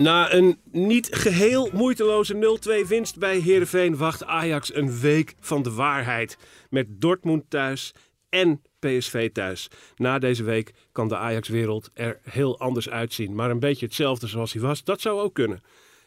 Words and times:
Na 0.00 0.32
een 0.32 0.60
niet 0.70 1.08
geheel 1.10 1.70
moeiteloze 1.72 2.58
0-2 2.84 2.88
winst 2.88 3.18
bij 3.18 3.38
Heerenveen 3.38 3.96
wacht 3.96 4.24
Ajax 4.24 4.74
een 4.74 5.00
week 5.00 5.34
van 5.40 5.62
de 5.62 5.72
waarheid. 5.72 6.38
Met 6.70 6.86
Dortmund 6.88 7.44
thuis 7.48 7.94
en 8.28 8.62
PSV 8.78 9.32
thuis. 9.32 9.68
Na 9.96 10.18
deze 10.18 10.42
week 10.42 10.72
kan 10.92 11.08
de 11.08 11.16
Ajax-wereld 11.16 11.90
er 11.94 12.20
heel 12.22 12.58
anders 12.58 12.90
uitzien. 12.90 13.34
Maar 13.34 13.50
een 13.50 13.58
beetje 13.58 13.86
hetzelfde 13.86 14.26
zoals 14.26 14.52
hij 14.52 14.62
was, 14.62 14.84
dat 14.84 15.00
zou 15.00 15.20
ook 15.20 15.34
kunnen. 15.34 15.62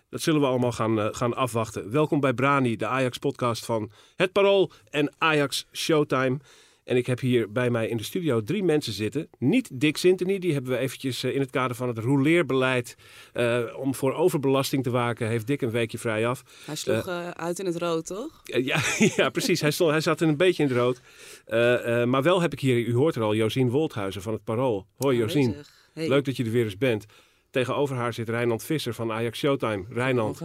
Dat 0.09 0.21
zullen 0.21 0.41
we 0.41 0.47
allemaal 0.47 0.71
gaan, 0.71 0.99
eh, 0.99 1.07
gaan 1.11 1.35
afwachten. 1.35 1.91
Welkom 1.91 2.19
bij 2.19 2.33
Brani, 2.33 2.75
de 2.75 2.87
Ajax-podcast 2.87 3.65
van 3.65 3.91
Het 4.15 4.31
Parool 4.31 4.71
en 4.89 5.13
Ajax 5.17 5.65
Showtime. 5.71 6.37
En 6.83 6.97
ik 6.97 7.05
heb 7.05 7.19
hier 7.19 7.51
bij 7.51 7.69
mij 7.69 7.87
in 7.87 7.97
de 7.97 8.03
studio 8.03 8.41
drie 8.41 8.63
mensen 8.63 8.93
zitten. 8.93 9.27
Niet 9.39 9.69
Dick 9.73 9.97
Sintony, 9.97 10.39
die 10.39 10.53
hebben 10.53 10.71
we 10.71 10.77
eventjes 10.77 11.23
eh, 11.23 11.35
in 11.35 11.39
het 11.39 11.49
kader 11.49 11.75
van 11.75 11.87
het 11.87 11.97
rouleerbeleid... 11.97 12.95
eh, 13.33 13.63
om 13.77 13.95
voor 13.95 14.13
overbelasting 14.13 14.83
te 14.83 14.89
waken, 14.89 15.27
heeft 15.27 15.47
Dick 15.47 15.61
een 15.61 15.71
weekje 15.71 15.97
vrij 15.97 16.27
af. 16.27 16.43
Hij 16.65 16.75
sloeg 16.75 17.07
eh, 17.07 17.29
uit 17.29 17.59
in 17.59 17.65
het 17.65 17.77
rood, 17.77 18.05
toch? 18.05 18.41
Ja, 18.43 18.81
ja, 19.15 19.29
precies. 19.29 19.61
Hij, 19.61 19.71
stond, 19.71 19.91
hij 19.91 20.01
zat 20.01 20.21
in 20.21 20.27
een 20.27 20.37
beetje 20.37 20.63
in 20.63 20.69
het 20.69 20.77
rood. 20.77 21.01
Eh, 21.45 22.01
eh, 22.01 22.07
maar 22.07 22.23
wel 22.23 22.41
heb 22.41 22.53
ik 22.53 22.59
hier, 22.59 22.77
u 22.77 22.95
hoort 22.95 23.15
er 23.15 23.21
al, 23.21 23.35
Josien 23.35 23.69
Wolthuizen 23.69 24.21
van 24.21 24.33
het 24.33 24.43
Parool. 24.43 24.85
Hoi 24.97 25.17
Josien, 25.17 25.47
Aanwezig. 25.47 25.71
Hey. 25.93 26.07
leuk 26.07 26.25
dat 26.25 26.37
je 26.37 26.43
er 26.43 26.51
weer 26.51 26.63
eens 26.63 26.77
bent. 26.77 27.05
Tegenover 27.49 27.95
haar 27.95 28.13
zit 28.13 28.29
Rijnand 28.29 28.63
Visser 28.63 28.93
van 28.93 29.11
Ajax 29.11 29.39
Showtime. 29.39 29.85
Rijnand, 29.89 30.41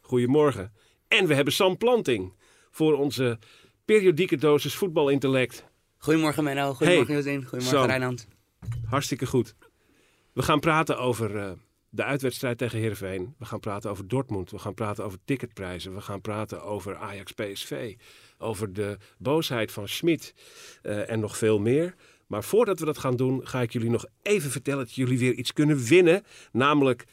goedemorgen. 0.00 0.72
En 1.08 1.26
we 1.26 1.34
hebben 1.34 1.52
Sam 1.52 1.76
Planting 1.76 2.32
voor 2.70 2.96
onze 2.96 3.38
periodieke 3.84 4.36
dosis 4.36 4.74
voetbalintellect. 4.74 5.64
Goedemorgen 6.02 6.44
Menno, 6.44 6.74
goedemorgen 6.74 7.14
Hey, 7.14 7.42
goedemorgen. 7.42 7.86
Rijnand. 7.86 8.28
Hartstikke 8.84 9.26
goed. 9.26 9.54
We 10.32 10.42
gaan 10.42 10.60
praten 10.60 10.98
over 10.98 11.36
eh, 11.36 11.52
de 11.88 12.04
uitwedstrijd 12.04 12.58
tegen 12.58 12.78
Heerenveen. 12.78 13.34
We 13.38 13.44
gaan 13.44 13.60
praten 13.60 13.90
over 13.90 14.08
Dortmund. 14.08 14.50
We 14.50 14.58
gaan 14.58 14.74
praten 14.74 15.04
over 15.04 15.18
ticketprijzen. 15.24 15.94
We 15.94 16.00
gaan 16.00 16.20
praten 16.20 16.62
over 16.62 16.96
Ajax 16.96 17.32
PSV. 17.32 17.94
Over 18.38 18.72
de 18.72 18.96
boosheid 19.18 19.72
van 19.72 19.88
Schmid 19.88 20.34
eh, 20.82 21.10
en 21.10 21.20
nog 21.20 21.36
veel 21.36 21.58
meer. 21.58 21.94
Maar 22.26 22.44
voordat 22.44 22.78
we 22.78 22.84
dat 22.84 22.98
gaan 22.98 23.16
doen, 23.16 23.46
ga 23.46 23.60
ik 23.60 23.72
jullie 23.72 23.90
nog 23.90 24.06
even 24.22 24.50
vertellen 24.50 24.84
dat 24.84 24.94
jullie 24.94 25.18
weer 25.18 25.34
iets 25.34 25.52
kunnen 25.52 25.84
winnen. 25.84 26.22
Namelijk 26.52 27.04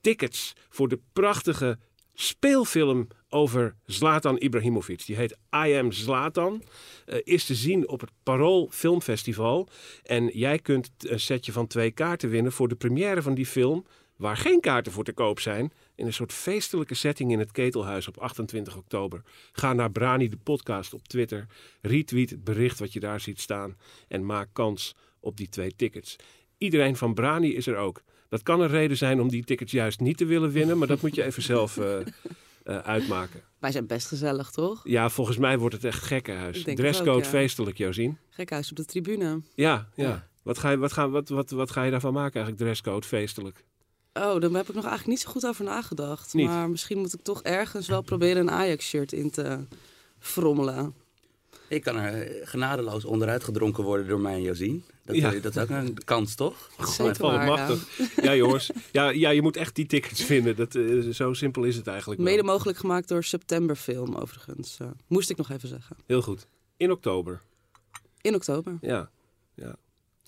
tickets 0.00 0.52
voor 0.68 0.88
de 0.88 1.00
prachtige 1.12 1.78
speelfilm 2.14 3.08
over 3.28 3.74
Zlatan 3.84 4.36
Ibrahimovic. 4.38 5.06
Die 5.06 5.16
heet 5.16 5.36
I 5.66 5.72
Am 5.72 5.92
Zlatan. 5.92 6.62
Eh, 7.06 7.18
is 7.22 7.44
te 7.44 7.54
zien 7.54 7.88
op 7.88 8.00
het 8.00 8.10
Parool 8.22 8.68
Filmfestival. 8.70 9.68
En 10.02 10.26
jij 10.26 10.58
kunt 10.58 10.90
een 10.98 11.20
setje 11.20 11.52
van 11.52 11.66
twee 11.66 11.90
kaarten 11.90 12.30
winnen 12.30 12.52
voor 12.52 12.68
de 12.68 12.74
première 12.74 13.22
van 13.22 13.34
die 13.34 13.46
film. 13.46 13.86
Waar 14.16 14.36
geen 14.36 14.60
kaarten 14.60 14.92
voor 14.92 15.04
te 15.04 15.12
koop 15.12 15.40
zijn. 15.40 15.72
In 15.94 16.06
een 16.06 16.12
soort 16.12 16.32
feestelijke 16.32 16.94
setting 16.94 17.32
in 17.32 17.38
het 17.38 17.52
Ketelhuis 17.52 18.08
op 18.08 18.18
28 18.18 18.76
oktober. 18.76 19.22
Ga 19.52 19.72
naar 19.72 19.90
Brani 19.90 20.28
de 20.28 20.36
podcast 20.36 20.94
op 20.94 21.08
Twitter. 21.08 21.46
Retweet 21.80 22.30
het 22.30 22.44
bericht 22.44 22.78
wat 22.78 22.92
je 22.92 23.00
daar 23.00 23.20
ziet 23.20 23.40
staan. 23.40 23.76
En 24.08 24.26
maak 24.26 24.48
kans 24.52 24.94
op 25.20 25.36
die 25.36 25.48
twee 25.48 25.76
tickets. 25.76 26.16
Iedereen 26.58 26.96
van 26.96 27.14
Brani 27.14 27.54
is 27.54 27.66
er 27.66 27.76
ook. 27.76 28.02
Dat 28.28 28.42
kan 28.42 28.60
een 28.60 28.68
reden 28.68 28.96
zijn 28.96 29.20
om 29.20 29.28
die 29.28 29.44
tickets 29.44 29.72
juist 29.72 30.00
niet 30.00 30.16
te 30.16 30.24
willen 30.24 30.50
winnen. 30.50 30.78
Maar 30.78 30.88
dat 30.88 31.00
moet 31.00 31.14
je 31.14 31.24
even 31.24 31.42
zelf 31.42 31.76
eh, 31.76 31.98
eh, 32.64 32.78
uitmaken. 32.78 33.42
Wij 33.58 33.72
zijn 33.72 33.86
best 33.86 34.06
gezellig, 34.06 34.50
toch? 34.50 34.80
Ja, 34.84 35.08
volgens 35.08 35.36
mij 35.36 35.58
wordt 35.58 35.74
het 35.74 35.84
echt 35.84 36.02
gekkenhuis. 36.02 36.62
Dresscode 36.62 37.10
ook, 37.10 37.22
ja. 37.22 37.28
feestelijk, 37.28 37.78
Josien. 37.78 38.18
Gekhuis 38.30 38.70
op 38.70 38.76
de 38.76 38.84
tribune. 38.84 39.40
Ja, 39.54 39.88
ja. 39.94 40.08
Ja. 40.08 40.28
Wat, 40.42 40.58
ga 40.58 40.70
je, 40.70 40.76
wat, 40.76 40.92
ga, 40.92 41.08
wat, 41.08 41.28
wat, 41.28 41.50
wat 41.50 41.70
ga 41.70 41.82
je 41.82 41.90
daarvan 41.90 42.12
maken 42.12 42.34
eigenlijk, 42.34 42.64
dresscode 42.64 43.06
feestelijk? 43.06 43.64
Oh, 44.12 44.40
daar 44.40 44.50
heb 44.50 44.68
ik 44.68 44.74
nog 44.74 44.84
eigenlijk 44.84 45.06
niet 45.06 45.20
zo 45.20 45.30
goed 45.30 45.46
over 45.46 45.64
nagedacht. 45.64 46.34
Niet? 46.34 46.46
Maar 46.46 46.70
misschien 46.70 46.98
moet 46.98 47.14
ik 47.14 47.22
toch 47.22 47.42
ergens 47.42 47.88
wel 47.88 48.02
proberen 48.02 48.42
een 48.42 48.50
Ajax-shirt 48.50 49.12
in 49.12 49.30
te 49.30 49.58
frommelen. 50.18 50.94
Ik 51.68 51.82
kan 51.82 51.96
er 51.96 52.22
eh, 52.22 52.46
genadeloos 52.48 53.04
onderuit 53.04 53.44
gedronken 53.44 53.84
worden 53.84 54.08
door 54.08 54.20
mij 54.20 54.34
en 54.34 54.42
Josien. 54.42 54.84
Dat, 55.04 55.16
Ja. 55.16 55.32
eh, 55.34 55.42
dat 55.42 55.56
is 55.56 55.62
ook 55.62 55.68
een 55.68 56.04
kans, 56.04 56.34
toch? 56.34 56.70
Zeker 56.78 57.04
Wat 57.04 57.16
waar, 57.16 57.46
ja. 57.46 57.56
machtig. 57.56 57.98
Ja, 58.22 58.34
jongens. 58.34 58.70
Ja, 58.92 59.08
ja, 59.08 59.30
je 59.30 59.42
moet 59.42 59.56
echt 59.56 59.74
die 59.74 59.86
tickets 59.86 60.22
vinden. 60.24 60.56
Dat, 60.56 60.74
eh, 60.74 61.00
zo 61.00 61.32
simpel 61.32 61.62
is 61.64 61.76
het 61.76 61.86
eigenlijk 61.86 62.20
wel. 62.20 62.30
Mede 62.30 62.42
mogelijk 62.42 62.78
gemaakt 62.78 63.08
door 63.08 63.24
Septemberfilm, 63.24 64.14
overigens. 64.14 64.78
Moest 65.06 65.30
ik 65.30 65.36
nog 65.36 65.50
even 65.50 65.68
zeggen. 65.68 65.96
Heel 66.06 66.22
goed. 66.22 66.46
In 66.76 66.90
oktober. 66.90 67.40
In 68.20 68.34
oktober. 68.34 68.78
Ja. 68.80 69.10
ja. 69.54 69.76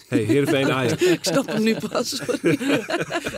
Hey, 0.08 0.22
Heerenveen 0.22 0.70
Ajax. 0.70 1.02
ik 1.12 1.24
snap 1.24 1.46
hem 1.46 1.62
nu 1.62 1.76
pas. 1.90 2.16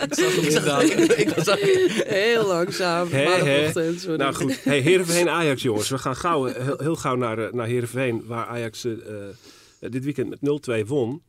sorry. 0.09 1.11
ik 1.17 1.29
was 1.37 1.49
ook- 1.55 1.59
Heel 2.07 2.47
langzaam. 2.47 3.09
Maandagochtend, 3.11 4.01
sorry. 4.01 4.17
Nou 4.17 4.35
goed, 4.35 4.65
hey, 4.65 4.79
Heerenveen 4.81 5.29
Ajax 5.29 5.63
jongens. 5.63 5.89
We 5.89 5.99
gaan 5.99 6.17
gauw, 6.17 6.47
eh, 6.47 6.65
heel, 6.65 6.79
heel 6.79 6.97
gauw 6.97 7.15
naar, 7.17 7.39
eh, 7.39 7.53
naar 7.53 7.67
Heerenveen, 7.67 8.23
waar 8.27 8.47
Ajax 8.47 8.85
eh, 8.85 8.93
eh, 8.93 9.35
dit 9.81 10.05
weekend 10.05 10.29
met 10.29 10.41
0-2 10.41 10.87
won. 10.87 11.23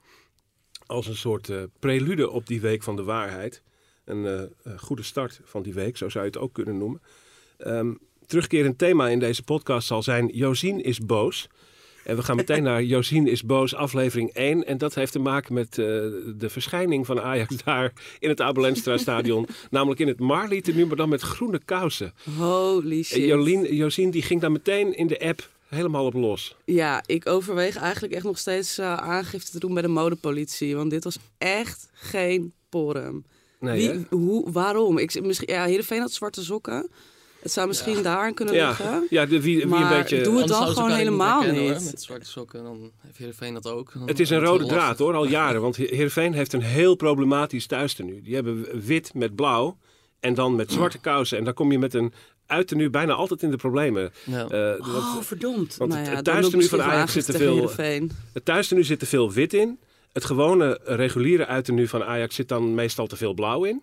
Als 0.86 1.08
een 1.08 1.16
soort 1.16 1.50
eh, 1.50 1.58
prelude 1.80 2.30
op 2.30 2.48
die 2.48 2.62
week 2.62 2.84
van 2.84 2.96
de 2.96 3.04
waarheid. 3.04 3.62
Een 4.06 4.52
goede 4.78 5.04
start 5.04 5.40
van 5.44 5.64
die 5.64 5.74
week, 5.74 5.98
zo 5.98 6.10
zou 6.10 6.24
je 6.26 6.30
het 6.32 6.40
ook 6.40 6.54
kunnen 6.54 6.78
noemen. 6.78 7.02
Ehm, 7.58 7.94
terugkerend 8.26 8.78
thema 8.78 9.10
in 9.10 9.20
deze 9.20 9.44
podcast 9.44 9.88
zal 9.88 10.04
zijn 10.04 10.28
Josien 10.34 10.84
is 10.84 11.00
boos. 11.00 11.48
En 12.04 12.16
we 12.16 12.24
gaan 12.24 12.36
meteen 12.36 12.64
naar 12.64 12.84
Josien 12.84 13.28
is 13.28 13.44
boos, 13.44 13.76
aflevering 13.76 14.34
1. 14.34 14.66
En 14.66 14.78
dat 14.78 14.96
heeft 14.96 15.12
te 15.12 15.20
maken 15.20 15.54
met 15.54 15.68
eh, 15.68 15.86
de 16.36 16.50
verschijning 16.50 17.06
van 17.06 17.22
Ajax 17.22 17.58
daar 17.64 17.94
in 18.20 18.30
het 18.30 18.42
Abelenstra 18.42 18.98
stadion. 18.98 19.48
namelijk 19.70 20.00
in 20.00 20.08
het 20.08 20.20
Marley 20.20 20.62
tenue, 20.62 20.86
maar 20.86 20.96
dan 20.96 21.10
met 21.10 21.22
groene 21.22 21.60
kousen. 21.66 22.14
Holy 22.38 23.04
shit. 23.04 23.26
Jolien, 23.26 23.76
Josien 23.76 24.10
die 24.12 24.22
ging 24.22 24.42
daar 24.42 24.52
meteen 24.52 24.98
in 24.98 25.08
de 25.08 25.20
app 25.20 25.50
helemaal 25.68 26.06
op 26.06 26.14
los. 26.14 26.56
Ja, 26.66 27.04
ik 27.06 27.28
overweeg 27.30 27.76
eigenlijk 27.76 28.14
echt 28.14 28.24
nog 28.24 28.38
steeds 28.38 28.78
eh, 28.78 28.94
aangifte 28.94 29.52
te 29.52 29.60
doen 29.60 29.74
bij 29.74 29.82
de 29.82 29.88
modepolitie. 29.88 30.76
Want 30.76 30.90
dit 30.90 31.04
was 31.04 31.18
echt 31.38 31.90
geen 31.94 32.54
porum. 32.70 33.24
Nee, 33.60 33.92
Wie, 33.92 34.06
hoe, 34.10 34.52
waarom? 34.52 34.98
Ik, 34.98 35.22
misschien, 35.22 35.54
ja, 35.54 35.66
Heerenveen 35.66 36.00
had 36.00 36.12
zwarte 36.12 36.44
sokken. 36.44 36.90
Het 37.42 37.52
zou 37.52 37.68
misschien 37.68 38.04
daar 38.04 38.34
kunnen 38.34 38.56
Ja, 38.56 38.68
liggen. 38.68 39.08
ja 39.10 39.26
de, 39.26 39.42
wie, 39.42 39.56
wie 39.56 39.64
een 39.64 39.70
Maar 39.70 39.98
beetje... 39.98 40.22
doe 40.22 40.38
het 40.40 40.48
dan 40.48 40.68
gewoon 40.68 40.92
helemaal 40.92 41.42
herkennen, 41.42 41.64
hoor, 41.72 41.74
niet. 41.82 41.92
Met 41.92 42.02
zwarte 42.02 42.26
sokken, 42.26 42.64
dan 42.64 42.92
heeft 43.02 43.18
Heerenveen 43.18 43.54
dat 43.54 43.68
ook. 43.68 43.94
Dan 43.94 44.08
Het 44.08 44.20
is 44.20 44.30
een 44.30 44.40
rode 44.40 44.66
draad 44.66 44.98
hoor, 44.98 45.14
al 45.16 45.26
jaren. 45.28 45.62
Want 45.62 45.78
He- 45.78 45.84
Heerenveen 45.90 46.34
heeft 46.34 46.54
een 46.54 46.62
heel 46.62 46.96
problematisch 46.96 47.66
thuistenu. 47.68 48.22
Die 48.22 48.36
hebben 48.36 48.82
wit 48.86 49.14
met 49.14 49.36
blauw 49.36 49.78
en 50.20 50.34
dan 50.34 50.56
met 50.56 50.72
zwarte 50.72 50.98
kousen. 51.00 51.38
En 51.38 51.44
dan 51.44 51.54
kom 51.54 51.72
je 51.72 51.80
met 51.80 51.94
een 51.94 52.14
uittenu 52.46 52.90
bijna 52.90 53.14
altijd 53.14 53.44
in 53.44 53.52
de 53.52 53.58
problemen. 53.58 54.12
Ja. 54.26 54.42
Eh, 54.48 54.78
want 54.78 54.88
Oh, 54.88 55.22
verdomd. 55.22 55.78
want 55.78 55.90
nou 55.92 56.02
het- 56.02 56.10
ja, 56.10 56.16
het 56.16 56.26
thuistenu 56.26 56.64
van 56.64 56.82
Ajax 56.82 57.12
zit 57.14 57.26
te 57.26 57.32
veel- 57.32 57.54
Heerenveen. 57.54 58.12
het 58.34 58.46
thuistenu 58.46 58.84
zit 58.84 59.00
te 59.00 59.06
veel 59.06 59.32
wit 59.32 59.54
in. 59.54 59.80
Het 60.12 60.26
gewone 60.26 60.80
reguliere 60.84 61.46
uitenu 61.46 61.88
van 61.88 62.04
Ajax 62.04 62.36
zit 62.36 62.48
dan 62.48 62.76
meestal 62.76 63.08
te 63.08 63.16
veel 63.16 63.34
blauw 63.34 63.64
in. 63.64 63.82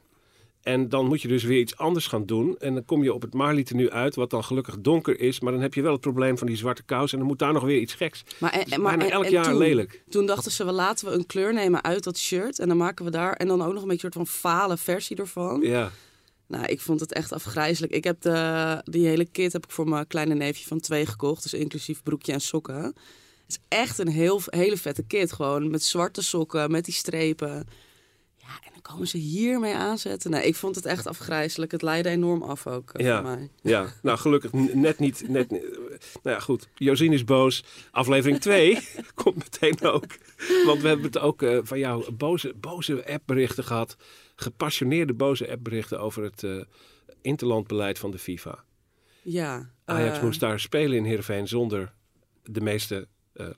En 0.67 0.89
dan 0.89 1.07
moet 1.07 1.23
je 1.23 1.29
dus 1.29 1.43
weer 1.43 1.61
iets 1.61 1.77
anders 1.77 2.07
gaan 2.07 2.27
doen. 2.27 2.57
En 2.59 2.75
dan 2.75 2.85
kom 2.85 3.03
je 3.03 3.15
op 3.15 3.23
het 3.23 3.35
Marley 3.35 3.63
tenue 3.63 3.91
uit, 3.91 4.15
wat 4.15 4.31
dan 4.31 4.45
gelukkig 4.45 4.81
donker 4.81 5.21
is. 5.21 5.41
Maar 5.41 5.53
dan 5.53 5.61
heb 5.61 5.75
je 5.75 5.83
wel 5.83 5.93
het 5.93 6.01
probleem 6.01 6.39
van 6.39 6.47
die 6.47 6.57
zwarte 6.57 6.83
kous. 6.83 7.13
En 7.13 7.19
dan 7.19 7.27
moet 7.27 7.39
daar 7.39 7.53
nog 7.53 7.63
weer 7.63 7.81
iets 7.81 7.95
geks. 7.95 8.23
Maar, 8.39 8.53
en, 8.53 8.81
maar 8.81 8.99
en- 8.99 9.11
elk 9.11 9.25
en 9.25 9.31
jaar 9.31 9.45
toen, 9.45 9.57
lelijk. 9.57 10.03
Toen 10.09 10.27
dachten 10.27 10.53
ze, 10.53 10.65
we 10.65 10.73
laten 10.73 11.09
we 11.09 11.15
een 11.15 11.27
kleur 11.27 11.53
nemen 11.53 11.85
uit 11.85 12.05
dat 12.05 12.19
shirt. 12.19 12.59
En 12.59 12.69
dan 12.69 12.77
maken 12.77 13.05
we 13.05 13.11
daar... 13.11 13.33
En 13.33 13.47
dan 13.47 13.63
ook 13.63 13.73
nog 13.73 13.83
een 13.83 13.89
beetje 13.89 14.07
een 14.07 14.13
soort 14.13 14.29
van 14.29 14.41
fale 14.41 14.77
versie 14.77 15.17
ervan. 15.17 15.61
Ja. 15.61 15.91
Nou, 16.47 16.65
ik 16.65 16.81
vond 16.81 17.01
het 17.01 17.13
echt 17.13 17.33
afgrijzelijk. 17.33 17.93
Ik 17.93 18.05
heb 18.05 18.21
de, 18.21 18.81
die 18.85 19.07
hele 19.07 19.27
kit 19.27 19.53
heb 19.53 19.65
ik 19.65 19.71
voor 19.71 19.89
mijn 19.89 20.07
kleine 20.07 20.35
neefje 20.35 20.67
van 20.67 20.81
twee 20.81 21.07
gekocht. 21.07 21.43
Dus 21.43 21.55
inclusief 21.55 22.03
broekje 22.03 22.33
en 22.33 22.41
sokken. 22.41 22.83
Het 22.85 22.95
is 23.49 23.59
echt 23.69 23.99
een 23.99 24.09
heel, 24.09 24.41
hele 24.45 24.77
vette 24.77 25.03
kit. 25.03 25.33
Gewoon 25.33 25.71
met 25.71 25.83
zwarte 25.83 26.23
sokken, 26.23 26.71
met 26.71 26.85
die 26.85 26.95
strepen. 26.95 27.67
Ja, 28.47 28.67
en 28.67 28.71
dan 28.73 28.83
komen 28.83 29.07
ze 29.09 29.17
hiermee 29.19 29.75
aanzetten. 29.75 30.31
Nee, 30.31 30.47
ik 30.47 30.55
vond 30.55 30.75
het 30.77 30.87
echt 30.87 31.07
afgrijzelijk. 31.07 31.73
Het 31.73 31.83
leidde 31.83 32.09
enorm 32.11 32.43
af 32.43 32.67
ook 32.67 32.91
eh, 32.91 33.07
Ja. 33.07 33.23
voor 33.23 33.31
mij. 33.31 33.51
Ja, 33.63 33.87
nou 34.03 34.19
gelukkig 34.19 34.53
net 34.53 34.99
niet. 34.99 35.29
Net, 35.29 35.51
nou 35.51 35.61
ja, 36.23 36.39
goed. 36.41 36.69
Josien 36.75 37.13
is 37.13 37.25
boos. 37.25 37.65
Aflevering 37.91 38.41
2 38.41 38.79
komt 39.15 39.37
meteen 39.37 39.81
ook. 39.83 40.07
Want 40.65 40.81
we 40.83 40.89
hebben 40.89 41.07
het 41.07 41.19
ook 41.19 41.43
eh, 41.43 41.59
van 41.63 41.79
jou 41.79 42.13
boze, 42.13 42.55
boze 42.61 43.07
appberichten 43.13 43.65
gehad. 43.65 43.97
Gepassioneerde 44.37 45.15
boze 45.15 45.51
appberichten 45.51 46.01
over 46.01 46.23
het 46.23 46.43
eh, 46.43 46.61
interlandbeleid 47.23 47.99
van 47.99 48.11
de 48.11 48.19
FIFA. 48.19 48.65
Ja. 49.23 49.71
Ajax 49.85 50.21
moest 50.21 50.41
daar 50.41 50.61
spelen 50.61 50.97
in 50.97 51.05
Heerenveen 51.05 51.49
zonder 51.49 51.93
de 52.43 52.61
meeste, 52.61 53.09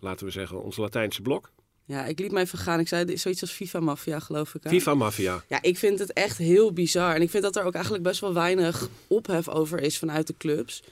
laten 0.01 0.27
we 0.27 0.33
zeggen, 0.33 0.63
ons 0.63 0.77
Latijnse 0.77 1.23
blok. 1.23 1.51
Ja, 1.89 2.05
ik 2.05 2.19
liet 2.19 2.33
me 2.33 2.41
even 2.41 2.59
gaan. 2.59 2.81
Ik 2.81 2.89
zei 2.89 3.19
zoiets 3.19 3.41
als 3.41 3.51
FIFA-maffia, 3.51 4.19
geloof 4.21 4.55
ik. 4.55 4.63
hè? 4.65 4.71
FIFA-maffia. 4.71 5.45
Ja, 5.49 5.63
ik 5.63 5.79
vind 5.79 5.99
het 5.99 6.13
echt 6.13 6.39
heel 6.39 6.73
bizar. 6.73 7.15
En 7.15 7.23
ik 7.23 7.31
vind 7.31 7.43
dat 7.43 7.57
er 7.57 7.63
ook 7.65 7.75
eigenlijk 7.75 8.05
best 8.05 8.21
wel 8.21 8.35
weinig 8.35 8.89
ophef 9.07 9.49
over 9.49 9.81
is 9.81 9.99
vanuit 9.99 10.27
de 10.27 10.35
clubs. 10.39 10.83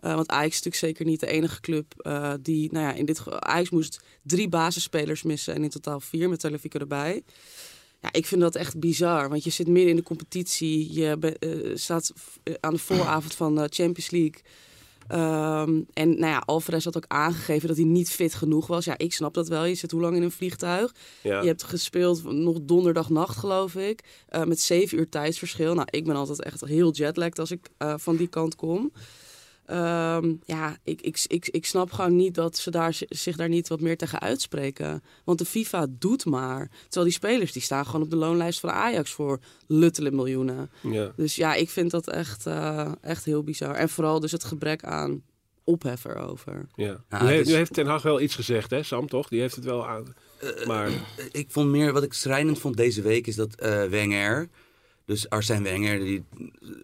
Eh, 0.00 0.14
want 0.14 0.28
Ajax 0.28 0.48
is 0.48 0.62
natuurlijk 0.64 0.76
zeker 0.84 1.04
niet 1.04 1.20
de 1.20 1.26
enige 1.26 1.60
club 1.60 1.94
eh, 1.96 2.32
die, 2.40 2.72
nou 2.72 2.84
ja, 2.86 2.92
in 2.92 3.04
dit 3.04 3.18
geval, 3.18 3.40
Ajax 3.40 3.70
moest 3.70 4.00
drie 4.22 4.48
basisspelers 4.48 5.22
missen 5.22 5.54
en 5.54 5.62
in 5.62 5.70
totaal 5.70 6.00
vier 6.00 6.28
met 6.28 6.40
Telefico 6.40 6.78
erbij. 6.78 7.22
Ja, 8.02 8.08
ik 8.12 8.26
vind 8.26 8.40
dat 8.40 8.54
echt 8.56 8.78
bizar, 8.80 9.28
want 9.28 9.44
je 9.44 9.50
zit 9.50 9.66
midden 9.68 9.90
in 9.90 9.96
de 9.96 10.02
competitie, 10.02 10.92
je 10.92 11.16
be- 11.16 11.38
eh, 11.38 11.76
staat 11.76 12.12
aan 12.60 12.72
de 12.72 12.78
vooravond 12.80 13.34
van 13.34 13.54
de 13.54 13.68
Champions 13.70 14.10
League. 14.10 14.40
Ehm, 15.08 15.80
en 15.92 16.08
nou 16.08 16.32
ja, 16.32 16.42
Alvarez 16.46 16.84
had 16.84 16.96
ook 16.96 17.04
aangegeven 17.08 17.68
dat 17.68 17.76
hij 17.76 17.86
niet 17.86 18.10
fit 18.10 18.34
genoeg 18.34 18.66
was. 18.66 18.84
Ja, 18.84 18.98
ik 18.98 19.12
snap 19.12 19.34
dat 19.34 19.48
wel. 19.48 19.64
Je 19.64 19.74
zit 19.74 19.90
hoe 19.90 20.00
lang 20.00 20.16
in 20.16 20.22
een 20.22 20.30
vliegtuig? 20.30 20.94
Ja. 21.22 21.40
Je 21.40 21.46
hebt 21.46 21.62
gespeeld 21.62 22.24
nog 22.32 22.58
donderdagnacht, 22.62 23.36
geloof 23.36 23.74
ik. 23.74 24.04
eh, 24.28 24.44
met 24.44 24.60
zeven 24.60 24.98
uur 24.98 25.08
tijdsverschil. 25.08 25.74
Nou, 25.74 25.86
ik 25.90 26.04
ben 26.04 26.16
altijd 26.16 26.42
echt 26.42 26.64
heel 26.64 26.90
jetlagged 26.92 27.38
als 27.38 27.50
ik 27.50 27.68
eh, 27.78 27.94
van 27.96 28.16
die 28.16 28.28
kant 28.28 28.54
kom. 28.56 28.92
Ehm, 29.68 30.34
ja, 30.44 30.76
ik, 30.84 31.00
ik, 31.00 31.24
ik, 31.26 31.48
ik 31.48 31.66
snap 31.66 31.92
gewoon 31.92 32.16
niet 32.16 32.34
dat 32.34 32.56
ze 32.56 32.70
daar, 32.70 32.98
zich 33.08 33.36
daar 33.36 33.48
niet 33.48 33.68
wat 33.68 33.80
meer 33.80 33.96
tegen 33.96 34.20
uitspreken. 34.20 35.02
Want 35.24 35.38
de 35.38 35.44
FIFA 35.44 35.86
doet 35.90 36.24
maar. 36.24 36.70
Terwijl 36.82 37.04
die 37.04 37.14
spelers 37.14 37.52
die 37.52 37.62
staan 37.62 37.86
gewoon 37.86 38.02
op 38.02 38.10
de 38.10 38.16
loonlijst 38.16 38.60
van 38.60 38.70
Ajax 38.70 39.10
voor 39.10 39.38
luttele 39.66 40.10
miljoenen. 40.10 40.70
Ja. 40.82 41.12
Dus 41.16 41.36
ja, 41.36 41.54
ik 41.54 41.70
vind 41.70 41.90
dat 41.90 42.08
echt, 42.08 42.46
eh, 42.46 42.92
echt 43.00 43.24
heel 43.24 43.42
bizar. 43.42 43.74
En 43.74 43.88
vooral 43.88 44.20
dus 44.20 44.32
het 44.32 44.44
gebrek 44.44 44.84
aan 44.84 45.22
ophef 45.64 46.04
erover. 46.04 46.66
Ja. 46.74 47.04
Ja, 47.08 47.22
nu, 47.22 47.28
heeft, 47.28 47.48
nu 47.48 47.54
heeft 47.54 47.72
Ten 47.72 47.86
Hag 47.86 48.02
wel 48.02 48.20
iets 48.20 48.34
gezegd, 48.34 48.70
hè, 48.70 48.82
Sam, 48.82 49.08
toch? 49.08 49.28
Die 49.28 49.40
heeft 49.40 49.54
het 49.54 49.64
wel 49.64 49.86
aan. 49.86 50.14
Maar 50.66 50.90
Ik 51.32 51.46
vond 51.50 51.68
meer, 51.68 51.92
wat 51.92 52.02
ik 52.02 52.12
schrijnend 52.12 52.58
vond 52.58 52.76
deze 52.76 53.02
week, 53.02 53.26
is 53.26 53.36
dat 53.36 53.54
eh 53.54 53.84
Wenger, 53.84 54.48
dus 55.08 55.28
Arsène 55.28 55.62
Wenger, 55.62 55.98
die, 55.98 56.24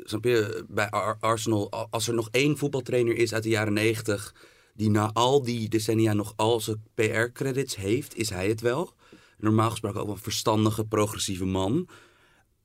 snap 0.02 0.24
je, 0.24 0.64
bij 0.68 0.90
Ar- 0.90 1.16
Arsenal, 1.20 1.70
als 1.90 2.08
er 2.08 2.14
nog 2.14 2.28
één 2.30 2.58
voetbaltrainer 2.58 3.16
is 3.16 3.32
uit 3.32 3.42
de 3.42 3.48
jaren 3.48 3.72
negentig, 3.72 4.34
die 4.74 4.90
na 4.90 5.10
al 5.12 5.42
die 5.42 5.68
decennia 5.68 6.12
nog 6.12 6.32
al 6.36 6.60
zijn 6.60 6.82
PR-credits 6.94 7.76
heeft, 7.76 8.16
is 8.16 8.30
hij 8.30 8.48
het 8.48 8.60
wel. 8.60 8.94
Normaal 9.38 9.70
gesproken 9.70 10.00
ook 10.00 10.08
een 10.08 10.18
verstandige, 10.18 10.84
progressieve 10.84 11.44
man. 11.44 11.88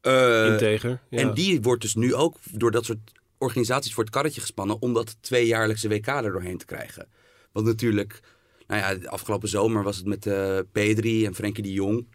Eh, 0.02 0.46
integer. 0.46 1.02
Ja. 1.10 1.20
En 1.20 1.34
die 1.34 1.62
wordt 1.62 1.82
dus 1.82 1.96
nu 1.96 2.16
ook 2.16 2.38
door 2.52 2.72
dat 2.72 2.86
soort 2.86 3.12
organisaties 3.38 3.94
voor 3.94 4.04
het 4.04 4.14
karretje 4.14 4.42
gespannen 4.42 4.82
om 4.82 4.94
dat 4.94 5.18
tweejaarlijkse 5.22 5.88
WK 5.88 6.08
er 6.08 6.32
doorheen 6.32 6.58
te 6.58 6.66
krijgen. 6.66 7.08
Want 7.52 7.66
natuurlijk, 7.66 8.20
nou 8.68 8.82
ja, 8.82 8.96
de 8.96 9.10
afgelopen 9.10 9.50
zomer 9.50 9.84
was 9.84 9.98
het 9.98 10.06
met 10.06 10.26
eh 10.26 10.60
Pedri 10.72 11.26
en 11.26 11.36
Frenkie 11.36 11.64
de 11.64 11.74
Jong. 11.74 12.08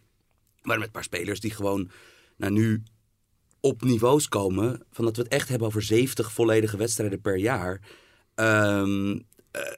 Maar 0.62 0.76
met 0.76 0.86
een 0.86 0.92
paar 0.92 1.04
spelers 1.04 1.40
die 1.40 1.50
gewoon 1.50 1.90
nou, 2.36 2.52
nu 2.52 2.82
op 3.64 3.82
niveaus 3.82 4.28
komen 4.28 4.80
van 4.90 5.04
dat 5.04 5.16
we 5.16 5.22
het 5.22 5.32
echt 5.32 5.48
hebben 5.48 5.66
over 5.68 5.82
70 5.82 6.32
volledige 6.32 6.76
wedstrijden 6.76 7.20
per 7.20 7.36
jaar. 7.36 7.80
Eh, 8.34 9.14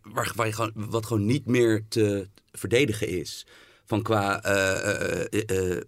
waar, 0.03 0.33
waar 0.35 0.47
je 0.47 0.53
gewoon, 0.53 0.73
wat 0.75 1.07
gewoon 1.07 1.27
niet 1.27 1.47
meer 1.47 1.85
te 1.89 2.29
verdedigen 2.53 3.09
is. 3.09 3.47
Van 3.85 4.03
qua, 4.03 4.43
eh, 4.43 5.77
eh, 5.77 5.83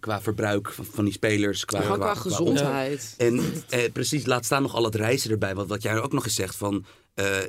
qua 0.00 0.20
verbruik 0.20 0.72
van, 0.72 0.84
van 0.84 1.04
die 1.04 1.12
spelers. 1.12 1.64
Qua, 1.64 1.80
qua 1.80 1.96
qua- 1.96 2.14
gezondheid. 2.14 3.14
en 3.18 3.42
precies, 3.92 4.26
laat 4.26 4.44
staan 4.44 4.62
nog 4.62 4.74
al 4.74 4.84
het 4.84 4.94
reizen 4.94 5.30
erbij. 5.30 5.54
Want 5.54 5.68
wat 5.68 5.82
jij 5.82 6.00
ook 6.00 6.12
nog 6.12 6.24
eens 6.24 6.34
zegt 6.34 6.56
van... 6.56 6.84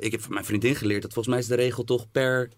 ik 0.00 0.12
heb 0.12 0.20
van 0.20 0.32
mijn 0.32 0.44
vriendin 0.44 0.74
geleerd 0.74 1.02
dat 1.02 1.12
volgens 1.12 1.34
mij 1.34 1.44
is 1.44 1.50
de 1.50 1.62
regel 1.62 1.84
toch 1.84 2.10
per 2.10 2.50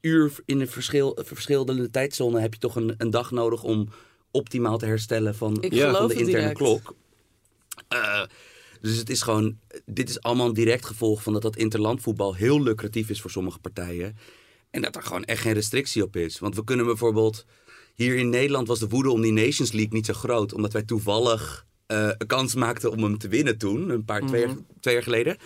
uur 0.00 0.32
in 0.44 0.60
een 0.60 0.68
verschil, 0.68 1.18
verschillende 1.24 1.90
tijdzone... 1.90 2.40
heb 2.40 2.52
je 2.52 2.60
toch 2.60 2.76
een, 2.76 2.94
een 2.96 3.10
dag 3.10 3.30
nodig 3.30 3.62
om 3.62 3.88
optimaal 4.30 4.78
te 4.78 4.86
herstellen 4.86 5.34
van, 5.34 5.56
Ja. 5.68 5.92
van 5.92 6.08
de 6.08 6.14
interne 6.14 6.38
direct. 6.38 6.56
klok. 6.56 6.94
Eh, 7.88 8.22
dus 8.80 8.96
het 8.96 9.10
is 9.10 9.22
gewoon... 9.22 9.58
Dit 9.86 10.08
is 10.08 10.20
allemaal 10.22 10.46
een 10.46 10.54
direct 10.54 10.86
gevolg 10.86 11.22
van 11.22 11.32
dat 11.32 11.42
dat 11.42 11.56
interlandvoetbal 11.56 12.34
heel 12.34 12.62
lucratief 12.62 13.10
is 13.10 13.20
voor 13.20 13.30
sommige 13.30 13.58
partijen. 13.58 14.16
En 14.70 14.82
dat 14.82 14.96
er 14.96 15.02
gewoon 15.02 15.24
echt 15.24 15.40
geen 15.42 15.52
restrictie 15.52 16.02
op 16.02 16.16
is. 16.16 16.38
Want 16.38 16.54
we 16.54 16.64
kunnen 16.64 16.86
bijvoorbeeld... 16.86 17.44
Hier 17.94 18.16
in 18.16 18.28
Nederland 18.28 18.68
was 18.68 18.78
de 18.78 18.88
woede 18.88 19.10
om 19.10 19.20
die 19.20 19.32
Nations 19.32 19.72
League 19.72 19.92
niet 19.92 20.06
zo 20.06 20.12
groot. 20.12 20.52
Omdat 20.52 20.72
wij 20.72 20.82
toevallig 20.82 21.66
eh, 21.86 22.08
een 22.18 22.26
kans 22.26 22.54
maakten 22.54 22.90
om 22.90 23.02
hem 23.02 23.18
te 23.18 23.28
winnen 23.28 23.58
toen. 23.58 23.90
Een 23.90 24.04
paar, 24.04 24.26
twee, 24.26 24.40
jaar, 24.40 24.56
twee 24.80 24.94
jaar 24.94 25.02
geleden. 25.02 25.36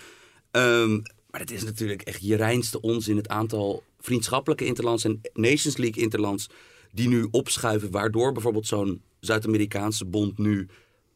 Ehm, 0.51 0.93
maar 1.31 1.41
het 1.41 1.51
is 1.51 1.65
natuurlijk 1.65 2.03
echt 2.03 2.23
je 2.23 2.37
reinste 2.37 2.81
onzin. 2.81 3.17
Het 3.17 3.29
aantal 3.29 3.83
vriendschappelijke 4.01 4.65
interlands 4.65 5.05
en 5.05 5.21
Nations 5.33 5.77
League 5.77 6.03
interlands... 6.03 6.49
die 6.95 7.09
nu 7.09 7.29
opschuiven. 7.31 7.91
Waardoor 7.91 8.33
bijvoorbeeld 8.33 8.67
zo'n 8.67 9.03
Zuid-Amerikaanse 9.21 10.05
bond 10.05 10.39
nu... 10.39 10.69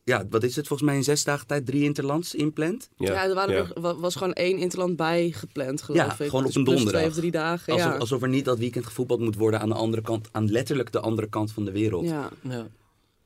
Ja, 0.05 0.25
wat 0.31 0.43
is 0.43 0.57
het 0.57 0.67
volgens 0.67 0.89
mij 0.89 0.99
in 0.99 1.05
zes 1.05 1.25
dagen 1.25 1.47
tijd? 1.47 1.67
Drie 1.67 1.83
interlands 1.83 2.35
inplant? 2.35 2.89
Ja, 2.97 3.25
er 3.29 3.35
waren 3.35 3.55
ja. 3.55 3.89
er 3.89 4.01
was 4.01 4.15
gewoon 4.17 4.33
één 4.33 4.59
interland 4.59 4.97
bij 4.97 5.31
gepland, 5.31 5.83
geloof 5.83 6.01
Ja, 6.01 6.11
ik. 6.13 6.17
gewoon 6.31 6.41
op 6.41 6.47
Dus 6.47 6.55
een 6.55 6.65
plus 6.65 6.75
donderdag. 6.75 7.01
twee 7.01 7.13
of 7.13 7.19
drie 7.19 7.31
dagen, 7.31 7.73
Alsof, 7.73 7.93
ja. 7.93 7.99
alsof 7.99 8.23
er 8.23 8.29
niet 8.29 8.45
dat 8.45 8.59
weekend 8.59 8.87
gevoetbald 8.87 9.21
moet 9.21 9.37
worden 9.37 9.61
aan 9.61 9.69
de 9.69 9.75
andere 9.75 10.03
kant, 10.03 10.29
aan 10.33 10.51
letterlijk 10.51 10.93
de 10.93 11.01
andere 11.01 11.29
kant 11.29 11.53
van 11.53 11.65
de 11.65 11.73
wereld. 11.73 12.05
ja. 12.05 12.31
Ja. 12.43 12.69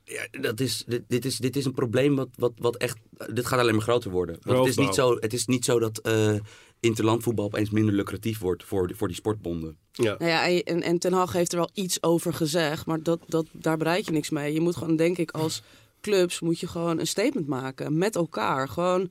Ja, 0.05 0.41
dat 0.41 0.61
is, 0.61 0.85
dit, 0.87 1.03
dit 1.09 1.25
is, 1.25 1.37
dit 1.37 1.57
is 1.57 1.65
een 1.65 1.73
probleem 1.73 2.17
wat, 2.17 2.29
wat, 2.37 2.53
wat 2.57 2.77
echt. 2.77 2.99
Dit 3.33 3.47
gaat 3.47 3.61
alleen 3.61 3.75
maar 3.75 3.83
groter 3.83 4.11
worden. 4.11 4.37
Want 4.43 4.59
het 4.59 4.67
is, 4.69 4.77
niet 4.77 4.95
zo, 4.95 5.17
het 5.21 5.33
is 5.33 5.47
niet 5.47 5.65
zo 5.65 5.79
dat 5.79 5.99
eh 5.99 6.35
interlandvoetbal 6.83 7.45
opeens 7.45 7.71
minder 7.71 7.95
lucratief 7.95 8.39
wordt 8.39 8.65
voor, 8.65 8.87
de- 8.89 8.95
voor 8.95 9.07
die 9.09 9.17
sportbonden. 9.17 9.77
Ja. 9.93 10.15
Nou 10.19 10.31
ja, 10.31 10.47
en- 10.49 10.63
en, 10.65 10.83
en 10.83 10.99
Ten 10.99 11.13
Hag 11.13 11.33
heeft 11.33 11.53
er 11.53 11.59
wel 11.59 11.71
iets 11.75 12.03
over 12.03 12.35
gezegd, 12.35 12.87
maar 12.87 13.03
dat, 13.03 13.21
dat, 13.27 13.47
daar 13.53 13.77
bereik 13.77 14.05
je 14.05 14.11
niks 14.13 14.31
mee. 14.31 14.53
Je 14.53 14.61
moet 14.61 14.77
gewoon, 14.77 14.97
denk 14.97 15.19
ik, 15.19 15.31
als 15.31 15.63
clubs 16.01 16.41
moet 16.41 16.61
je 16.61 16.67
gewoon 16.67 16.99
een 16.99 17.07
statement 17.07 17.47
maken 17.47 17.99
met 17.99 18.17
elkaar. 18.17 18.69
Gewoon 18.69 19.11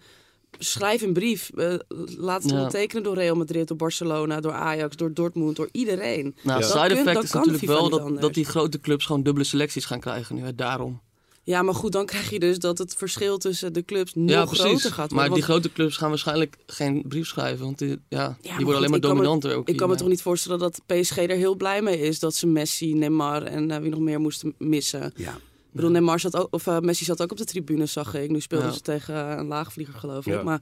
schrijf 0.60 1.01
een 1.01 1.13
brief, 1.13 1.50
eh, 1.55 1.74
laat 2.17 2.41
het 2.41 2.51
Ja. 2.51 2.57
ondertekenen 2.57 3.03
door 3.03 3.15
Real 3.15 3.36
Madrid, 3.36 3.67
door 3.67 3.77
Barcelona, 3.77 4.39
door 4.39 4.51
Ajax, 4.53 4.96
door 4.96 5.13
Dortmund, 5.13 5.55
door 5.55 5.69
iedereen. 5.72 6.36
Nou, 6.43 6.60
Ja. 6.60 6.65
side 6.67 6.88
kun- 6.88 6.98
effect 6.98 7.24
is 7.24 7.31
natuurlijk 7.31 7.65
wel 7.65 7.89
dat, 7.89 8.22
dat 8.22 8.34
die 8.34 8.46
grote 8.46 8.79
clubs 8.79 9.05
gewoon 9.05 9.24
dubbele 9.24 9.46
selecties 9.46 9.86
gaan 9.86 10.00
krijgen 10.00 10.36
nu. 10.36 10.41
Hè, 10.41 10.55
daarom. 10.55 11.01
Ja, 11.43 11.62
maar 11.62 11.74
goed, 11.75 11.91
dan 11.91 12.05
krijg 12.05 12.29
je 12.29 12.39
dus 12.39 12.60
dat 12.60 12.77
het 12.77 12.95
verschil 12.95 13.38
tussen 13.38 13.74
de 13.74 13.86
clubs 13.86 14.13
nog 14.15 14.29
ja, 14.29 14.45
precies. 14.45 14.63
groter 14.63 14.89
gaat 14.91 14.98
worden. 15.12 15.15
maar 15.17 15.29
die 15.29 15.43
grote 15.43 15.71
clubs 15.71 15.98
gaan 15.98 16.10
waarschijnlijk 16.10 16.57
geen 16.65 17.03
brief 17.07 17.27
schrijven. 17.27 17.65
Want 17.65 17.77
die, 17.77 18.00
ja, 18.10 18.27
die 18.41 18.51
worden 18.51 18.65
goed, 18.65 18.75
alleen 18.75 18.89
maar 18.89 19.00
me- 19.00 19.07
dominanter. 19.07 19.55
ook 19.55 19.67
Ik 19.69 19.77
kan 19.77 19.89
me 19.89 19.95
toch 19.95 20.07
niet 20.07 20.21
voorstellen 20.21 20.60
dat 20.60 20.81
PSG 20.86 21.17
er 21.17 21.29
heel 21.36 21.55
blij 21.55 21.81
mee 21.81 22.00
is 22.00 22.19
dat 22.19 22.36
ze 22.36 22.48
Messi, 22.48 22.93
Neymar 22.93 23.43
en 23.43 23.71
eh, 23.71 23.77
wie 23.77 23.89
nog 23.89 24.00
meer 24.00 24.19
moesten 24.19 24.53
missen. 24.57 25.13
Ja. 25.15 25.31
Ik 25.33 25.77
bedoel, 25.77 25.89
Neymar 25.91 26.19
zat 26.19 26.36
ook, 26.36 26.48
of 26.51 26.67
eh, 26.67 26.79
Messi 26.79 27.05
zat 27.05 27.21
ook 27.21 27.31
op 27.31 27.38
de 27.38 27.45
tribune, 27.45 27.86
zag 27.86 28.13
ik. 28.13 28.29
Nu 28.29 28.39
speelden 28.41 28.67
Ja. 28.67 28.74
ze 28.74 28.81
tegen 28.81 29.39
een 29.39 29.48
laagvlieger, 29.48 29.93
geloof 29.93 30.25
ik. 30.25 30.33
Ja. 30.33 30.43
Maar 30.43 30.62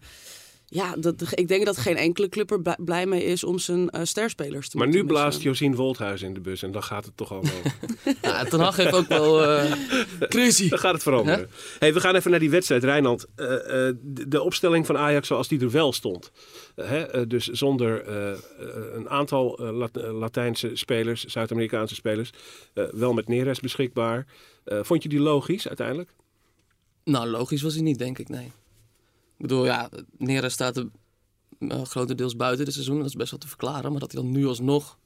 ja, 0.71 0.95
dat, 0.97 1.15
ik 1.39 1.47
denk 1.47 1.65
dat 1.65 1.77
geen 1.77 1.95
enkele 1.97 2.29
club 2.29 2.51
er 2.51 2.61
bl- 2.61 2.83
blij 2.83 3.05
mee 3.05 3.23
is 3.23 3.43
om 3.43 3.59
zijn 3.59 3.89
eh, 3.89 4.01
sterspelers 4.03 4.69
te 4.69 4.77
Maar 4.77 4.87
nu 4.87 5.05
blaast. 5.05 5.41
Josien 5.41 5.75
Wolthuis 5.75 6.21
in 6.21 6.33
de 6.33 6.39
bus 6.39 6.63
en 6.63 6.71
dan 6.71 6.83
gaat 6.83 7.05
het 7.05 7.17
toch 7.17 7.31
allemaal. 7.31 7.51
Ja, 8.21 8.43
Ten 8.43 8.59
Hag 8.59 8.75
heeft 8.75 8.93
ook 8.93 9.07
wel... 9.07 9.43
eh, 9.43 9.71
crazy. 10.29 10.69
dan 10.69 10.79
gaat 10.79 10.93
het 10.93 11.03
veranderen. 11.03 11.49
Hey, 11.79 11.93
we 11.93 11.99
gaan 11.99 12.15
even 12.15 12.31
naar 12.31 12.39
die 12.39 12.49
wedstrijd, 12.49 12.83
Rijnland. 12.83 13.25
Eh, 13.35 13.45
eh, 13.87 13.95
de, 14.01 14.27
de 14.27 14.41
opstelling 14.41 14.85
van 14.85 14.97
Ajax 14.97 15.27
zoals 15.27 15.47
die 15.47 15.59
er 15.61 15.71
wel 15.71 15.93
stond. 15.93 16.31
Hè, 16.75 17.27
dus 17.27 17.47
zonder 17.47 18.07
een 18.95 19.09
aantal 19.09 19.57
eh, 19.57 19.77
Lat- 19.77 19.95
Latijnse 20.11 20.69
spelers, 20.73 21.23
Zuid-Amerikaanse 21.25 21.95
spelers. 21.95 22.29
eh, 22.73 22.83
wel 22.91 23.13
met 23.13 23.27
Neres 23.27 23.59
beschikbaar. 23.59 24.25
Eh, 24.63 24.79
vond 24.81 25.03
je 25.03 25.09
die 25.09 25.19
logisch 25.19 25.67
uiteindelijk? 25.67 26.09
Nou, 27.03 27.27
logisch 27.27 27.61
was 27.61 27.73
hij 27.73 27.83
niet, 27.83 27.97
denk 27.97 28.19
ik, 28.19 28.29
nee. 28.29 28.51
Ik 29.39 29.45
bedoel, 29.47 29.65
ja, 29.65 29.89
Neres 30.17 30.53
staat 30.53 30.77
er 30.77 30.87
eh, 31.59 31.81
grotendeels 31.83 32.35
buiten 32.35 32.65
dit 32.65 32.73
seizoen. 32.73 32.97
Dat 32.97 33.05
is 33.07 33.13
best 33.13 33.31
wel 33.31 33.39
te 33.39 33.47
verklaren. 33.47 33.91
Maar 33.91 33.99
dat 33.99 34.11
hij 34.11 34.21
dan 34.21 34.31
nu 34.31 34.45
alsnog 34.47 34.97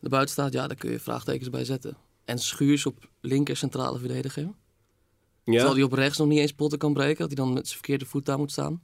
er 0.00 0.08
buiten 0.08 0.32
staat, 0.32 0.52
ja, 0.52 0.66
daar 0.66 0.76
kun 0.76 0.90
je 0.90 1.00
vraagtekens 1.00 1.50
bij 1.50 1.64
zetten. 1.64 1.96
En 2.24 2.38
Schuurs 2.38 2.86
op 2.86 3.08
linker 3.20 3.56
centrale 3.56 3.98
verdediger. 3.98 4.48
Terwijl 5.44 5.74
hij 5.74 5.82
op 5.82 5.92
rechts 5.92 6.18
nog 6.18 6.28
niet 6.28 6.38
eens 6.38 6.52
potten 6.52 6.78
kan 6.78 6.92
breken. 6.92 7.18
Dat 7.18 7.26
hij 7.26 7.36
dan 7.36 7.52
met 7.52 7.64
zijn 7.66 7.78
verkeerde 7.78 8.06
voet 8.06 8.26
daar 8.26 8.38
moet 8.38 8.50
staan. 8.52 8.82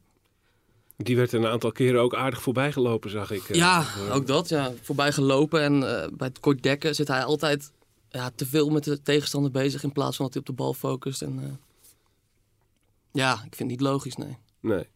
Die 0.97 1.17
werd 1.17 1.33
een 1.33 1.47
aantal 1.47 1.73
keren 1.73 2.01
ook 2.01 2.15
aardig 2.15 2.43
voorbij 2.43 2.73
gelopen, 2.73 3.11
zag 3.11 3.31
ik. 3.31 3.49
eh. 3.49 3.57
Ja, 3.57 3.81
Eh, 3.81 4.15
ook 4.15 4.27
dat. 4.27 4.49
Ja. 4.49 4.73
Voorbij 4.83 5.13
gelopen. 5.13 5.61
En 5.63 5.81
bij 6.17 6.27
het 6.29 6.41
kort 6.41 6.63
dekken 6.63 6.95
zit 6.95 7.09
hij 7.09 7.25
altijd 7.25 7.73
ja, 8.09 8.31
te 8.35 8.47
veel 8.47 8.71
met 8.71 8.85
de 8.85 9.03
tegenstander 9.03 9.51
bezig. 9.51 9.83
In 9.83 9.93
plaats 9.93 10.17
van 10.17 10.25
dat 10.25 10.35
hij 10.35 10.43
op 10.43 10.49
de 10.49 10.63
bal 10.63 10.75
focust. 10.75 11.23
En, 11.23 11.61
ja, 13.13 13.33
ik 13.35 13.41
vind 13.41 13.59
het 13.59 13.69
niet 13.69 13.81
logisch, 13.81 14.17
nee. 14.17 14.37
Nee. 14.65 14.87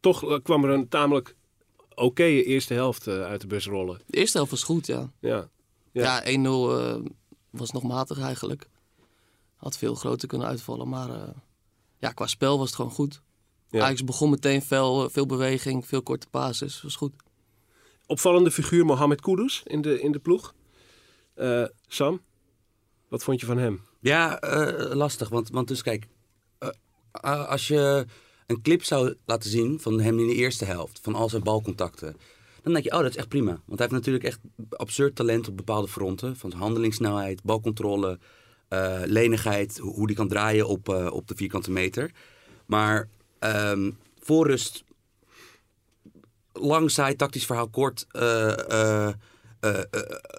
Toch 0.00 0.30
eh, 0.30 0.38
kwam 0.42 0.64
er 0.64 0.70
een 0.70 0.88
tamelijk 0.88 1.36
oké 1.94 2.24
eerste 2.24 2.74
helft 2.74 3.06
eh, 3.06 3.22
uit 3.22 3.40
de 3.40 3.46
bus 3.46 3.66
rollen. 3.66 4.00
De 4.06 4.16
eerste 4.16 4.36
helft 4.36 4.52
was 4.52 4.62
goed, 4.62 4.86
ja. 4.86 5.12
Ja. 5.20 5.48
Ja. 5.92 6.22
Ja, 6.24 6.38
1-0 6.38 6.44
eh, 6.44 6.96
was 7.50 7.70
nog 7.70 7.82
matig 7.82 8.18
eigenlijk. 8.18 8.68
Had 9.56 9.78
veel 9.78 9.94
groter 9.94 10.28
kunnen 10.28 10.46
uitvallen. 10.46 10.88
Maar 10.88 11.10
eh, 11.10 11.28
ja, 11.98 12.10
qua 12.12 12.26
spel 12.26 12.58
was 12.58 12.66
het 12.66 12.76
gewoon 12.76 12.90
goed. 12.90 13.22
Ja. 13.70 13.82
Ajax 13.84 14.04
begon 14.04 14.30
meteen 14.30 14.62
fel, 14.62 15.04
eh, 15.04 15.10
veel 15.10 15.26
beweging, 15.26 15.86
veel 15.86 16.02
korte 16.02 16.26
passes. 16.30 16.82
Was 16.82 16.96
goed. 16.96 17.12
Opvallende 18.06 18.50
figuur 18.50 18.84
Mohamed 18.84 19.20
Kudus 19.20 19.62
in 19.64 19.80
de, 19.80 20.00
in 20.00 20.12
de 20.12 20.18
ploeg. 20.18 20.54
Eh, 21.34 21.64
Sam, 21.86 22.20
wat 23.08 23.22
vond 23.22 23.40
je 23.40 23.46
van 23.46 23.58
hem? 23.58 23.82
Ja, 24.00 24.40
eh, 24.40 24.94
lastig. 24.94 25.28
Want, 25.28 25.48
want 25.50 25.68
dus 25.68 25.82
kijk, 25.82 26.06
als 27.20 27.68
je 27.68 28.06
een 28.46 28.62
clip 28.62 28.84
zou 28.84 29.14
laten 29.24 29.50
zien 29.50 29.80
van 29.80 30.00
hem 30.00 30.18
in 30.18 30.26
de 30.26 30.34
eerste 30.34 30.64
helft, 30.64 31.00
van 31.02 31.14
al 31.14 31.28
zijn 31.28 31.42
balcontacten, 31.42 32.16
dan 32.64 32.72
denk 32.72 32.84
je, 32.84 32.92
oh, 32.92 33.00
dat 33.00 33.10
is 33.10 33.16
echt 33.16 33.28
prima. 33.28 33.50
Want 33.50 33.78
hij 33.78 33.88
heeft 33.88 33.90
natuurlijk 33.90 34.24
echt 34.24 34.40
absurd 34.70 35.16
talent 35.16 35.48
op 35.48 35.56
bepaalde 35.56 35.88
fronten. 35.88 36.36
Van 36.36 36.52
handelingssnelheid, 36.52 37.42
balcontrole, 37.42 38.18
eh, 38.68 39.00
lenigheid, 39.04 39.78
hoe 39.78 40.06
die 40.06 40.16
kan 40.16 40.28
draaien 40.28 40.68
op, 40.68 40.88
eh, 40.88 41.06
op 41.12 41.28
de 41.28 41.34
vierkante 41.36 41.70
meter. 41.70 42.10
Maar 42.66 43.08
ehm 43.38 43.90
voor 44.20 44.46
rust, 44.46 44.84
lang 46.52 46.90
saai, 46.90 47.16
tactisch 47.16 47.46
verhaal 47.46 47.68
kort, 47.68 48.06
eh, 48.10 49.08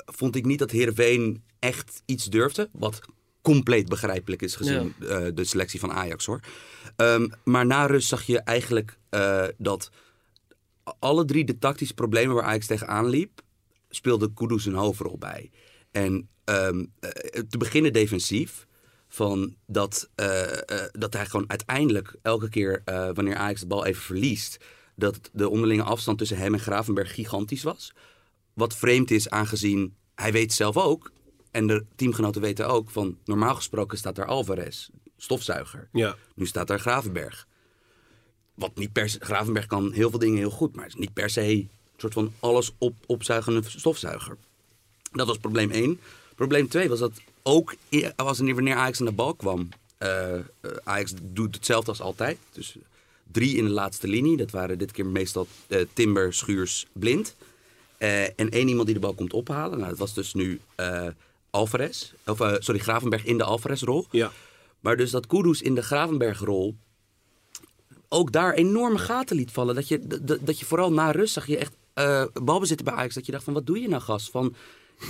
vond 0.05 0.35
ik 0.35 0.45
niet 0.45 0.59
dat 0.59 0.71
Heerenveen 0.71 1.43
echt 1.59 2.01
iets 2.05 2.25
durfde. 2.25 2.69
Wat 2.71 3.01
compleet 3.45 3.89
begrijpelijk 3.89 4.41
is 4.41 4.55
gezien 4.55 4.93
eh, 4.99 5.25
de 5.33 5.43
selectie 5.43 5.79
van 5.79 5.91
Ajax 5.91 6.25
hoor. 6.25 6.39
Ehm, 6.95 7.27
maar 7.43 7.65
na 7.65 7.85
rust 7.85 8.07
zag 8.07 8.23
je 8.23 8.39
eigenlijk 8.39 8.97
eh, 9.09 9.43
dat 9.57 9.89
alle 10.99 11.25
drie 11.25 11.45
de 11.45 11.57
tactische 11.57 11.93
problemen 11.93 12.35
waar 12.35 12.43
Ajax 12.43 12.65
tegenaan 12.65 13.07
liep, 13.07 13.41
speelde 13.89 14.33
Kudus 14.33 14.65
een 14.65 14.73
hoofdrol 14.73 15.17
bij. 15.17 15.51
En 15.91 16.29
ehm, 16.43 16.85
eh, 16.99 17.09
te 17.49 17.57
beginnen 17.57 17.93
defensief. 17.93 18.67
Van 19.07 19.55
dat, 19.65 20.09
dat 20.91 21.13
hij 21.13 21.25
gewoon 21.25 21.49
uiteindelijk 21.49 22.15
elke 22.21 22.49
keer 22.49 22.81
wanneer 22.85 23.35
Ajax 23.35 23.59
de 23.59 23.67
bal 23.67 23.85
even 23.85 24.01
verliest, 24.01 24.57
dat 24.95 25.29
de 25.33 25.49
onderlinge 25.49 25.83
afstand 25.83 26.17
tussen 26.17 26.37
hem 26.37 26.53
en 26.53 26.59
Gravenberg 26.59 27.13
gigantisch 27.13 27.63
was. 27.63 27.93
Wat 28.53 28.75
vreemd 28.75 29.11
is 29.11 29.29
aangezien 29.29 29.95
hij 30.15 30.31
weet 30.31 30.53
zelf 30.53 30.77
ook, 30.77 31.11
en 31.55 31.67
de 31.67 31.85
teamgenoten 31.95 32.41
weten 32.41 32.67
ook, 32.67 32.89
van 32.89 33.17
normaal 33.25 33.55
gesproken 33.55 33.97
staat 33.97 34.15
daar 34.15 34.25
Alvarez, 34.25 34.89
stofzuiger. 35.17 35.87
Ja. 35.91 36.15
Nu 36.33 36.45
staat 36.45 36.67
daar 36.67 36.79
Gravenberg. 36.79 37.47
Wat 38.53 38.75
niet 38.75 38.91
per 38.91 39.09
se, 39.09 39.19
Gravenberg 39.19 39.65
kan 39.65 39.91
heel 39.91 40.09
veel 40.09 40.19
dingen 40.19 40.37
heel 40.37 40.49
goed, 40.49 40.75
maar 40.75 40.85
is 40.85 40.95
niet 40.95 41.13
per 41.13 41.29
se 41.29 41.41
een 41.41 41.69
soort 41.97 42.13
van 42.13 42.33
alles 42.39 42.71
op, 42.77 42.95
opzuigende 43.05 43.61
stofzuiger. 43.65 44.37
Dat 45.11 45.27
was 45.27 45.37
probleem 45.37 45.71
1. 45.71 45.99
Probleem 46.35 46.67
2 46.67 46.89
was 46.89 46.99
dat 46.99 47.11
ook 47.43 47.75
en 47.89 48.13
wanneer 48.53 48.75
Ajax 48.75 48.99
aan 48.99 49.05
de 49.05 49.11
bal 49.11 49.33
kwam. 49.33 49.69
eh, 49.97 50.39
Ajax 50.83 51.13
doet 51.21 51.55
hetzelfde 51.55 51.89
als 51.89 52.01
altijd. 52.01 52.37
Dus 52.51 52.75
drie 53.31 53.55
in 53.57 53.63
de 53.63 53.71
laatste 53.71 54.07
linie. 54.07 54.37
Dat 54.37 54.51
waren 54.51 54.77
dit 54.77 54.91
keer 54.91 55.05
meestal 55.05 55.47
eh, 55.67 55.85
Timber, 55.93 56.33
Schuurs, 56.33 56.85
Blind. 56.93 57.35
En 57.97 58.49
één 58.49 58.67
iemand 58.67 58.85
die 58.85 58.95
de 58.95 59.01
bal 59.01 59.13
komt 59.13 59.33
ophalen. 59.33 59.77
Nou, 59.77 59.89
dat 59.89 59.99
was 59.99 60.13
dus 60.13 60.33
nu 60.33 60.59
Alvarez. 61.55 62.11
Of, 62.25 62.39
eh, 62.39 62.53
sorry, 62.59 62.79
Gravenberg 62.79 63.23
in 63.25 63.37
de 63.37 63.43
Alvarez-rol. 63.43 64.07
Ja. 64.11 64.31
Maar 64.79 64.97
dus 64.97 65.11
dat 65.11 65.27
Kudus 65.27 65.61
in 65.61 65.75
de 65.75 65.81
Gravenberg-rol 65.81 66.75
ook 68.09 68.31
daar 68.31 68.53
enorme 68.53 68.97
gaten 68.97 69.35
liet 69.35 69.51
vallen. 69.51 69.75
Dat 69.75 69.87
je, 69.87 70.07
dat, 70.41 70.59
je 70.59 70.65
vooral 70.65 70.91
na 70.93 71.11
rust 71.11 71.33
zag 71.33 71.47
je 71.47 71.57
echt 71.57 71.73
eh 71.93 72.25
balbezitten 72.43 72.85
bij 72.85 72.95
Ajax. 72.95 73.13
Dat 73.15 73.25
je 73.25 73.31
dacht 73.31 73.43
van, 73.43 73.53
wat 73.53 73.65
doe 73.65 73.79
je 73.81 73.87
nou 73.87 74.01
gast? 74.01 74.29
Van, 74.31 74.55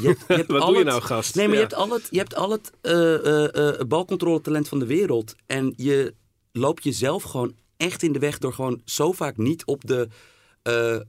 je 0.01 0.07
hebt, 0.07 0.19
je 0.27 0.33
hebt 0.41 0.47
Wat 0.51 0.61
al 0.61 0.67
doe 0.67 0.77
je 0.77 0.83
het- 0.83 0.89
nou, 0.93 1.01
gast? 1.01 1.35
Nee, 1.35 1.47
maar 1.47 1.55
Ja. 1.55 1.61
je 1.61 1.67
hebt 1.67 1.79
al 1.79 1.91
het, 1.91 2.07
je 2.11 2.17
hebt 2.17 2.35
al 2.35 2.51
het 2.51 2.71
eh, 2.81 3.87
balcontroletalent 3.87 4.67
van 4.67 4.79
de 4.79 4.85
wereld. 4.85 5.35
En 5.45 5.73
je 5.77 6.13
loopt 6.51 6.83
jezelf 6.83 7.23
gewoon 7.23 7.55
echt 7.77 8.03
in 8.03 8.11
de 8.11 8.19
weg 8.19 8.37
door 8.37 8.53
gewoon 8.53 8.81
zo 8.85 9.11
vaak 9.11 9.37
niet 9.37 9.65
op 9.65 9.85
de 9.87 10.07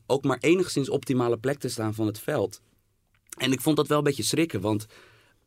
ook 0.06 0.24
maar 0.24 0.38
enigszins 0.40 0.88
optimale 0.88 1.36
plek 1.38 1.58
te 1.58 1.68
staan 1.68 1.94
van 1.94 2.06
het 2.06 2.18
veld. 2.18 2.60
En 3.38 3.52
ik 3.52 3.60
vond 3.60 3.76
dat 3.76 3.86
wel 3.86 3.98
een 3.98 4.04
beetje 4.04 4.22
schrikken, 4.22 4.60
want 4.60 4.86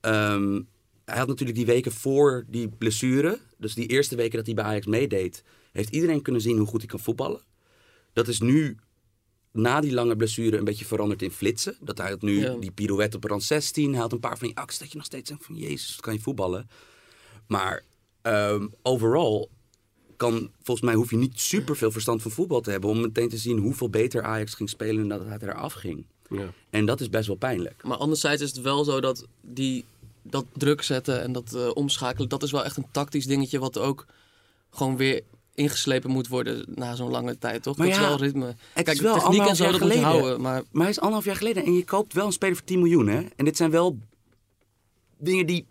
ehm, 0.02 0.62
hij 1.06 1.18
had 1.18 1.28
natuurlijk 1.28 1.58
die 1.58 1.66
weken 1.66 1.92
voor 1.92 2.46
die 2.48 2.68
blessure, 2.70 3.40
dus 3.58 3.74
die 3.74 3.88
eerste 3.88 4.16
weken 4.16 4.38
dat 4.38 4.46
hij 4.46 4.56
bij 4.56 4.64
Ajax 4.64 4.86
meedeed, 4.86 5.44
heeft 5.72 5.90
iedereen 5.90 6.22
kunnen 6.22 6.42
zien 6.42 6.58
hoe 6.58 6.68
goed 6.68 6.80
hij 6.80 6.90
kan 6.90 7.00
voetballen. 7.00 7.42
Dat 8.14 8.28
is 8.28 8.40
nu 8.40 8.78
na 9.52 9.82
die 9.82 9.94
lange 9.94 10.16
blessure 10.16 10.58
een 10.58 10.64
beetje 10.64 10.86
veranderd 10.86 11.22
in 11.22 11.32
flitsen. 11.32 11.76
Dat 11.82 11.98
hij 11.98 12.10
had 12.10 12.22
nu 12.22 12.40
Ja. 12.40 12.54
die 12.54 12.72
pirouette 12.72 13.18
op 13.18 13.24
rand 13.24 13.44
16, 13.44 13.92
hij 13.92 14.02
had 14.02 14.12
een 14.12 14.20
paar 14.20 14.38
van 14.38 14.48
die 14.48 14.58
acties 14.58 14.80
dat 14.80 14.92
je 14.92 14.98
nog 14.98 15.06
steeds 15.06 15.30
denkt 15.30 15.46
van 15.46 15.56
jezus, 15.56 15.96
kan 16.00 16.14
je 16.14 16.20
voetballen. 16.20 16.70
Maar 17.48 17.84
ehm, 18.22 18.68
overal 18.82 19.50
kan, 20.18 20.52
volgens 20.62 20.86
mij 20.86 20.96
hoef 20.96 21.10
je 21.10 21.18
niet 21.18 21.40
super 21.40 21.76
veel 21.78 21.92
verstand 21.92 22.22
van 22.22 22.32
voetbal 22.32 22.62
te 22.62 22.72
hebben 22.72 22.90
om 22.90 23.02
meteen 23.02 23.30
te 23.30 23.38
zien 23.38 23.58
hoeveel 23.58 23.90
beter 23.90 24.24
Ajax 24.24 24.54
ging 24.54 24.70
spelen 24.70 25.08
nadat 25.08 25.28
hij 25.28 25.38
eraf 25.42 25.74
ging. 25.74 26.06
Ja. 26.30 26.54
En 26.70 26.86
dat 26.86 27.02
is 27.02 27.10
best 27.10 27.28
wel 27.28 27.36
pijnlijk. 27.36 27.84
Maar 27.84 27.98
anderzijds 27.98 28.42
is 28.42 28.50
het 28.52 28.62
wel 28.62 28.84
zo 28.84 29.00
dat 29.02 29.26
die, 29.42 29.86
dat 30.22 30.46
druk 30.54 30.82
zetten 30.82 31.22
en 31.22 31.32
dat 31.32 31.54
eh, 31.54 31.70
omschakelen, 31.74 32.30
dat 32.30 32.44
is 32.44 32.52
wel 32.52 32.64
echt 32.64 32.78
een 32.78 32.88
tactisch 32.92 33.26
dingetje 33.26 33.60
wat 33.60 33.78
ook 33.78 34.06
gewoon 34.70 34.98
weer 34.98 35.22
ingeslepen 35.54 36.10
moet 36.10 36.28
worden 36.28 36.66
na 36.76 36.96
zo'n 36.96 37.10
lange 37.12 37.38
tijd, 37.38 37.64
toch? 37.64 37.78
Maar 37.78 37.88
dat 37.88 37.96
ja, 37.96 38.02
is 38.02 38.08
wel 38.08 38.18
ritme. 38.18 38.56
is 38.76 38.84
Kijk, 38.84 39.00
wel 39.00 39.14
de 39.14 39.20
techniek 39.20 39.48
en 39.48 39.56
zo, 39.56 39.64
jaar 39.64 39.72
dat 39.72 39.82
moet 39.82 39.92
je 39.92 39.98
geleden. 39.98 40.20
houden. 40.20 40.42
Maar 40.42 40.64
Maar 40.72 40.82
hij 40.82 40.92
is 40.92 41.00
anderhalf 41.00 41.26
jaar 41.26 41.36
geleden 41.36 41.66
en 41.66 41.74
je 41.74 41.84
koopt 41.86 42.14
wel 42.14 42.26
een 42.26 42.32
speler 42.32 42.56
voor 42.56 42.66
10 42.66 42.78
miljoen. 42.80 43.08
Hè? 43.08 43.26
En 43.36 43.46
dit 43.46 43.58
zijn 43.58 43.72
wel 43.72 43.98
dingen 45.18 45.46
die 45.46 45.66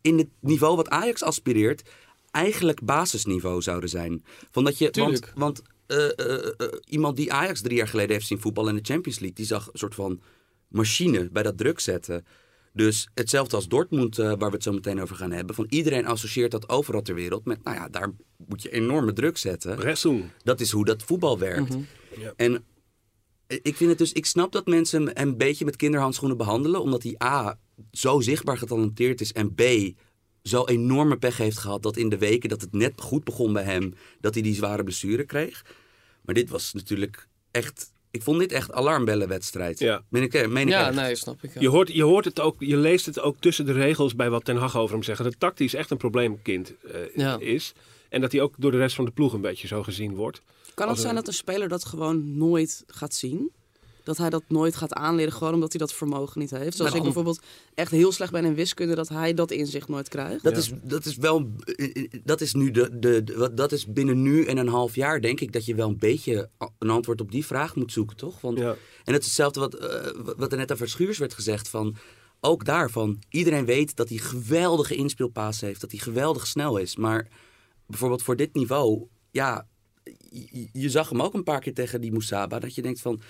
in 0.00 0.18
het 0.18 0.28
niveau 0.40 0.76
wat 0.76 0.88
Ajax 0.88 1.22
aspireert 1.22 1.82
eigenlijk 2.30 2.84
basisniveau 2.84 3.62
zouden 3.62 3.88
zijn. 3.88 4.24
Van 4.50 4.64
dat 4.64 4.78
je, 4.78 4.84
want 4.84 4.94
Tuurlijk. 4.94 5.32
want 5.34 5.62
eh, 5.88 6.46
eh, 6.46 6.72
iemand 6.84 7.16
die 7.16 7.32
Ajax 7.32 7.60
drie 7.60 7.76
jaar 7.76 7.88
geleden 7.88 8.12
heeft 8.12 8.26
zien 8.26 8.40
voetballen 8.40 8.76
in 8.76 8.82
de 8.82 8.92
Champions 8.92 9.18
League, 9.18 9.36
die 9.36 9.46
zag 9.46 9.66
een 9.66 9.78
soort 9.78 9.94
van 9.94 10.20
machine 10.68 11.30
bij 11.30 11.42
dat 11.42 11.58
druk 11.58 11.80
zetten. 11.80 12.26
Dus 12.72 13.08
hetzelfde 13.14 13.56
als 13.56 13.68
Dortmund, 13.68 14.18
eh, 14.18 14.26
waar 14.26 14.38
we 14.38 14.54
het 14.54 14.62
zo 14.62 14.72
meteen 14.72 15.00
over 15.00 15.16
gaan 15.16 15.32
hebben. 15.32 15.54
Van 15.54 15.66
iedereen 15.68 16.06
associeert 16.06 16.50
dat 16.50 16.68
overal 16.68 17.02
ter 17.02 17.14
wereld 17.14 17.44
met, 17.44 17.64
nou 17.64 17.76
ja, 17.76 17.88
daar 17.88 18.12
moet 18.46 18.62
je 18.62 18.70
enorme 18.70 19.12
druk 19.12 19.36
zetten. 19.36 19.76
Pressing. 19.76 20.24
Dat 20.42 20.60
is 20.60 20.70
hoe 20.70 20.84
dat 20.84 21.02
voetbal 21.02 21.38
werkt. 21.38 21.76
Ja. 22.16 22.32
En 22.36 22.64
ik 23.46 23.76
vind 23.76 23.90
het 23.90 23.98
dus, 23.98 24.12
ik 24.12 24.26
snap 24.26 24.52
dat 24.52 24.66
mensen 24.66 25.06
hem 25.06 25.28
een 25.28 25.36
beetje 25.36 25.64
met 25.64 25.76
kinderhandschoenen 25.76 26.36
behandelen, 26.36 26.80
omdat 26.82 27.02
hij 27.02 27.14
A 27.24 27.58
zo 27.90 28.20
zichtbaar 28.20 28.58
getalenteerd 28.58 29.20
is 29.20 29.32
en 29.32 29.54
B 29.54 29.62
zo 30.48 30.64
enorme 30.64 31.16
pech 31.16 31.36
heeft 31.36 31.58
gehad 31.58 31.82
dat 31.82 31.96
in 31.96 32.08
de 32.08 32.18
weken 32.18 32.48
dat 32.48 32.60
het 32.60 32.72
net 32.72 33.00
goed 33.00 33.24
begon 33.24 33.52
bij 33.52 33.62
hem, 33.62 33.94
dat 34.20 34.34
hij 34.34 34.42
die 34.42 34.54
zware 34.54 34.82
blessure 34.82 35.24
kreeg. 35.24 35.64
Maar 36.22 36.34
dit 36.34 36.48
was 36.48 36.72
natuurlijk 36.72 37.28
echt, 37.50 37.92
ik 38.10 38.22
vond 38.22 38.38
dit 38.38 38.52
echt 38.52 38.72
alarmbellenwedstrijd. 38.72 39.78
Ja. 39.78 40.02
Meen 40.08 40.22
ik, 40.22 40.48
meen 40.48 40.66
ik 40.66 40.72
ja, 40.72 40.86
echt. 40.86 40.96
nee, 40.96 41.14
snap 41.14 41.42
ik. 41.42 41.54
ja. 41.54 41.60
Je 41.60 41.68
hoort, 41.68 41.92
je 41.92 42.02
hoort 42.02 42.24
het 42.24 42.40
ook, 42.40 42.56
je 42.58 42.76
leest 42.76 43.06
het 43.06 43.20
ook 43.20 43.36
tussen 43.40 43.66
de 43.66 43.72
regels 43.72 44.14
bij 44.14 44.30
wat 44.30 44.44
Ten 44.44 44.56
Hag 44.56 44.76
over 44.76 44.94
hem 44.94 45.02
zeggen. 45.04 45.24
Dat 45.24 45.40
tactisch 45.40 45.74
echt 45.74 45.90
een 45.90 45.96
probleemkind 45.96 46.74
eh, 46.92 47.00
Ja. 47.16 47.38
is. 47.38 47.72
En 48.08 48.20
dat 48.20 48.32
hij 48.32 48.40
ook 48.40 48.54
door 48.58 48.70
de 48.70 48.76
rest 48.76 48.94
van 48.96 49.04
de 49.04 49.10
ploeg 49.10 49.32
een 49.32 49.40
beetje 49.40 49.66
zo 49.66 49.82
gezien 49.82 50.14
wordt. 50.14 50.42
Kan 50.74 50.88
het 50.88 50.96
zijn 50.98 51.08
een- 51.10 51.14
dat 51.16 51.26
een 51.26 51.32
speler 51.34 51.68
dat 51.68 51.84
gewoon 51.84 52.36
nooit 52.36 52.84
gaat 52.86 53.14
zien? 53.14 53.50
Dat 54.08 54.16
hij 54.16 54.30
dat 54.30 54.42
nooit 54.48 54.76
gaat 54.76 54.92
aanleren, 54.92 55.32
gewoon 55.32 55.54
omdat 55.54 55.72
hij 55.72 55.80
dat 55.80 55.92
vermogen 55.92 56.40
niet 56.40 56.50
heeft. 56.50 56.76
Zoals 56.76 56.90
Maar 56.90 56.98
ik 56.98 57.04
bijvoorbeeld 57.04 57.40
echt 57.74 57.90
heel 57.90 58.12
slecht 58.12 58.32
ben 58.32 58.44
in 58.44 58.54
wiskunde, 58.54 58.94
dat 58.94 59.08
hij 59.08 59.34
dat 59.34 59.50
inzicht 59.50 59.88
nooit 59.88 60.08
krijgt. 60.08 60.42
Dat, 60.42 60.52
Ja. 60.52 60.58
is, 60.58 60.70
dat 60.82 61.04
is 61.04 61.16
wel. 61.16 61.50
Dat 62.24 62.40
is 62.40 62.54
nu 62.54 62.70
de, 62.70 62.98
de, 62.98 63.50
Dat 63.54 63.72
is 63.72 63.86
binnen 63.86 64.22
nu 64.22 64.44
en 64.44 64.56
een 64.56 64.68
half 64.68 64.94
jaar, 64.94 65.20
denk 65.20 65.40
ik, 65.40 65.52
dat 65.52 65.64
je 65.64 65.74
wel 65.74 65.88
een 65.88 65.98
beetje 65.98 66.48
een 66.78 66.90
antwoord 66.90 67.20
op 67.20 67.30
die 67.30 67.46
vraag 67.46 67.76
moet 67.76 67.92
zoeken, 67.92 68.16
toch? 68.16 68.40
Want, 68.40 68.58
Ja. 68.58 68.76
En 69.04 69.12
het 69.12 69.20
is 69.22 69.26
hetzelfde 69.26 69.60
wat, 69.60 69.74
eh, 69.74 70.10
wat 70.36 70.52
er 70.52 70.58
net 70.58 70.72
over 70.72 70.88
Schuurs 70.88 71.18
werd 71.18 71.34
gezegd. 71.34 71.68
Van, 71.68 71.96
ook 72.40 72.64
daarvan, 72.64 73.18
iedereen 73.28 73.64
weet 73.64 73.96
dat 73.96 74.08
hij 74.08 74.18
geweldige 74.18 74.94
inspeelpaas 74.94 75.60
heeft, 75.60 75.80
dat 75.80 75.90
hij 75.90 76.00
geweldig 76.00 76.46
snel 76.46 76.76
is. 76.76 76.96
Maar 76.96 77.28
bijvoorbeeld 77.86 78.22
voor 78.22 78.36
dit 78.36 78.54
niveau, 78.54 79.06
ja, 79.30 79.66
je, 80.30 80.68
je 80.72 80.90
zag 80.90 81.08
hem 81.08 81.22
ook 81.22 81.34
een 81.34 81.42
paar 81.42 81.60
keer 81.60 81.74
tegen 81.74 82.00
die 82.00 82.12
Moesaba, 82.12 82.58
dat 82.58 82.74
je 82.74 82.82
denkt 82.82 83.00
van. 83.00 83.20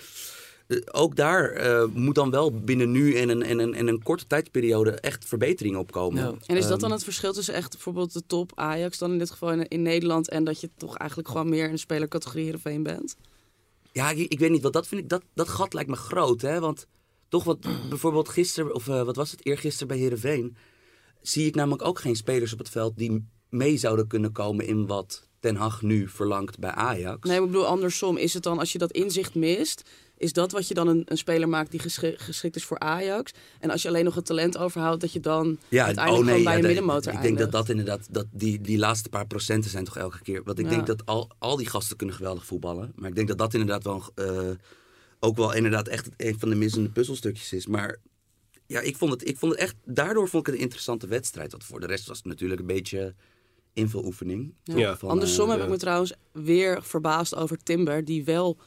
Eh, 0.69 0.79
ook 0.91 1.17
daar 1.17 1.51
eh, 1.51 1.85
moet 1.93 2.15
dan 2.15 2.31
wel 2.31 2.53
binnen 2.53 2.91
nu 2.91 3.15
en 3.15 3.29
een, 3.29 3.43
en, 3.43 3.59
een, 3.59 3.75
en 3.75 3.89
een 3.89 4.03
korte 4.03 4.27
tijdsperiode 4.27 4.91
echt 4.91 5.25
verbetering 5.25 5.77
opkomen. 5.77 6.23
Ja. 6.23 6.35
En 6.47 6.57
is 6.57 6.63
dat 6.63 6.71
Ehm, 6.71 6.81
dan 6.81 6.91
het 6.91 7.05
verschil 7.05 7.33
tussen 7.33 7.55
echt 7.55 7.71
bijvoorbeeld 7.71 8.13
de 8.13 8.23
top 8.27 8.53
Ajax 8.55 8.99
dan 8.99 9.13
in 9.13 9.19
dit 9.19 9.31
geval 9.31 9.53
in, 9.53 9.69
in 9.69 9.83
Nederland 9.83 10.29
en 10.29 10.45
dat 10.45 10.61
je 10.61 10.71
toch 10.77 10.97
eigenlijk 10.97 11.29
gewoon 11.31 11.49
meer 11.49 11.65
in 11.65 11.73
de 11.73 11.79
spelercategorie 11.79 12.45
Heerenveen 12.45 12.83
bent? 12.83 13.17
Ja, 13.93 14.11
ik, 14.11 14.33
ik 14.33 14.39
weet 14.39 14.51
niet, 14.51 14.63
want 14.63 14.75
dat 14.75 14.87
vind 14.87 15.01
ik, 15.01 15.09
dat, 15.09 15.23
dat 15.35 15.49
gat 15.49 15.75
lijkt 15.75 15.91
me 15.91 15.97
groot, 15.97 16.41
hè. 16.41 16.61
Want 16.61 16.87
toch 17.29 17.45
wat, 17.45 17.59
bijvoorbeeld 17.89 18.29
gisteren, 18.29 18.75
of 18.75 18.89
eh, 18.89 19.03
wat 19.03 19.17
was 19.17 19.31
het, 19.31 19.47
eergisteren 19.47 19.89
bij 19.89 19.97
Heerenveen... 19.97 20.57
zie 21.21 21.47
ik 21.47 21.55
namelijk 21.55 21.85
ook 21.85 21.99
geen 21.99 22.17
spelers 22.17 22.53
op 22.53 22.59
het 22.59 22.69
veld 22.69 22.97
die 22.97 23.29
mee 23.49 23.77
zouden 23.77 24.07
kunnen 24.07 24.33
komen 24.33 24.67
in 24.67 24.87
wat 24.87 25.29
Ten 25.41 25.57
Hag 25.57 25.83
nu 25.83 26.09
verlangt 26.09 26.59
bij 26.59 26.71
Ajax. 26.71 27.29
Nee, 27.29 27.39
maar 27.39 27.47
ik 27.47 27.53
bedoel 27.53 27.67
andersom. 27.67 28.17
Is 28.17 28.35
het 28.35 28.43
dan 28.43 28.59
als 28.59 28.73
je 28.73 28.79
dat 28.79 28.93
inzicht 28.93 29.35
mist, 29.35 29.91
is 30.19 30.33
dat 30.33 30.53
wat 30.53 30.69
je 30.69 30.75
dan 30.75 30.89
een, 30.89 31.03
een 31.05 31.19
speler 31.19 31.49
maakt 31.49 31.71
die 31.71 31.81
geschi- 31.81 32.15
geschikt 32.17 32.57
is 32.57 32.65
voor 32.65 32.79
Ajax? 32.79 33.33
En 33.61 33.71
als 33.71 33.83
je 33.83 33.89
alleen 33.89 34.05
nog 34.05 34.15
het 34.15 34.27
talent 34.27 34.59
overhoudt, 34.59 35.01
dat 35.01 35.13
je 35.13 35.21
dan 35.21 35.59
Ja, 35.69 35.85
uiteindelijk 35.85 36.25
oh 36.27 36.31
nee, 36.31 36.43
gewoon 36.43 36.45
bij 36.45 36.53
ja, 36.53 36.59
een 36.59 36.67
middenmotor 36.67 37.13
Ik 37.13 37.23
denk 37.23 37.39
dat 37.39 37.53
dat 37.53 37.69
inderdaad, 37.69 38.07
dat 38.11 38.27
die, 38.33 38.61
die 38.61 38.79
laatste 38.79 39.09
paar 39.09 39.27
procenten 39.27 39.71
zijn 39.71 39.85
toch 39.85 39.97
elke 39.97 40.23
keer. 40.23 40.43
Want 40.45 40.59
ik 40.59 40.65
Ja. 40.65 40.71
denk 40.71 40.87
dat 40.87 41.07
al, 41.07 41.31
al 41.39 41.57
die 41.57 41.67
gasten 41.67 41.97
kunnen 41.97 42.15
geweldig 42.17 42.47
voetballen. 42.47 42.93
Maar 42.97 43.09
ik 43.09 43.15
denk 43.15 43.29
dat 43.29 43.39
dat 43.39 43.53
inderdaad 43.55 43.85
wel, 43.85 44.03
eh, 44.15 44.51
ook 45.21 45.37
wel 45.37 45.55
inderdaad 45.55 45.89
echt 45.89 46.09
een 46.17 46.39
van 46.39 46.49
de 46.49 46.55
missende 46.57 46.89
puzzelstukjes 46.91 47.53
is. 47.53 47.67
Maar 47.67 47.97
ja, 48.67 48.81
ik 48.81 48.97
vond 48.97 49.13
het, 49.13 49.29
ik 49.29 49.39
vond 49.39 49.53
het 49.53 49.61
echt, 49.61 49.75
daardoor 49.85 50.29
vond 50.29 50.43
ik 50.43 50.47
het 50.47 50.55
een 50.57 50.63
interessante 50.63 51.07
wedstrijd. 51.07 51.51
Want 51.51 51.65
voor 51.65 51.81
de 51.81 51.87
rest 51.87 52.07
was 52.07 52.17
het 52.17 52.27
natuurlijk 52.27 52.61
een 52.61 52.67
beetje 52.67 53.15
invuloefening. 53.73 54.55
Ja. 54.65 54.97
Van, 54.97 55.09
Andersom 55.11 55.49
eh, 55.49 55.55
heb 55.55 55.65
ik 55.65 55.71
me 55.71 55.77
trouwens 55.77 56.13
weer 56.33 56.83
verbaasd 56.83 57.35
over 57.35 57.57
Timber, 57.63 58.05
die 58.05 58.25
wel 58.25 58.59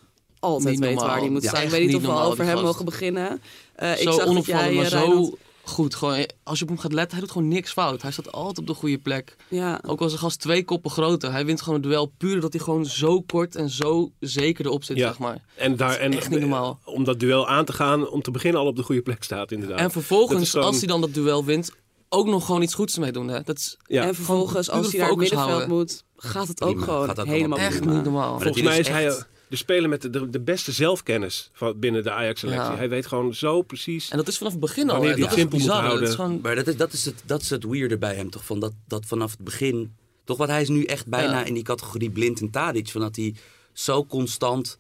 altijd 0.41 0.69
Niet 0.69 0.79
weet 0.79 0.89
normaal. 0.89 1.07
waar 1.07 1.19
hij 1.19 1.29
moet 1.29 1.43
Ja, 1.43 1.49
staan. 1.49 1.61
Ik 1.63 1.69
weet 1.69 1.79
niet 1.79 1.87
niet 1.97 2.07
of 2.07 2.13
we 2.15 2.21
over 2.21 2.43
hem 2.43 2.51
gast. 2.53 2.63
mogen 2.65 2.85
beginnen. 2.85 3.41
Eh, 3.75 3.91
ik 3.91 3.97
zo 3.97 4.11
zag 4.11 4.33
dat 4.33 4.45
jij, 4.45 4.73
maar 4.73 4.83
eh, 4.85 4.89
zo 4.91 4.97
Reinhard- 4.97 5.35
goed. 5.63 5.95
Gewoon, 5.95 6.25
als 6.43 6.57
je 6.57 6.63
op 6.63 6.69
hem 6.69 6.79
gaat 6.79 6.93
letten, 6.93 7.11
hij 7.11 7.19
doet 7.19 7.31
gewoon 7.31 7.47
niks 7.47 7.71
fout. 7.71 8.01
Hij 8.01 8.11
staat 8.11 8.31
altijd 8.31 8.57
op 8.57 8.67
de 8.67 8.73
goede 8.73 8.97
plek. 8.97 9.35
Ja, 9.47 9.79
Ook 9.87 9.99
al 9.99 10.05
is 10.05 10.11
een 10.13 10.17
gast 10.19 10.39
twee 10.39 10.63
koppen 10.63 10.91
groter. 10.91 11.31
Hij 11.31 11.45
wint 11.45 11.61
gewoon 11.61 11.79
het 11.79 11.89
duel 11.89 12.11
puur 12.17 12.39
dat 12.41 12.53
hij 12.53 12.61
gewoon 12.61 12.85
zo 12.85 13.21
kort 13.21 13.55
en 13.55 13.69
zo 13.69 14.11
zeker 14.19 14.65
erop 14.65 14.83
zit, 14.83 14.97
Ja. 14.97 15.07
zeg 15.07 15.17
maar. 15.19 15.41
En, 15.55 15.75
daar, 15.75 15.95
en 15.97 16.13
echt 16.13 16.29
niet 16.29 16.39
normaal. 16.39 16.79
om 16.85 17.03
dat 17.03 17.19
duel 17.19 17.47
aan 17.47 17.65
te 17.65 17.73
gaan, 17.73 18.09
om 18.09 18.21
te 18.21 18.31
beginnen 18.31 18.61
al 18.61 18.67
op 18.67 18.75
de 18.75 18.83
goede 18.83 19.01
plek 19.01 19.23
staat 19.23 19.51
inderdaad. 19.51 19.79
En 19.79 19.91
vervolgens, 19.91 20.55
als 20.55 20.77
hij 20.77 20.87
dan 20.87 21.01
dat 21.01 21.13
duel 21.13 21.45
wint, 21.45 21.71
ook 22.09 22.27
nog 22.27 22.45
gewoon 22.45 22.61
iets 22.61 22.73
goeds 22.73 22.97
mee 22.97 23.11
doen. 23.11 23.27
Hè? 23.27 23.41
Dat 23.43 23.57
is 23.57 23.77
ja. 23.87 24.03
en 24.03 24.15
vervolgens 24.15 24.69
als 24.69 24.91
hij 24.91 24.99
naar 24.99 25.09
het 25.09 25.17
middenveld 25.17 25.49
houden. 25.49 25.69
moet, 25.77 26.03
gaat 26.15 26.47
het 26.47 26.61
ook 26.63 26.75
Prima, 26.75 26.85
gewoon 27.07 27.27
helemaal 27.27 27.57
echt 27.59 27.85
niet 27.85 28.03
normaal. 28.03 28.31
Maar 28.31 28.41
Volgens 28.41 28.63
mij 28.63 28.79
is 28.79 28.87
hij 28.87 29.05
echt- 29.05 29.17
eh, 29.17 29.23
de 29.51 29.57
speler 29.57 29.89
met 29.89 30.01
de, 30.01 30.09
de, 30.09 30.29
de 30.29 30.39
beste 30.39 30.71
zelfkennis 30.71 31.49
van 31.53 31.79
binnen 31.79 32.03
de 32.03 32.11
Ajax-selectie. 32.11 32.71
Ja. 32.71 32.75
Hij 32.77 32.89
weet 32.89 33.05
gewoon 33.05 33.33
zo 33.35 33.61
precies. 33.61 34.09
En 34.09 34.17
dat 34.17 34.27
is 34.27 34.37
vanaf 34.37 34.51
het 34.51 34.61
begin 34.61 34.89
al. 34.89 34.95
Wanneer 34.95 35.11
hij 35.11 35.19
Dat 35.21 35.29
is 35.31 35.35
simpel 35.37 35.57
moet 35.57 35.67
bizar. 35.67 35.81
Dat 35.81 35.89
houden. 35.89 36.09
is 36.09 36.15
gewoon... 36.15 36.39
Maar 36.41 36.55
dat 36.55 36.67
is, 36.67 36.75
dat, 36.77 36.93
is 36.93 37.05
het, 37.05 37.23
dat 37.25 37.41
is 37.41 37.49
het 37.49 37.63
weirde 37.63 37.97
bij 37.97 38.15
hem 38.15 38.29
toch? 38.29 38.45
Van 38.45 38.59
dat, 38.59 38.73
dat 38.87 39.05
vanaf 39.05 39.31
het 39.31 39.39
begin. 39.39 39.95
Toch 40.23 40.37
wat 40.37 40.47
hij 40.47 40.61
is 40.61 40.69
nu 40.69 40.83
echt 40.83 41.07
bijna 41.07 41.39
Ja. 41.39 41.45
in 41.45 41.53
die 41.53 41.63
categorie 41.63 42.09
blind 42.09 42.39
en 42.41 42.49
Tadic. 42.49 42.89
Van 42.89 43.01
dat 43.01 43.15
hij 43.15 43.35
zo 43.73 44.05
constant 44.05 44.77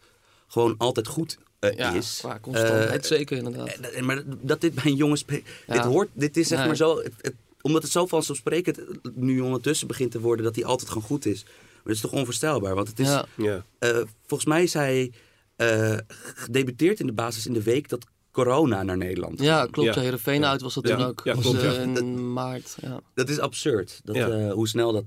gewoon 0.47 0.75
altijd 0.77 1.07
goed 1.07 1.37
eh, 1.59 1.75
Ja, 1.77 1.93
is. 1.93 2.17
qua 2.19 2.39
constantheid 2.41 3.01
Eh, 3.01 3.07
zeker 3.17 3.37
inderdaad. 3.37 3.67
en- 3.69 4.05
maar 4.05 4.23
dat 4.41 4.61
dit 4.61 4.73
bij 4.75 4.85
een 4.85 4.95
jongen 4.95 5.17
speelt. 5.17 5.43
Ja. 5.67 5.73
Dit 5.73 5.83
hoort, 5.83 6.09
dit 6.13 6.37
is 6.37 6.47
zeg 6.47 6.57
Nee. 6.57 6.67
maar 6.67 6.75
zo. 6.75 6.97
Het, 6.97 7.13
het- 7.21 7.35
omdat 7.61 7.81
het 7.83 7.91
zo 7.91 8.05
vanzelfsprekend 8.05 8.79
nu 9.15 9.39
ondertussen 9.39 9.87
begint 9.87 10.11
te 10.11 10.19
worden 10.19 10.45
dat 10.45 10.55
hij 10.55 10.65
altijd 10.65 10.87
gewoon 10.89 11.03
goed 11.07 11.25
is. 11.25 11.45
Maar 11.83 11.93
dat 11.93 11.95
is 11.95 12.01
toch 12.01 12.11
onvoorstelbaar? 12.11 12.75
Want 12.75 12.87
het 12.87 12.99
is. 12.99 13.07
ja. 13.07 13.25
Ja. 13.37 13.65
eh, 13.79 13.89
volgens 14.25 14.45
mij 14.49 14.63
is 14.63 14.73
hij 14.73 15.11
eh, 15.55 15.97
gedebuteerd 16.35 16.99
in 16.99 17.05
de 17.07 17.13
basis 17.13 17.45
in 17.47 17.53
de 17.53 17.63
week 17.63 17.89
dat 17.89 18.05
corona 18.31 18.83
naar 18.83 18.97
Nederland 18.97 19.41
ja, 19.41 19.65
klopt. 19.71 19.87
Ja. 19.89 19.95
Ja. 19.95 20.01
Heerenveen 20.01 20.45
uit 20.45 20.61
was 20.61 20.73
dat 20.73 20.87
Ja. 20.87 20.95
toen 20.95 21.05
ook. 21.05 21.21
Ja, 21.23 21.35
Was, 21.35 21.43
klopt, 21.43 21.61
ja. 21.61 21.73
eh, 21.73 21.81
in 21.95 22.33
maart. 22.33 22.77
Ja. 22.81 22.99
Dat 23.13 23.29
is 23.29 23.39
absurd. 23.39 24.01
Dat, 24.03 24.15
Ja. 24.15 24.27
eh, 24.29 24.51
hoe 24.53 24.67
snel 24.67 24.91
dat, 24.91 25.03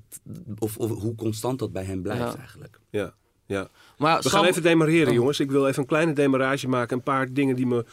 of, 0.58 0.76
of 0.76 0.90
hoe 1.00 1.14
constant 1.14 1.58
dat 1.58 1.72
bij 1.72 1.84
hem 1.84 2.02
blijft 2.02 2.22
Ja. 2.32 2.36
eigenlijk. 2.38 2.80
Ja. 2.90 3.14
Ja. 3.46 3.68
Maar 3.98 4.16
We 4.16 4.28
Sam- 4.28 4.30
gaan 4.40 4.44
even 4.48 4.62
demareren, 4.62 5.08
Oh. 5.08 5.14
jongens. 5.14 5.40
Ik 5.40 5.50
wil 5.50 5.66
even 5.68 5.80
een 5.82 5.88
kleine 5.88 6.12
demarage 6.12 6.68
maken. 6.68 6.96
Een 6.96 7.02
paar 7.02 7.32
dingen 7.32 7.56
die 7.56 7.66
me 7.66 7.84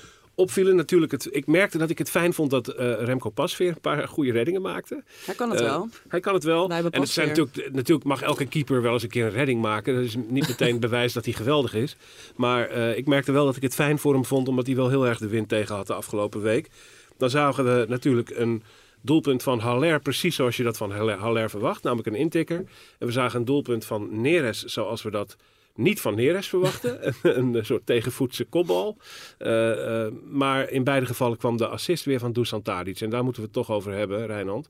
opvielen. 0.41 0.75
Natuurlijk, 0.75 1.12
het, 1.12 1.27
ik 1.31 1.48
merkte 1.48 1.77
dat 1.77 1.89
ik 1.89 1.98
het 1.98 2.10
fijn 2.10 2.33
vond 2.33 2.50
dat 2.51 2.67
eh, 2.67 3.03
Remco 3.03 3.29
Pasveer 3.29 3.67
een 3.67 3.81
paar 3.81 4.07
goede 4.07 4.31
reddingen 4.31 4.62
maakte. 4.62 5.04
Hij 5.25 5.36
kan 5.36 5.49
het 5.49 5.60
Eh, 5.60 5.65
wel. 5.65 5.89
Hij 6.08 6.19
kan 6.19 6.34
het 6.34 6.43
wel. 6.43 6.69
En 6.69 6.86
het 7.01 7.10
zijn 7.10 7.27
natuurlijk, 7.27 7.71
natuurlijk 7.71 8.08
mag 8.08 8.21
elke 8.21 8.45
keeper 8.45 8.82
wel 8.82 8.93
eens 8.93 9.04
een 9.04 9.10
keer 9.10 9.25
een 9.25 9.32
redding 9.32 9.62
maken. 9.62 9.95
Dat 9.95 10.04
is 10.04 10.15
niet 10.27 10.47
meteen 10.47 10.80
bewijs 10.88 11.13
dat 11.13 11.25
hij 11.25 11.34
geweldig 11.34 11.73
is. 11.73 11.95
Maar 12.36 12.69
eh, 12.69 12.97
ik 12.97 13.08
merkte 13.08 13.32
wel 13.32 13.45
dat 13.45 13.56
ik 13.56 13.62
het 13.62 13.73
fijn 13.73 13.99
voor 13.99 14.13
hem 14.13 14.25
vond, 14.25 14.47
omdat 14.47 14.65
hij 14.65 14.75
wel 14.75 14.89
heel 14.89 15.08
erg 15.08 15.17
de 15.17 15.27
wind 15.27 15.49
tegen 15.49 15.75
had 15.75 15.88
de 15.88 15.93
afgelopen 15.93 16.41
week. 16.41 16.69
Dan 17.17 17.30
zagen 17.30 17.63
we 17.63 17.86
natuurlijk 17.88 18.30
een 18.30 18.63
doelpunt 19.01 19.43
van 19.43 19.60
Haller, 19.60 19.99
precies 19.99 20.36
zoals 20.36 20.58
je 20.58 20.63
dat 20.63 20.77
van 20.77 20.91
Haller, 20.91 21.17
Haller 21.17 21.49
verwacht, 21.49 21.84
namelijk 21.84 22.08
een 22.08 22.15
intikker. 22.15 22.58
En 22.99 23.08
we 23.08 23.12
zagen 23.12 23.39
een 23.39 23.45
doelpunt 23.45 23.86
van 23.86 24.21
Neres, 24.21 24.63
zoals 24.63 25.01
we 25.01 25.12
dat 25.12 25.38
niet 25.75 26.01
van 26.01 26.15
Neres 26.15 26.47
verwachten. 26.47 26.99
een, 27.38 27.53
een 27.53 27.65
soort 27.65 27.86
tegenvoetse 27.86 28.45
kopbal. 28.45 28.97
Eh, 29.38 30.05
eh, 30.05 30.13
maar 30.29 30.69
in 30.69 30.84
beide 30.84 31.05
gevallen 31.05 31.38
kwam 31.38 31.57
de 31.57 31.67
assist 31.67 32.05
weer 32.05 32.19
van 32.19 32.34
Dusan 32.34 32.62
Tadic. 32.62 33.01
En 33.01 33.10
daar 33.10 33.23
moeten 33.23 33.41
we 33.41 33.47
het 33.47 33.57
toch 33.57 33.71
over 33.75 33.91
hebben, 33.93 34.25
Rijnand. 34.25 34.69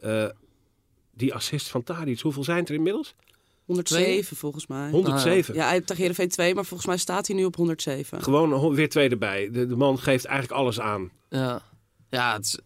Eh, 0.00 0.26
die 1.14 1.34
assist 1.34 1.68
van 1.68 1.82
Tadic, 1.82 2.20
hoeveel 2.20 2.44
zijn 2.44 2.66
er 2.66 2.74
inmiddels? 2.74 3.14
107 3.64 4.36
volgens 4.36 4.66
mij. 4.66 4.90
107. 4.90 5.54
Ja, 5.54 5.62
hij 5.62 5.72
heeft 5.72 5.86
tegen 5.86 6.02
Heerenveen 6.02 6.28
2, 6.28 6.54
maar 6.54 6.64
volgens 6.64 6.88
mij 6.88 6.98
staat 6.98 7.26
hij 7.26 7.36
nu 7.36 7.44
op 7.44 7.56
107. 7.56 8.22
Gewoon 8.22 8.74
weer 8.74 8.88
twee 8.88 9.08
erbij. 9.08 9.50
De, 9.50 9.66
de 9.66 9.76
man 9.76 9.98
geeft 9.98 10.24
eigenlijk 10.24 10.60
alles 10.60 10.80
aan. 10.80 11.10
Ja, 11.28 11.62
ja 12.10 12.32
het 12.32 12.44
is- 12.44 12.58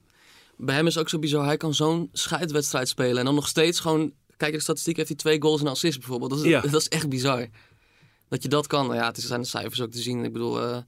bij 0.60 0.74
hem 0.74 0.86
is 0.86 0.98
ook 0.98 1.08
zo 1.08 1.18
bizar. 1.18 1.44
Hij 1.44 1.56
kan 1.56 1.74
zo'n 1.74 2.08
scheidwedstrijd 2.12 2.88
spelen 2.88 3.18
en 3.18 3.24
dan 3.24 3.34
nog 3.34 3.48
steeds 3.48 3.80
gewoon... 3.80 4.12
Kijk, 4.38 4.52
de 4.52 4.60
statistiek 4.60 4.96
heeft 4.96 5.08
hij 5.08 5.16
twee 5.16 5.42
goals 5.42 5.60
en 5.60 5.66
een 5.66 5.72
assist 5.72 5.98
bijvoorbeeld. 5.98 6.30
Dat 6.30 6.40
is, 6.40 6.46
Ja. 6.46 6.60
dat 6.70 6.80
is 6.80 6.88
echt 6.88 7.08
bizar. 7.08 7.46
Dat 8.28 8.42
je 8.42 8.48
dat 8.48 8.66
kan. 8.66 8.84
Nou 8.86 8.96
ja, 8.98 9.06
het 9.06 9.20
zijn 9.20 9.40
de 9.40 9.46
cijfers 9.46 9.80
ook 9.80 9.90
te 9.90 10.00
zien. 10.00 10.24
Ik 10.24 10.32
bedoel, 10.32 10.62
eh, 10.62 10.78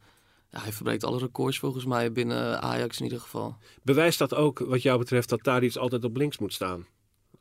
ja, 0.51 0.61
hij 0.61 0.73
verbreekt 0.73 1.05
alle 1.05 1.19
records 1.19 1.59
volgens 1.59 1.85
mij 1.85 2.13
binnen 2.13 2.63
Ajax 2.63 2.99
in 2.99 3.05
ieder 3.05 3.21
geval. 3.21 3.57
Bewijst 3.83 4.19
dat 4.19 4.35
ook, 4.35 4.59
wat 4.59 4.83
jou 4.83 4.99
betreft, 4.99 5.29
dat 5.29 5.43
Tadic 5.43 5.77
altijd 5.77 6.05
op 6.05 6.17
links 6.17 6.39
moet 6.39 6.53
staan? 6.53 6.87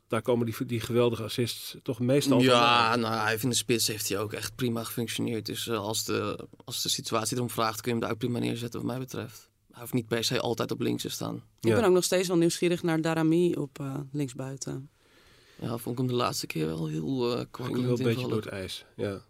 Daar 0.08 0.22
komen 0.22 0.46
die, 0.46 0.66
die 0.66 0.80
geweldige 0.80 1.22
assists 1.22 1.76
toch 1.82 2.00
meestal 2.00 2.40
Ja, 2.40 2.96
nou, 2.96 3.14
hij 3.14 3.30
heeft 3.30 3.42
in 3.42 3.48
de 3.48 3.54
spits 3.54 3.86
heeft 3.86 4.08
hij 4.08 4.18
ook 4.18 4.32
echt 4.32 4.54
prima 4.54 4.84
gefunctioneerd. 4.84 5.46
Dus 5.46 5.68
eh, 5.68 5.78
als, 5.78 6.04
de, 6.04 6.46
als 6.64 6.82
de 6.82 6.88
situatie 6.88 7.36
erom 7.36 7.50
vraagt, 7.50 7.80
kun 7.80 7.84
je 7.84 7.90
hem 7.90 8.00
daar 8.00 8.10
ook 8.10 8.18
prima 8.18 8.38
neerzetten 8.38 8.80
wat 8.80 8.88
mij 8.90 8.98
betreft. 8.98 9.48
Hij 9.70 9.80
hoeft 9.80 9.92
niet 9.92 10.06
per 10.08 10.24
se 10.24 10.40
altijd 10.40 10.70
op 10.70 10.80
links 10.80 11.02
te 11.02 11.08
staan. 11.08 11.34
Ik 11.60 11.68
Ja. 11.68 11.74
ben 11.74 11.84
ook 11.84 11.92
nog 11.92 12.04
steeds 12.04 12.28
wel 12.28 12.36
nieuwsgierig 12.36 12.82
naar 12.82 13.00
Darami 13.00 13.54
op 13.54 13.78
eh, 13.78 13.94
linksbuiten. 14.12 14.90
Ja, 15.60 15.68
vond 15.76 15.88
ik 15.88 15.98
hem 15.98 16.06
de 16.06 16.14
laatste 16.22 16.46
keer 16.46 16.66
wel 16.66 16.86
heel 16.86 17.30
uh, 17.30 17.34
Ging 17.36 17.48
kwakkelend 17.50 17.86
wel 17.86 17.98
een 17.98 18.04
beetje 18.14 18.28
door 18.28 18.36
het 18.40 18.46
ijs. 18.46 18.84
Ja. 18.96 19.20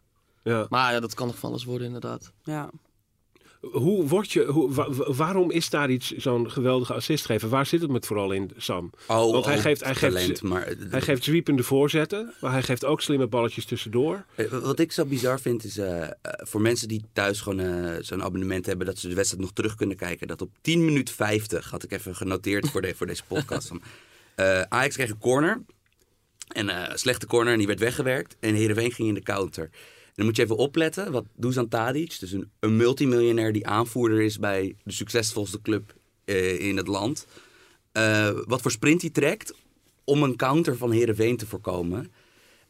Ja. 0.44 0.66
Maar 0.70 0.92
ja, 0.92 1.00
dat 1.00 1.14
kan 1.14 1.26
nog 1.26 1.38
van 1.38 1.50
alles 1.50 1.64
worden 1.64 1.86
inderdaad. 1.86 2.32
Ja. 2.44 2.70
Hoe 3.60 4.06
word 4.08 4.32
je, 4.32 4.44
hoe, 4.44 4.72
wa- 4.74 4.90
wa- 4.92 5.12
waarom 5.12 5.50
is 5.50 5.70
daar 5.70 5.90
iets 5.90 6.10
zo'n 6.10 6.50
geweldige 6.50 6.94
assistgever? 6.94 7.48
Waar 7.48 7.66
zit 7.66 7.80
het 7.80 7.90
met 7.90 8.06
vooral 8.06 8.32
in, 8.32 8.50
Sam? 8.56 8.90
Oh, 9.06 9.32
Want 9.32 9.44
hij 9.44 9.56
oh, 9.56 9.60
geeft- 9.62 9.84
hij 9.84 9.94
geeft- 9.94 10.42
maar 10.42 10.74
Hij 10.90 11.00
geeft 11.00 11.24
zwiepende 11.24 11.62
voorzetten, 11.62 12.32
maar 12.40 12.52
hij 12.52 12.62
geeft 12.62 12.84
ook 12.84 13.00
slimme 13.00 13.26
balletjes 13.26 13.64
tussendoor. 13.64 14.24
Eh, 14.34 14.46
Wat 14.46 14.78
ik 14.78 14.92
zo 14.92 15.04
bizar 15.04 15.40
vind 15.40 15.64
is 15.64 15.78
eh, 15.78 16.02
eh, 16.02 16.10
voor 16.22 16.60
mensen 16.60 16.88
die 16.88 17.04
thuis 17.12 17.40
gewoon 17.40 17.60
eh, 17.60 17.96
zo'n 18.00 18.22
abonnement 18.22 18.66
hebben 18.66 18.86
dat 18.86 18.98
ze 18.98 19.08
de 19.08 19.14
wedstrijd 19.14 19.42
nog 19.42 19.52
terug 19.52 19.74
kunnen 19.74 19.96
kijken. 19.96 20.26
Dat 20.26 20.42
op 20.42 20.50
10 20.60 20.84
minuut 20.84 21.10
50 21.10 21.70
had 21.70 21.82
ik 21.82 21.92
even 21.92 22.16
genoteerd 22.16 22.68
voor, 22.70 22.82
de, 22.82 22.94
voor 22.94 23.06
deze 23.06 23.24
podcast. 23.28 23.68
Van, 23.72 23.82
eh, 24.34 24.60
Ajax 24.60 24.94
kreeg 24.94 25.10
een 25.10 25.18
corner. 25.18 25.62
En 26.52 26.68
een 26.68 26.98
slechte 26.98 27.26
corner 27.26 27.52
en 27.52 27.58
die 27.58 27.66
werd 27.66 27.80
weggewerkt. 27.80 28.36
En 28.40 28.54
Heerenveen 28.54 28.92
ging 28.92 29.08
in 29.08 29.14
de 29.14 29.22
counter. 29.22 29.64
En 29.64 30.12
dan 30.14 30.24
moet 30.24 30.36
je 30.36 30.42
even 30.42 30.56
opletten 30.56 31.12
wat 31.12 31.24
Dusan 31.34 31.68
Tadic, 31.68 32.20
dus 32.20 32.32
een, 32.32 32.76
multimiljonair 32.76 33.52
die 33.52 33.66
aanvoerder 33.66 34.20
is 34.20 34.38
bij 34.38 34.76
de 34.84 34.92
succesvolste 34.92 35.62
club 35.62 35.94
eh, 36.24 36.60
in 36.60 36.76
het 36.76 36.86
land. 36.86 37.26
eh, 37.92 38.30
wat 38.44 38.62
voor 38.62 38.70
sprint 38.70 39.00
hij 39.00 39.10
trekt 39.10 39.54
om 40.04 40.22
een 40.22 40.36
counter 40.36 40.76
van 40.76 40.90
Heerenveen 40.90 41.36
te 41.36 41.46
voorkomen. 41.46 42.12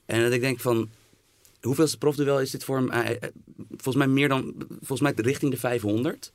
En 0.06 0.22
dat 0.22 0.32
ik 0.32 0.40
denk 0.40 0.60
van, 0.60 0.90
hoeveelste 1.60 1.98
profduel 1.98 2.40
is 2.40 2.50
dit 2.50 2.64
voor 2.64 2.76
hem? 2.76 3.18
Volgens 3.68 3.96
mij 3.96 4.06
meer 4.06 4.28
dan, 4.28 4.54
volgens 4.68 5.00
mij 5.00 5.12
richting 5.16 5.50
de 5.50 5.58
500. 5.58 6.32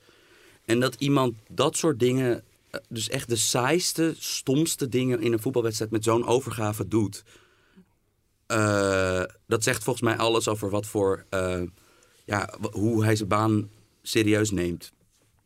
En 0.65 0.79
dat 0.79 0.95
iemand 0.95 1.36
dat 1.49 1.77
soort 1.77 1.99
dingen, 1.99 2.43
dus 2.89 3.09
echt 3.09 3.29
de 3.29 3.35
saaiste, 3.35 4.15
stomste 4.19 4.88
dingen 4.88 5.21
in 5.21 5.33
een 5.33 5.39
voetbalwedstrijd 5.39 5.91
met 5.91 6.03
zo'n 6.03 6.25
overgave 6.27 6.88
doet. 6.88 7.23
eh, 8.47 9.23
dat 9.47 9.63
zegt 9.63 9.83
volgens 9.83 10.05
mij 10.05 10.17
alles 10.17 10.47
over 10.47 10.69
wat 10.69 10.85
voor, 10.85 11.25
eh, 11.29 11.61
ja, 12.25 12.53
hoe 12.71 13.03
hij 13.03 13.15
zijn 13.15 13.29
baan 13.29 13.69
serieus 14.01 14.51
neemt. 14.51 14.91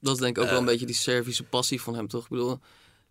Dat 0.02 0.14
is 0.14 0.20
denk 0.20 0.38
ik 0.38 0.44
ook 0.44 0.50
wel 0.50 0.60
een 0.60 0.66
beetje 0.66 0.86
die 0.86 0.96
Servische 0.96 1.44
passie 1.44 1.82
van 1.82 1.96
hem, 1.96 2.08
toch? 2.08 2.24
Ik 2.24 2.30
bedoel, 2.30 2.60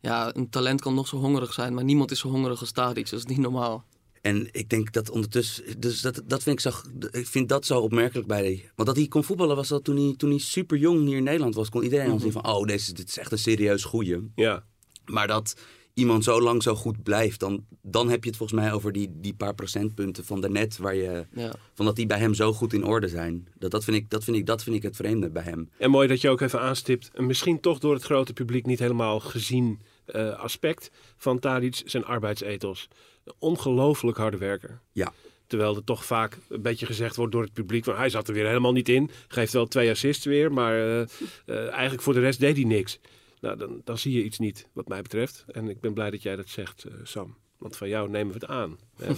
ja, 0.01 0.37
een 0.37 0.51
talent 0.51 0.81
kan 0.81 0.95
nog 0.95 1.09
zo 1.09 1.17
hongerig 1.17 1.53
zijn, 1.53 1.75
maar 1.75 1.85
niemand 1.85 2.11
is 2.11 2.19
zo 2.19 2.29
hongerig 2.29 2.61
als 2.61 2.73
Tadic. 2.73 3.11
Dat 3.11 3.19
is 3.19 3.25
niet 3.27 3.39
normaal. 3.39 3.85
En 4.23 4.49
ik 4.53 4.69
denk 4.69 4.93
dat 4.93 5.11
ondertussen, 5.11 5.81
dus 5.81 6.01
dat, 6.01 6.23
dat 6.27 6.43
vind 6.43 6.65
ik, 6.65 6.73
zo, 6.73 6.81
ik 7.11 7.27
vind 7.27 7.49
dat 7.49 7.67
zo 7.67 7.81
opmerkelijk 7.81 8.29
bij. 8.29 8.71
Want 8.75 8.89
dat 8.89 8.97
hij 8.97 9.09
kon 9.09 9.25
voetballen 9.25 9.57
was 9.57 9.69
dat 9.69 9.85
toen 9.85 9.97
hij, 9.97 10.15
toen 10.17 10.31
hij 10.31 10.39
super 10.39 10.79
jong 10.79 11.07
hier 11.07 11.17
in 11.17 11.23
Nederland 11.23 11.55
was, 11.55 11.69
kon 11.69 11.83
iedereen 11.83 12.11
al 12.11 12.19
zien 12.19 12.33
van, 12.33 12.47
oh, 12.47 12.67
deze, 12.67 12.93
dit 12.93 13.09
is 13.09 13.19
echt 13.19 13.33
een 13.33 13.39
serieus 13.39 13.85
goeie. 13.85 14.31
Ja. 14.35 14.65
Maar 15.05 15.27
dat 15.27 15.55
iemand 15.95 16.25
zo 16.25 16.41
lang 16.41 16.63
zo 16.63 16.75
goed 16.75 17.03
blijft, 17.03 17.41
dan, 17.41 17.65
dan 17.83 18.09
heb 18.11 18.23
je 18.23 18.29
het 18.29 18.39
volgens 18.39 18.61
mij 18.61 18.73
over 18.73 18.93
die, 18.93 19.11
die 19.13 19.35
paar 19.35 19.55
procentpunten 19.55 20.25
van 20.25 20.41
daarnet, 20.41 20.77
waar 20.77 20.95
je, 20.95 21.27
Ja. 21.33 21.55
van 21.75 21.87
dat 21.87 21.97
die 21.97 22.07
bij 22.07 22.19
hem 22.19 22.35
zo 22.35 22.53
goed 22.53 22.73
in 22.73 22.85
orde 22.85 23.09
zijn. 23.09 23.49
Dat, 23.55 23.71
dat, 23.71 23.85
vind 23.85 23.97
ik, 23.97 24.11
dat, 24.11 24.25
vind 24.25 24.37
ik, 24.37 24.47
dat 24.47 24.63
vind 24.63 24.77
ik 24.77 24.83
het 24.83 24.97
vreemde 24.97 25.31
bij 25.31 25.43
hem. 25.43 25.71
En 25.79 25.91
mooi 25.91 26.09
dat 26.09 26.21
je 26.21 26.29
ook 26.29 26.41
even 26.41 26.61
aanstipt, 26.61 27.11
een 27.13 27.27
misschien 27.27 27.61
toch 27.61 27.79
door 27.79 27.95
het 27.95 28.03
grote 28.03 28.33
publiek 28.33 28.67
niet 28.67 28.79
helemaal 28.79 29.21
gezien 29.21 29.81
eh, 30.05 30.39
aspect 30.39 30.91
van 31.17 31.39
Tadic, 31.39 31.83
zijn 31.85 32.05
arbeidsethos. 32.05 32.89
Ongelooflijk 33.39 34.17
harde 34.17 34.37
werker. 34.37 34.81
Ja. 34.93 35.13
Terwijl 35.47 35.77
er 35.77 35.85
toch 35.85 36.05
vaak 36.05 36.39
een 36.49 36.63
beetje 36.63 36.87
gezegd 36.87 37.17
wordt 37.17 37.33
door 37.33 37.43
het 37.43 37.53
publiek 37.53 37.85
van 37.85 37.97
hij 37.97 38.09
zat 38.09 38.29
er 38.29 38.35
weer 38.35 38.47
helemaal 38.47 38.73
niet 38.73 38.89
in. 38.89 39.11
Geeft 39.29 39.53
wel 39.53 39.67
twee 39.67 39.91
assists 39.91 40.25
weer, 40.25 40.53
maar 40.53 40.75
eh, 40.75 41.01
eh, 41.01 41.69
eigenlijk 41.71 42.03
voor 42.03 42.15
de 42.15 42.21
rest 42.21 42.41
deed 42.41 42.57
hij 42.57 42.65
niks. 42.65 42.99
Nou, 43.41 43.57
dan, 43.57 43.81
dan 43.85 43.99
zie 43.99 44.13
je 44.13 44.25
iets 44.25 44.39
niet, 44.39 44.69
wat 44.73 44.89
mij 44.89 45.03
betreft. 45.03 45.45
En 45.49 45.69
ik 45.69 45.81
ben 45.81 45.95
blij 45.95 46.11
dat 46.11 46.23
jij 46.23 46.37
dat 46.37 46.49
zegt, 46.49 46.85
eh, 46.85 46.93
Sam. 47.03 47.37
Want 47.59 47.77
van 47.77 47.89
jou 47.89 48.11
nemen 48.11 48.33
we 48.33 48.39
het 48.41 48.49
aan. 48.49 48.79
hè. 49.01 49.13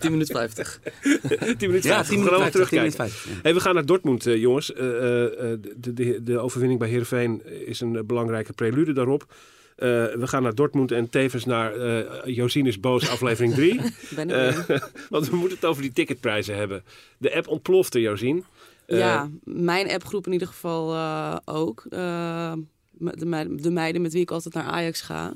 10 0.00 0.10
minuten 0.10 0.34
50. 0.34 0.80
10 1.02 1.20
minuten 1.60 1.90
Ja, 1.90 2.04
50, 2.04 2.06
10 2.06 2.18
minuten 2.18 2.34
gewoon 2.34 2.40
50, 2.40 2.40
10 2.40 2.50
terugkijken. 2.50 2.76
minuten 2.76 2.98
50, 2.98 3.30
ja. 3.30 3.38
Hey, 3.42 3.54
we 3.54 3.60
gaan 3.60 3.74
naar 3.74 3.86
Dortmund, 3.86 4.24
jongens. 4.24 4.72
Eh, 4.72 4.86
eh, 4.86 5.52
eh, 5.52 5.58
de, 5.76 5.92
de, 5.92 6.22
de 6.22 6.38
overwinning 6.38 6.80
bij 6.80 6.88
Heerenveen 6.88 7.66
is 7.66 7.80
een 7.80 8.06
belangrijke 8.06 8.52
prelude 8.52 8.92
daarop. 8.92 9.34
Eh, 9.76 9.88
we 9.88 10.26
gaan 10.26 10.42
naar 10.42 10.54
Dortmund 10.54 10.92
en 10.92 11.10
tevens 11.10 11.44
naar 11.44 11.74
eh 11.74 12.34
Josien 12.34 12.66
is 12.66 12.80
boos 12.80 13.08
aflevering 13.08 13.54
3. 13.54 13.80
Ben 14.16 14.30
ik 14.30 14.66
weer. 14.66 14.90
want 15.10 15.28
we 15.28 15.36
moeten 15.36 15.56
het 15.56 15.66
over 15.66 15.82
die 15.82 15.92
ticketprijzen 15.92 16.56
hebben. 16.56 16.84
De 17.18 17.34
app 17.34 17.48
ontplofte, 17.48 18.00
Josien. 18.00 18.44
Eh, 18.86 18.98
ja, 18.98 19.30
mijn 19.44 19.90
appgroep 19.90 20.26
in 20.26 20.32
ieder 20.32 20.48
geval 20.48 20.92
eh, 20.94 21.36
ook. 21.44 21.86
Eh, 21.88 22.52
de, 22.92 23.26
meiden, 23.26 23.62
de 23.62 23.70
meiden 23.70 24.02
met 24.02 24.12
wie 24.12 24.22
ik 24.22 24.30
altijd 24.30 24.54
naar 24.54 24.64
Ajax 24.64 25.00
ga. 25.00 25.32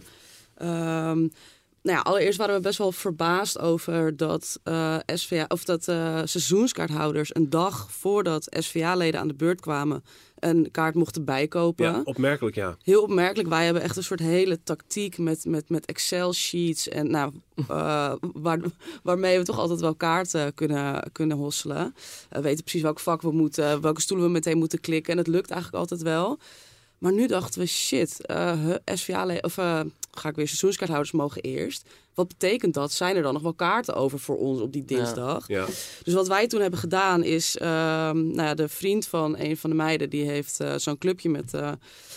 Ehm, 0.55 1.29
nou 1.89 2.01
ja, 2.01 2.11
allereerst 2.11 2.39
waren 2.39 2.55
we 2.55 2.61
best 2.61 2.79
wel 2.79 2.93
verbaasd 2.93 3.59
over 3.59 4.17
dat, 4.17 4.61
eh, 4.63 4.97
SVA, 5.07 5.45
of 5.49 5.65
dat 5.65 5.89
eh, 5.89 6.21
seizoenskaarthouders 6.25 7.35
een 7.35 7.51
dag 7.51 7.91
voordat 7.91 8.47
SVA-leden 8.59 9.21
aan 9.21 9.29
de 9.29 9.35
beurt 9.35 9.61
kwamen 9.61 10.05
een 10.39 10.71
kaart 10.71 10.95
mochten 10.95 11.25
bijkopen. 11.25 11.85
Ja, 11.85 12.01
opmerkelijk, 12.05 12.57
ja. 12.57 12.77
Heel 12.83 13.03
opmerkelijk. 13.03 13.49
Wij 13.49 13.65
hebben 13.65 13.83
echt 13.83 13.97
een 13.97 14.03
soort 14.03 14.21
hele 14.21 14.63
tactiek 14.63 15.19
met, 15.19 15.45
met, 15.45 15.69
met 15.69 15.87
Excel-sheets. 15.87 16.89
En 16.89 17.11
nou, 17.11 17.33
eh, 17.69 18.13
waar, 18.47 18.61
waarmee 19.03 19.39
we 19.39 19.45
toch 19.45 19.59
altijd 19.59 19.81
wel 19.81 19.95
kaarten 19.95 20.55
kunnen, 20.55 21.13
kunnen 21.13 21.37
hosselen. 21.37 21.95
We 22.31 22.41
weten 22.41 22.65
precies 22.65 22.83
welk 22.83 23.01
vak 23.01 23.23
we 23.23 23.33
moeten, 23.33 23.81
welke 23.81 24.01
stoelen 24.01 24.27
we 24.27 24.33
meteen 24.33 24.59
moeten 24.59 24.81
klikken. 24.81 25.13
En 25.13 25.19
het 25.19 25.27
lukt 25.27 25.51
eigenlijk 25.51 25.81
altijd 25.83 26.03
wel. 26.03 26.39
Maar 26.99 27.13
nu 27.13 27.27
dachten 27.27 27.61
we, 27.61 27.67
shit, 27.67 28.19
huh, 28.27 28.75
SVA, 28.85 29.39
of 29.41 29.59
ga 30.19 30.29
ik 30.29 30.37
weer 30.37 30.47
seizoenskaarthouders 30.47 31.13
mogen 31.13 31.43
eerst. 31.43 31.89
Wat 32.15 32.29
betekent 32.29 32.75
dat? 32.75 32.93
Zijn 32.93 33.17
er 33.17 33.23
dan 33.23 33.33
nog 33.33 33.43
wel 33.43 33.55
kaarten 33.55 33.95
over 33.95 34.19
voor 34.19 34.37
ons 34.37 34.61
op 34.61 34.73
die 34.73 34.85
dinsdag? 34.85 35.49
ja. 35.49 35.67
Dus 36.03 36.15
wat 36.15 36.29
wij 36.29 36.47
toen 36.47 36.61
hebben 36.61 36.79
gedaan 36.79 37.25
is, 37.25 37.57
ehm, 37.57 38.27
nou 38.27 38.43
ja, 38.43 38.55
de 38.55 38.69
vriend 38.69 39.07
van 39.07 39.39
een 39.39 39.57
van 39.57 39.71
de 39.71 39.77
meiden, 39.77 40.11
die 40.11 40.25
heeft 40.25 40.61
eh, 40.61 40.75
zo'n 40.77 40.99
clubje 40.99 41.29
met 41.29 41.55
eh, 41.55 41.73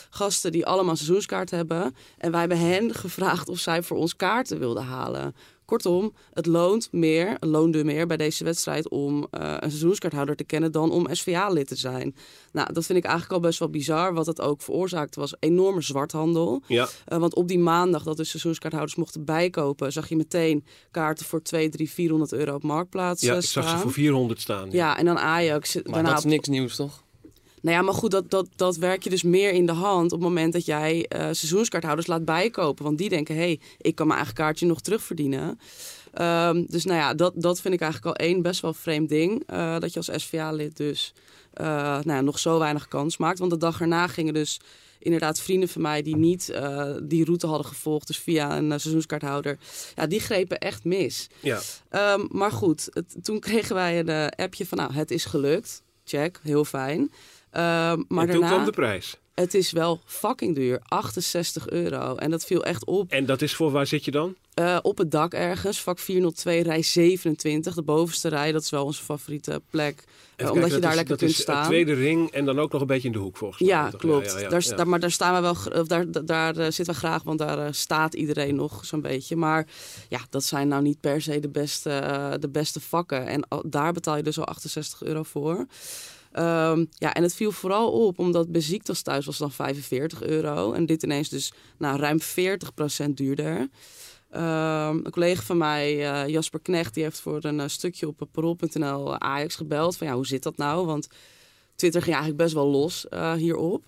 gasten 0.10 0.52
die 0.52 0.66
allemaal 0.66 0.96
seizoenskaart 0.96 1.52
hebben. 1.52 1.96
En 2.18 2.32
wij 2.32 2.40
hebben 2.40 2.60
hen 2.60 2.94
gevraagd 2.94 3.50
of 3.50 3.60
zij 3.60 3.84
voor 3.84 3.98
ons 3.98 4.16
kaarten 4.16 4.60
wilden 4.60 4.84
halen. 4.84 5.36
Kortom, 5.72 6.14
het 6.34 6.46
loont 6.46 6.88
meer, 6.92 7.30
het 7.30 7.44
loonde 7.44 7.84
meer 7.84 8.08
bij 8.08 8.18
deze 8.18 8.44
wedstrijd 8.44 8.90
om 8.90 9.28
eh, 9.32 9.54
een 9.60 9.70
seizoenskaarthouder 9.70 10.36
te 10.36 10.44
kennen 10.44 10.72
dan 10.72 10.92
om 10.92 11.08
SVA-lid 11.12 11.68
te 11.68 11.76
zijn. 11.76 12.16
Nou, 12.52 12.74
dat 12.74 12.86
vind 12.86 12.98
ik 12.98 13.04
eigenlijk 13.04 13.34
al 13.34 13.40
best 13.40 13.60
wel 13.60 13.70
bizar. 13.70 14.14
Wat 14.14 14.26
het 14.26 14.42
ook 14.42 14.62
veroorzaakte 14.62 15.20
was 15.20 15.34
enorme 15.40 15.82
zwarthandel. 15.82 16.62
ja. 16.68 16.88
Eh, 17.06 17.18
want 17.18 17.36
op 17.36 17.48
die 17.48 17.60
maandag 17.60 18.04
dat 18.04 18.18
de 18.18 18.24
seizoenskaarthouders 18.24 18.96
mochten 18.98 19.26
bijkopen, 19.26 19.92
zag 19.92 20.10
je 20.10 20.16
meteen 20.16 20.66
kaarten 20.92 21.26
voor 21.26 21.42
2, 21.42 21.70
3, 21.70 21.90
400 21.92 22.34
euro 22.34 22.56
op 22.56 22.64
marktplaats 22.64 23.22
ja 23.22 23.32
eh, 23.32 23.38
ik 23.38 23.44
zag 23.44 23.70
ze 23.70 23.78
voor 23.78 23.92
400 23.92 24.42
staan. 24.42 24.72
Ja, 24.72 24.98
en 24.98 25.06
dan 25.06 25.18
Ajax. 25.18 25.76
Maar 25.76 25.84
daarna 25.84 26.10
dat 26.10 26.18
is 26.18 26.24
niks 26.24 26.48
nieuws, 26.48 26.76
toch? 26.76 27.04
Nou 27.62 27.76
ja, 27.76 27.82
maar 27.82 27.94
goed, 27.94 28.12
dat, 28.12 28.30
dat, 28.32 28.48
dat 28.56 28.76
werk 28.78 29.04
je 29.04 29.10
dus 29.10 29.24
meer 29.24 29.52
in 29.52 29.66
de 29.66 29.72
hand 29.72 30.06
op 30.12 30.20
het 30.20 30.28
moment 30.28 30.54
dat 30.54 30.66
jij 30.66 31.06
eh, 31.08 31.20
seizoenskaarthouders 31.20 32.08
laat 32.08 32.26
bijkopen. 32.26 32.84
Want 32.86 32.98
die 32.98 33.10
denken, 33.10 33.36
hé, 33.36 33.42
hey, 33.42 33.60
ik 33.78 33.96
kan 33.96 34.06
mijn 34.08 34.18
eigen 34.18 34.36
kaartje 34.38 34.66
nog 34.66 34.82
terugverdienen. 34.82 35.60
Ehm, 36.14 36.64
dus 36.68 36.86
nou 36.86 36.98
ja, 37.00 37.14
dat, 37.14 37.34
dat 37.36 37.62
vind 37.62 37.74
ik 37.74 37.82
eigenlijk 37.82 38.18
al 38.20 38.26
één 38.26 38.42
best 38.42 38.62
wel 38.62 38.74
vreemd 38.74 39.10
ding. 39.10 39.44
eh, 39.46 39.80
dat 39.80 39.94
je 39.94 40.02
als 40.08 40.24
SVA-lid 40.24 40.78
dus 40.78 41.14
eh, 41.54 41.66
nou 41.68 42.04
ja, 42.12 42.22
nog 42.22 42.40
zo 42.40 42.60
weinig 42.60 42.88
kans 42.88 43.18
maakt. 43.18 43.40
Want 43.40 43.52
de 43.52 43.58
dag 43.58 43.82
erna 43.82 44.08
gingen 44.08 44.34
dus 44.34 44.60
inderdaad 45.00 45.40
vrienden 45.40 45.70
van 45.70 45.82
mij 45.82 46.02
die 46.02 46.16
niet 46.16 46.54
die 47.04 47.26
route 47.26 47.48
hadden 47.48 47.66
gevolgd. 47.68 48.08
Dus 48.08 48.18
via 48.18 48.58
een 48.58 48.68
seizoenskaarthouder. 48.80 49.58
Ja, 49.96 50.08
die 50.08 50.20
grepen 50.20 50.58
echt 50.60 50.84
mis. 50.84 51.28
Ja. 51.40 51.60
Ehm, 51.90 52.26
maar 52.30 52.52
goed, 52.52 52.88
het- 52.94 53.16
toen 53.24 53.40
kregen 53.40 53.76
wij 53.76 54.00
een 54.00 54.30
appje 54.30 54.66
van, 54.66 54.78
nou, 54.78 54.94
het 54.94 55.12
is 55.12 55.26
gelukt. 55.26 55.84
Check, 56.04 56.40
heel 56.44 56.66
fijn. 56.66 57.12
Ehm, 57.52 57.64
maar 57.64 57.94
en 57.98 58.06
toen 58.08 58.26
daarna, 58.28 58.48
kwam 58.48 58.66
de 58.66 58.72
prijs. 58.72 59.18
het 59.34 59.54
is 59.54 59.72
wel 59.72 60.00
fucking 60.06 60.56
duur. 60.56 60.80
68 60.88 61.70
euro. 61.70 62.16
En 62.16 62.32
dat 62.32 62.46
viel 62.46 62.64
echt 62.64 62.86
op. 62.86 63.12
En 63.12 63.26
dat 63.26 63.42
is 63.42 63.56
voor 63.56 63.72
waar 63.72 63.88
zit 63.88 64.06
je 64.06 64.12
dan? 64.12 64.36
Eh, 64.54 64.78
op 64.82 64.98
het 64.98 65.12
dak 65.12 65.34
ergens, 65.34 65.82
vak 65.82 66.00
402, 66.00 66.64
rij 66.64 66.82
27. 66.82 67.74
De 67.76 67.82
bovenste 67.82 68.28
rij, 68.30 68.52
dat 68.52 68.62
is 68.62 68.70
wel 68.70 68.86
onze 68.86 69.04
favoriete 69.04 69.62
plek. 69.70 70.04
eh, 70.36 70.48
omdat 70.48 70.54
kijken, 70.70 70.76
je 70.76 70.82
daar 70.82 70.90
is- 70.92 70.96
lekker 70.98 71.18
dat 71.18 71.26
kunt 71.28 71.32
is 71.32 71.38
een 71.38 71.54
staan. 71.54 71.66
tweede 71.66 71.94
ring 71.94 72.32
en 72.32 72.46
dan 72.46 72.60
ook 72.60 72.72
nog 72.72 72.82
een 72.82 72.88
beetje 72.88 73.08
in 73.08 73.14
de 73.14 73.20
hoek 73.20 73.38
volgens 73.38 73.62
mij. 73.62 73.70
Ja, 73.70 73.90
toch? 73.90 74.00
klopt. 74.00 74.26
Ja, 74.32 74.40
ja, 74.40 74.58
ja, 74.60 74.76
daar, 74.76 74.88
maar 74.88 75.00
daar 75.00 75.12
staan 75.12 75.36
we 75.36 75.42
wel, 75.42 75.82
of 75.82 75.88
daar, 75.88 76.12
daar, 76.12 76.26
daar 76.26 76.58
eh, 76.58 76.64
zitten 76.72 76.86
we 76.94 77.00
graag, 77.00 77.24
want 77.24 77.40
daar 77.40 77.60
eh, 77.66 77.72
staat 77.72 78.14
iedereen 78.14 78.56
nog 78.56 78.86
zo'n 78.86 79.02
beetje. 79.02 79.36
Maar 79.36 79.68
ja, 80.10 80.20
dat 80.30 80.44
zijn 80.44 80.68
nou 80.68 80.82
niet 80.82 81.00
per 81.00 81.22
se 81.22 81.40
de 81.40 81.50
beste, 81.50 81.90
eh, 81.90 82.32
de 82.40 82.50
beste 82.50 82.80
vakken. 82.80 83.28
En 83.28 83.48
daar 83.66 83.94
betaal 83.94 84.16
je 84.18 84.24
dus 84.24 84.38
al 84.40 84.46
68 84.46 85.04
euro 85.04 85.24
voor. 85.24 85.66
Ehm, 86.32 86.86
ja, 86.90 87.14
en 87.14 87.24
het 87.24 87.36
viel 87.36 87.52
vooral 87.52 87.92
op 87.92 88.20
omdat 88.20 88.52
Beziektas 88.52 89.02
thuis 89.02 89.26
was 89.26 89.38
dan 89.38 89.52
45 89.52 90.24
euro. 90.24 90.74
En 90.74 90.86
dit 90.86 91.04
ineens 91.04 91.30
dus 91.30 91.54
nou, 91.78 92.00
ruim 92.00 92.22
40% 92.22 93.18
duurder. 93.18 93.70
Ehm, 94.30 95.00
een 95.04 95.12
collega 95.12 95.42
van 95.42 95.58
mij, 95.58 96.12
eh, 96.12 96.28
Jasper 96.28 96.60
Knecht, 96.60 96.94
die 96.94 97.04
heeft 97.04 97.20
voor 97.20 97.44
een 97.44 97.60
eh, 97.60 97.68
stukje 97.68 98.08
op 98.08 98.28
parool.nl 98.32 99.20
Ajax 99.20 99.56
gebeld. 99.56 99.98
Van 99.98 100.08
ja, 100.08 100.14
hoe 100.14 100.28
zit 100.28 100.44
dat 100.44 100.58
nou? 100.58 100.86
Want 100.86 101.08
Twitter 101.76 102.02
ging 102.02 102.16
eigenlijk 102.16 102.44
best 102.44 102.54
wel 102.54 102.68
los 102.68 103.08
eh, 103.08 103.34
hierop. 103.34 103.84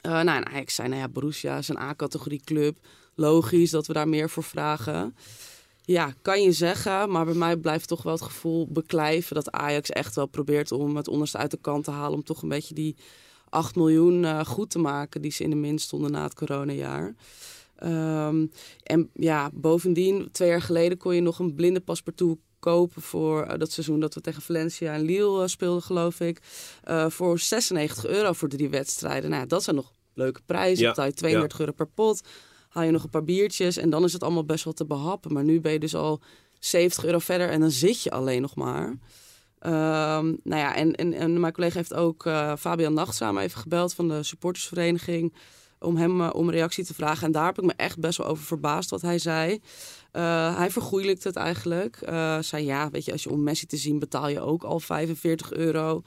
Eh, 0.00 0.20
nou, 0.20 0.44
Ajax 0.44 0.74
zei, 0.74 0.88
nou 0.88 1.00
ja, 1.00 1.08
Borussia 1.08 1.58
is 1.58 1.68
een 1.68 1.78
A-categorie 1.78 2.40
club. 2.44 2.78
Logisch 3.14 3.70
dat 3.70 3.86
we 3.86 3.92
daar 3.92 4.08
meer 4.08 4.30
voor 4.30 4.44
vragen. 4.44 5.16
Ja, 5.82 6.14
kan 6.22 6.42
je 6.42 6.52
zeggen, 6.52 7.10
maar 7.10 7.24
bij 7.24 7.34
mij 7.34 7.56
blijft 7.56 7.88
toch 7.88 8.02
wel 8.02 8.12
het 8.12 8.22
gevoel 8.22 8.66
beklijven 8.68 9.34
dat 9.34 9.50
Ajax 9.50 9.90
echt 9.90 10.14
wel 10.14 10.26
probeert 10.26 10.72
om 10.72 10.96
het 10.96 11.08
onderste 11.08 11.38
uit 11.38 11.50
de 11.50 11.58
kant 11.60 11.84
te 11.84 11.90
halen. 11.90 12.18
Om 12.18 12.24
toch 12.24 12.42
een 12.42 12.48
beetje 12.48 12.74
die 12.74 12.96
8 13.50 13.76
miljoen 13.76 14.24
eh, 14.24 14.44
goed 14.44 14.70
te 14.70 14.78
maken 14.78 15.22
die 15.22 15.30
ze 15.30 15.42
in 15.42 15.50
de 15.50 15.56
min 15.56 15.78
stonden 15.78 16.10
na 16.10 16.22
het 16.22 16.34
coronajaar. 16.34 17.14
Ehm, 17.76 18.46
en 18.82 19.10
ja, 19.14 19.50
bovendien, 19.52 20.28
twee 20.32 20.48
jaar 20.48 20.62
geleden 20.62 20.98
kon 20.98 21.14
je 21.14 21.20
nog 21.20 21.38
een 21.38 21.54
blinde 21.54 21.80
paspartout 21.80 22.38
kopen 22.58 23.02
voor 23.02 23.42
eh, 23.42 23.58
dat 23.58 23.72
seizoen 23.72 24.00
dat 24.00 24.14
we 24.14 24.20
tegen 24.20 24.42
Valencia 24.42 24.94
en 24.94 25.02
Lille 25.02 25.42
eh, 25.42 25.48
speelden, 25.48 25.82
geloof 25.82 26.20
ik. 26.20 26.40
voor 27.08 27.38
96 27.38 28.06
euro 28.06 28.32
voor 28.32 28.48
drie 28.48 28.68
wedstrijden. 28.68 29.30
Nou, 29.30 29.42
ja, 29.42 29.48
dat 29.48 29.62
zijn 29.62 29.76
nog 29.76 29.92
leuke 30.14 30.40
prijzen. 30.46 30.84
Ja, 30.84 30.88
Betaal 30.88 31.06
je 31.06 31.12
32 31.12 31.60
euro 31.60 31.72
per 31.72 31.88
pot. 31.88 32.22
Haal 32.70 32.82
je 32.84 32.90
nog 32.90 33.02
een 33.02 33.10
paar 33.10 33.24
biertjes 33.24 33.76
en 33.76 33.90
dan 33.90 34.04
is 34.04 34.12
het 34.12 34.22
allemaal 34.22 34.44
best 34.44 34.64
wel 34.64 34.72
te 34.72 34.86
behappen. 34.86 35.32
Maar 35.32 35.44
nu 35.44 35.60
ben 35.60 35.72
je 35.72 35.78
dus 35.78 35.94
al 35.94 36.20
70 36.58 37.04
euro 37.04 37.18
verder 37.18 37.48
en 37.48 37.60
dan 37.60 37.70
zit 37.70 38.02
je 38.02 38.10
alleen 38.10 38.42
nog 38.42 38.54
maar. 38.54 38.98
Ehm, 39.58 40.24
nou 40.42 40.60
ja, 40.60 40.74
en, 40.74 40.94
en, 40.94 41.40
mijn 41.40 41.52
collega 41.52 41.76
heeft 41.76 41.94
ook 41.94 42.26
eh, 42.26 42.52
Fabian 42.56 42.92
Nachtzaam 42.92 43.38
even 43.38 43.60
gebeld 43.60 43.94
van 43.94 44.08
de 44.08 44.22
supportersvereniging 44.22 45.32
om 45.80 45.96
hem 45.96 46.20
eh, 46.20 46.30
om 46.32 46.50
reactie 46.50 46.84
te 46.84 46.94
vragen. 46.94 47.26
En 47.26 47.32
daar 47.32 47.46
heb 47.46 47.58
ik 47.58 47.64
me 47.64 47.72
echt 47.76 47.98
best 47.98 48.18
wel 48.18 48.26
over 48.26 48.44
verbaasd 48.44 48.90
wat 48.90 49.02
hij 49.02 49.18
zei. 49.18 49.60
Eh, 50.12 50.56
hij 50.56 50.70
vergoeilijkt 50.70 51.24
het 51.24 51.36
eigenlijk. 51.36 51.96
Eh, 51.96 52.38
zei 52.38 52.64
ja, 52.64 52.90
weet 52.90 53.04
je, 53.04 53.12
als 53.12 53.22
je 53.22 53.30
om 53.30 53.42
Messi 53.42 53.66
te 53.66 53.76
zien 53.76 53.98
betaal 53.98 54.28
je 54.28 54.40
ook 54.40 54.62
al 54.62 54.80
45 54.80 55.52
euro. 55.52 56.02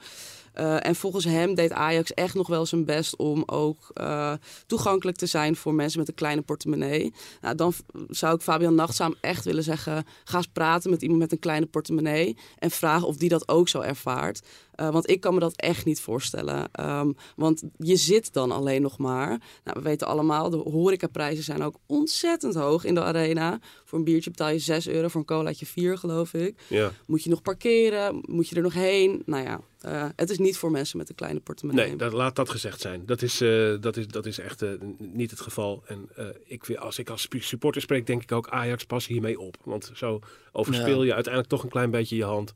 Eh, 0.54 0.86
en 0.86 0.94
volgens 0.94 1.24
hem 1.24 1.54
deed 1.54 1.72
Ajax 1.72 2.14
echt 2.14 2.34
nog 2.34 2.46
wel 2.46 2.66
zijn 2.66 2.84
best 2.84 3.16
om 3.16 3.42
ook 3.46 3.90
eh, 3.94 4.32
toegankelijk 4.66 5.16
te 5.16 5.26
zijn 5.26 5.56
voor 5.56 5.74
mensen 5.74 5.98
met 5.98 6.08
een 6.08 6.14
kleine 6.14 6.42
portemonnee. 6.42 7.14
Nou, 7.40 7.54
dan 7.54 7.72
zou 8.08 8.34
ik 8.34 8.40
Fabian 8.40 8.74
Nachtzaam 8.74 9.14
echt 9.20 9.44
willen 9.44 9.62
zeggen: 9.62 10.04
ga 10.24 10.36
eens 10.36 10.46
praten 10.46 10.90
met 10.90 11.02
iemand 11.02 11.20
met 11.20 11.32
een 11.32 11.38
kleine 11.38 11.66
portemonnee 11.66 12.36
en 12.58 12.70
vraag 12.70 13.02
of 13.02 13.16
die 13.16 13.28
dat 13.28 13.48
ook 13.48 13.68
zo 13.68 13.80
ervaart. 13.80 14.42
Eh, 14.74 14.90
want 14.90 15.10
ik 15.10 15.20
kan 15.20 15.34
me 15.34 15.40
dat 15.40 15.56
echt 15.56 15.84
niet 15.84 16.00
voorstellen. 16.00 16.68
Ehm, 16.72 17.12
want 17.36 17.62
je 17.78 17.96
zit 17.96 18.32
dan 18.32 18.50
alleen 18.50 18.82
nog 18.82 18.98
maar. 18.98 19.28
Nou, 19.64 19.78
we 19.78 19.80
weten 19.80 20.06
allemaal, 20.06 20.50
de 20.50 20.56
horecaprijzen 20.56 21.44
zijn 21.44 21.62
ook 21.62 21.76
ontzettend 21.86 22.54
hoog 22.54 22.84
in 22.84 22.94
de 22.94 23.02
arena. 23.02 23.58
Voor 23.84 23.98
een 23.98 24.04
biertje 24.04 24.30
betaal 24.30 24.50
je 24.50 24.58
6 24.58 24.88
euro, 24.88 25.08
voor 25.08 25.20
een 25.20 25.26
colaatje 25.26 25.66
4 25.66 25.98
geloof 25.98 26.34
ik. 26.34 26.62
Ja. 26.68 26.92
Moet 27.06 27.22
je 27.22 27.30
nog 27.30 27.42
parkeren? 27.42 28.22
Moet 28.26 28.48
je 28.48 28.56
er 28.56 28.62
nog 28.62 28.74
heen? 28.74 29.22
Nou 29.26 29.42
ja, 29.42 29.60
eh, 29.80 30.06
het 30.16 30.30
is 30.30 30.38
niet 30.38 30.56
voor 30.56 30.70
mensen 30.70 30.98
met 30.98 31.08
een 31.08 31.14
kleine 31.14 31.40
portemonnee. 31.40 31.86
Nee, 31.86 31.96
dat, 31.96 32.12
laat 32.12 32.36
dat 32.36 32.50
gezegd 32.50 32.80
zijn. 32.80 33.06
Dat 33.06 33.22
is, 33.22 33.40
eh, 33.40 33.74
dat 33.80 33.96
is, 33.96 34.06
dat 34.06 34.26
is 34.26 34.38
echt 34.38 34.64
niet 34.98 35.30
het 35.30 35.40
geval. 35.40 35.82
En 35.86 36.08
eh, 36.16 36.26
ik, 36.44 36.74
als 36.76 36.98
ik 36.98 37.10
als 37.10 37.28
supporter 37.30 37.82
spreek, 37.82 38.06
denk 38.06 38.22
ik 38.22 38.32
ook 38.32 38.48
Ajax 38.48 38.84
pas 38.84 39.06
hiermee 39.06 39.40
op. 39.40 39.56
Want 39.64 39.90
zo 39.94 40.20
overspeel 40.52 41.02
je 41.02 41.14
uiteindelijk 41.14 41.52
toch 41.52 41.62
een 41.62 41.70
klein 41.70 41.90
beetje 41.90 42.16
je 42.16 42.24
hand 42.24 42.54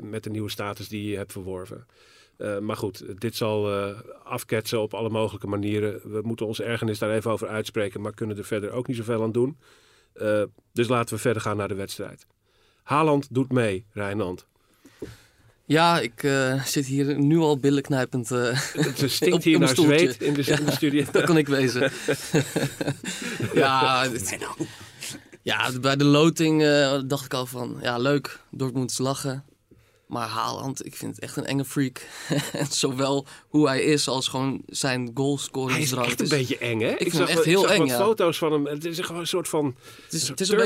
met 0.00 0.24
de 0.24 0.30
nieuwe 0.30 0.50
status 0.50 0.88
die 0.88 1.10
je 1.10 1.16
hebt 1.16 1.32
verworven. 1.32 1.86
Eh, 2.36 2.58
maar 2.58 2.76
goed, 2.76 3.20
dit 3.20 3.36
zal 3.36 3.72
eh, 3.72 3.98
afketsen 4.24 4.80
op 4.80 4.94
alle 4.94 5.08
mogelijke 5.10 5.46
manieren. 5.46 6.00
We 6.12 6.20
moeten 6.24 6.46
onze 6.46 6.64
ergernis 6.64 6.98
daar 6.98 7.10
even 7.10 7.30
over 7.30 7.48
uitspreken, 7.48 8.00
maar 8.00 8.14
kunnen 8.14 8.38
er 8.38 8.44
verder 8.44 8.70
ook 8.70 8.86
niet 8.86 8.96
zoveel 8.96 9.22
aan 9.22 9.32
doen. 9.32 9.58
Eh, 10.12 10.42
dus 10.72 10.88
laten 10.88 11.14
we 11.14 11.20
verder 11.20 11.42
gaan 11.42 11.56
naar 11.56 11.68
de 11.68 11.74
wedstrijd. 11.74 12.26
Haaland 12.82 13.26
doet 13.30 13.52
mee, 13.52 13.86
Rijnland. 13.92 14.46
Ja, 15.64 16.00
ik 16.00 16.22
eh, 16.22 16.64
zit 16.64 16.86
hier 16.86 17.18
nu 17.18 17.38
al 17.38 17.58
billenknijpend. 17.58 18.30
eh 18.30 18.38
Het 18.72 19.02
Op- 19.02 19.08
stinkt 19.08 19.34
op 19.34 19.42
hier 19.42 19.54
een 19.54 19.60
naar 19.60 19.68
stoeltje. 19.68 19.98
zweet 19.98 20.22
in 20.22 20.34
de, 20.34 20.42
in 20.58 20.64
de 20.64 20.70
studio. 20.72 21.04
dat 21.12 21.24
kan 21.24 21.36
ik 21.36 21.48
wezen. 21.48 21.80
ja, 23.54 24.08
dit- 24.08 24.38
ja, 25.46 25.70
bij 25.80 25.96
de 25.96 26.04
loting 26.04 26.62
eh, 26.62 26.98
dacht 27.06 27.24
ik 27.24 27.34
al 27.34 27.46
van, 27.46 27.76
ja 27.82 27.98
leuk, 27.98 28.40
Dortmund 28.50 28.98
lachen. 28.98 29.44
Maar 30.06 30.28
Haaland, 30.28 30.86
ik 30.86 30.96
vind 30.96 31.14
het 31.14 31.24
echt 31.24 31.36
een 31.36 31.44
enge 31.44 31.64
freak. 31.64 32.06
zowel 32.70 33.26
hoe 33.48 33.66
hij 33.66 33.82
is 33.82 34.08
als 34.08 34.28
gewoon 34.28 34.62
zijn 34.66 35.10
Hij 35.70 35.80
is 35.80 35.92
echt 35.92 36.20
een 36.20 36.28
beetje 36.28 36.58
eng, 36.58 36.80
hè? 36.80 36.88
vind 36.88 37.12
hem 37.12 37.12
zag, 37.12 37.28
echt 37.28 37.44
heel 37.44 37.62
ik 37.62 37.68
zag 37.68 37.76
eng, 37.76 37.86
ja. 37.86 37.96
foto's 37.96 38.38
van 38.38 38.52
hem. 38.52 38.66
Het 38.66 38.84
is 38.84 38.98
gewoon 38.98 39.20
een 39.20 39.26
soort 39.26 39.48
van 39.48 39.76
Het 40.04 40.12
is, 40.12 40.28
het 40.28 40.40
is 40.40 40.50
een. 40.50 40.58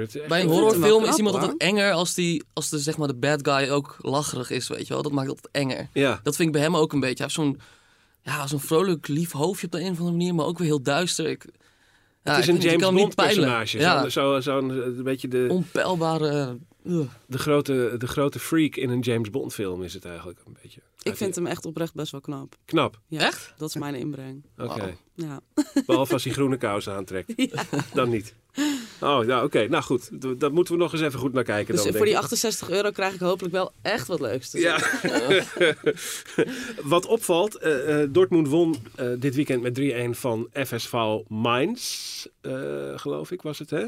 Het 0.00 0.14
is 0.14 0.20
echt 0.20 0.28
Bij 0.28 0.40
een 0.40 0.48
horrorfilm 0.48 1.04
is 1.04 1.16
iemand 1.16 1.34
altijd 1.36 1.56
enger 1.56 1.92
als, 1.92 2.14
die, 2.14 2.42
als 2.52 2.68
de, 2.68 2.78
zeg 2.78 2.96
maar, 2.96 3.08
de 3.08 3.14
bad 3.14 3.48
guy 3.48 3.68
ook 3.68 3.96
lacherig 4.00 4.50
is, 4.50 4.68
weet 4.68 4.86
je 4.86 4.92
wel. 4.92 5.02
Dat 5.02 5.12
maakt 5.12 5.30
het 5.36 5.48
enger. 5.52 5.88
Ja, 5.92 6.20
Dat 6.22 6.36
vind 6.36 6.48
ik 6.48 6.54
bij 6.54 6.62
hem 6.62 6.76
ook 6.76 6.92
een 6.92 7.00
beetje. 7.00 7.24
Hij 7.24 7.32
heeft 7.34 7.34
zo'n 7.34 7.60
ja, 8.22 8.46
zo'n 8.46 8.60
vrolijk, 8.60 9.08
lief 9.08 9.32
hoofdje 9.32 9.66
op 9.66 9.72
de 9.72 9.80
een 9.80 9.90
of 9.90 9.98
andere 9.98 10.16
manier, 10.16 10.34
maar 10.34 10.46
ook 10.46 10.58
weer 10.58 10.66
heel 10.66 10.82
duister. 10.82 11.28
Ik, 11.28 11.44
ja, 12.24 12.34
het 12.34 12.38
is 12.38 12.46
een 12.48 12.60
James 12.60 12.90
Bond 12.90 13.14
personage. 13.14 13.78
Ja, 13.78 14.08
Zo'n 14.08 14.42
zo, 14.42 14.58
eh, 14.68 14.74
een 14.84 15.02
beetje 15.02 15.28
de, 15.28 15.46
onpeilbare... 15.50 16.58
uh, 16.82 17.00
de, 17.26 17.38
grote, 17.38 17.94
de 17.98 18.06
grote 18.06 18.38
freak 18.38 18.76
in 18.76 18.90
een 18.90 19.00
James 19.00 19.30
Bond 19.30 19.54
film 19.54 19.82
is 19.82 19.94
het 19.94 20.04
eigenlijk 20.04 20.40
een 20.46 20.56
beetje. 20.62 20.80
Ik 21.02 21.16
vind 21.16 21.34
hem 21.34 21.46
echt 21.46 21.66
oprecht 21.66 21.94
best 21.94 22.12
wel 22.12 22.20
knap. 22.20 22.56
Knap, 22.64 23.00
Ja, 23.06 23.20
Echt? 23.20 23.54
Dat 23.56 23.68
is 23.68 23.76
mijn 23.76 23.94
inbreng. 23.94 24.44
oké. 24.58 24.96
Ja. 25.14 25.40
Behalve 25.86 26.12
als 26.12 26.24
hij 26.24 26.32
groene 26.32 26.56
kousen 26.56 26.92
aantrekt. 26.92 27.32
Dan 27.94 28.08
niet. 28.08 28.34
Oh, 29.02 29.24
ja, 29.24 29.44
oké. 29.44 29.68
Nou 29.68 29.82
goed, 29.82 30.10
daar 30.40 30.52
moeten 30.52 30.74
we 30.74 30.80
nog 30.80 30.92
eens 30.92 31.02
even 31.02 31.18
goed 31.18 31.32
naar 31.32 31.44
kijken 31.44 31.74
Dus 31.74 31.84
dan, 31.84 31.92
voor 31.92 32.04
die 32.04 32.14
ik. 32.14 32.20
68 32.20 32.70
euro 32.70 32.90
krijg 32.90 33.14
ik 33.14 33.20
hopelijk 33.20 33.54
wel 33.54 33.72
echt 33.82 34.06
wat 34.06 34.20
leuks 34.20 34.50
te. 34.50 34.58
Ja. 34.58 34.78
Wat 36.94 37.06
opvalt, 37.06 37.56
eh, 37.56 38.02
eh, 38.02 38.08
Dortmund 38.12 38.48
won 38.48 38.76
eh, 38.94 39.06
dit 39.18 39.34
weekend 39.34 39.62
met 39.62 39.80
3-1 40.14 40.18
van 40.18 40.48
FSV 40.52 40.94
Mainz, 41.28 42.26
geloof 42.94 43.30
ik 43.30 43.42
was 43.42 43.58
het. 43.58 43.70
Hè? 43.70 43.86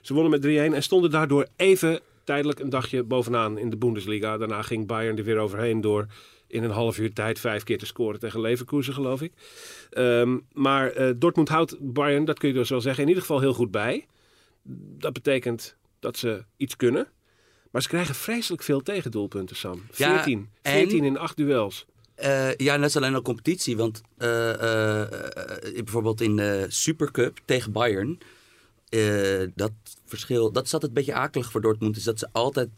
Ze 0.00 0.14
wonnen 0.14 0.30
met 0.30 0.70
3-1 0.70 0.74
en 0.74 0.82
stonden 0.82 1.10
daardoor 1.10 1.46
even 1.56 2.00
tijdelijk 2.24 2.58
een 2.58 2.70
dagje 2.70 3.02
bovenaan 3.02 3.58
in 3.58 3.70
de 3.70 3.76
Bundesliga. 3.76 4.38
Daarna 4.38 4.62
ging 4.62 4.86
Bayern 4.86 5.18
er 5.18 5.24
weer 5.24 5.38
overheen 5.38 5.80
door 5.80 6.06
in 6.52 6.62
een 6.62 6.70
half 6.70 6.98
uur 6.98 7.12
tijd 7.12 7.40
vijf 7.40 7.62
keer 7.62 7.78
te 7.78 7.86
scoren 7.86 8.20
tegen 8.20 8.40
Leverkusen, 8.40 8.94
geloof 8.94 9.22
ik. 9.22 9.32
Ehm, 9.90 10.38
maar 10.52 10.90
eh, 10.90 11.10
Dortmund 11.16 11.48
houdt 11.48 11.76
Bayern, 11.80 12.24
dat 12.24 12.38
kun 12.38 12.48
je 12.48 12.54
dus 12.54 12.70
wel 12.70 12.80
zeggen, 12.80 13.02
in 13.02 13.08
ieder 13.08 13.22
geval 13.22 13.40
heel 13.40 13.54
goed 13.54 13.70
bij. 13.70 14.06
Dat 14.98 15.12
betekent 15.12 15.76
dat 16.00 16.16
ze 16.16 16.44
iets 16.56 16.76
kunnen. 16.76 17.08
Maar 17.70 17.82
ze 17.82 17.88
krijgen 17.88 18.14
vreselijk 18.14 18.62
veel 18.62 18.80
tegendoelpunten, 18.80 19.56
Sam. 19.56 19.82
Ja, 19.96 20.14
14. 20.14 20.48
en- 20.62 20.72
14 20.72 21.04
in 21.04 21.18
8 21.18 21.36
duels. 21.36 21.86
Eh, 22.14 22.54
ja, 22.56 22.76
net 22.76 22.96
alleen 22.96 23.14
al 23.14 23.22
competitie. 23.22 23.76
Want 23.76 24.00
eh, 24.16 25.02
eh, 25.02 25.08
bijvoorbeeld 25.74 26.20
in 26.20 26.36
de 26.36 26.66
Supercup 26.68 27.38
tegen 27.44 27.72
Bayern. 27.72 28.18
dat 29.54 29.72
verschil, 30.06 30.52
dat 30.52 30.68
zat 30.68 30.80
het 30.80 30.90
een 30.90 30.96
beetje 30.96 31.14
akelig 31.14 31.50
voor 31.50 31.60
Dortmund. 31.60 31.96
Is 31.96 32.04
dat 32.04 32.18
ze 32.18 32.28
altijd 32.32 32.68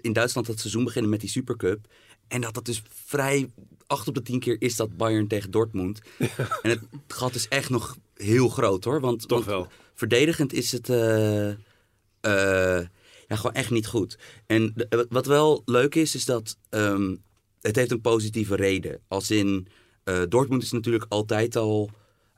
in 0.00 0.12
Duitsland 0.12 0.46
het 0.46 0.60
seizoen 0.60 0.84
beginnen 0.84 1.10
met 1.10 1.20
die 1.20 1.28
Supercup. 1.28 1.86
En 2.28 2.40
dat 2.40 2.54
dat 2.54 2.64
dus 2.64 2.82
vrij, 3.04 3.50
acht 3.86 4.08
op 4.08 4.14
de 4.14 4.22
tien 4.22 4.40
keer 4.40 4.56
is 4.58 4.76
dat 4.76 4.96
Bayern 4.96 5.28
tegen 5.28 5.50
Dortmund. 5.50 6.00
En 6.62 6.70
het 6.70 6.80
gat 7.08 7.34
is 7.34 7.48
echt 7.48 7.70
nog 7.70 7.96
heel 8.14 8.48
groot 8.48 8.84
hoor. 8.84 9.00
Want, 9.00 9.20
Toch 9.28 9.44
want 9.44 9.44
wel. 9.50 9.68
verdedigend 9.94 10.52
is 10.52 10.72
het 10.72 10.88
eh, 10.88 11.48
eh, 11.50 12.86
ja, 13.28 13.36
gewoon 13.36 13.52
echt 13.54 13.70
niet 13.70 13.86
goed. 13.86 14.18
En 14.46 14.72
de- 14.74 15.06
wat- 15.08 15.26
wel 15.26 15.62
leuk 15.64 15.94
is, 15.94 16.14
is 16.14 16.24
dat 16.24 16.56
ehm, 16.68 17.14
het 17.60 17.76
heeft 17.76 17.90
een 17.90 18.00
positieve 18.00 18.54
reden. 18.56 19.00
Als 19.08 19.30
in, 19.30 19.68
eh, 20.04 20.22
Dortmund 20.28 20.62
is 20.62 20.72
natuurlijk 20.72 21.06
altijd 21.08 21.56
al, 21.56 21.90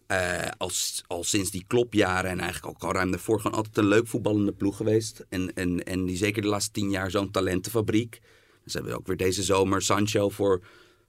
eh, 0.07 0.49
als, 0.59 1.05
al 1.07 1.25
sinds 1.25 1.51
die 1.51 1.65
klopjaren 1.67 2.31
en 2.31 2.41
eigenlijk 2.41 2.75
ook 2.75 2.89
al 2.89 2.93
ruim 2.97 3.11
daarvoor, 3.11 3.41
gewoon 3.41 3.57
altijd 3.57 3.77
een 3.79 3.87
leuk 3.89 4.07
voetballende 4.07 4.53
ploeg 4.53 4.77
geweest. 4.77 5.25
En, 5.29 5.55
en, 5.55 5.85
en 5.85 6.05
die 6.05 6.17
zeker 6.17 6.43
de 6.43 6.49
laatste 6.49 6.71
tien 6.73 6.91
jaar 6.91 7.11
zo'n 7.11 7.31
talentenfabriek. 7.31 8.21
Ze 8.67 8.77
hebben 8.77 8.97
ook 8.97 9.07
weer 9.07 9.17
deze 9.17 9.43
zomer 9.43 9.83
Sancho 9.83 10.29
voor 10.29 10.63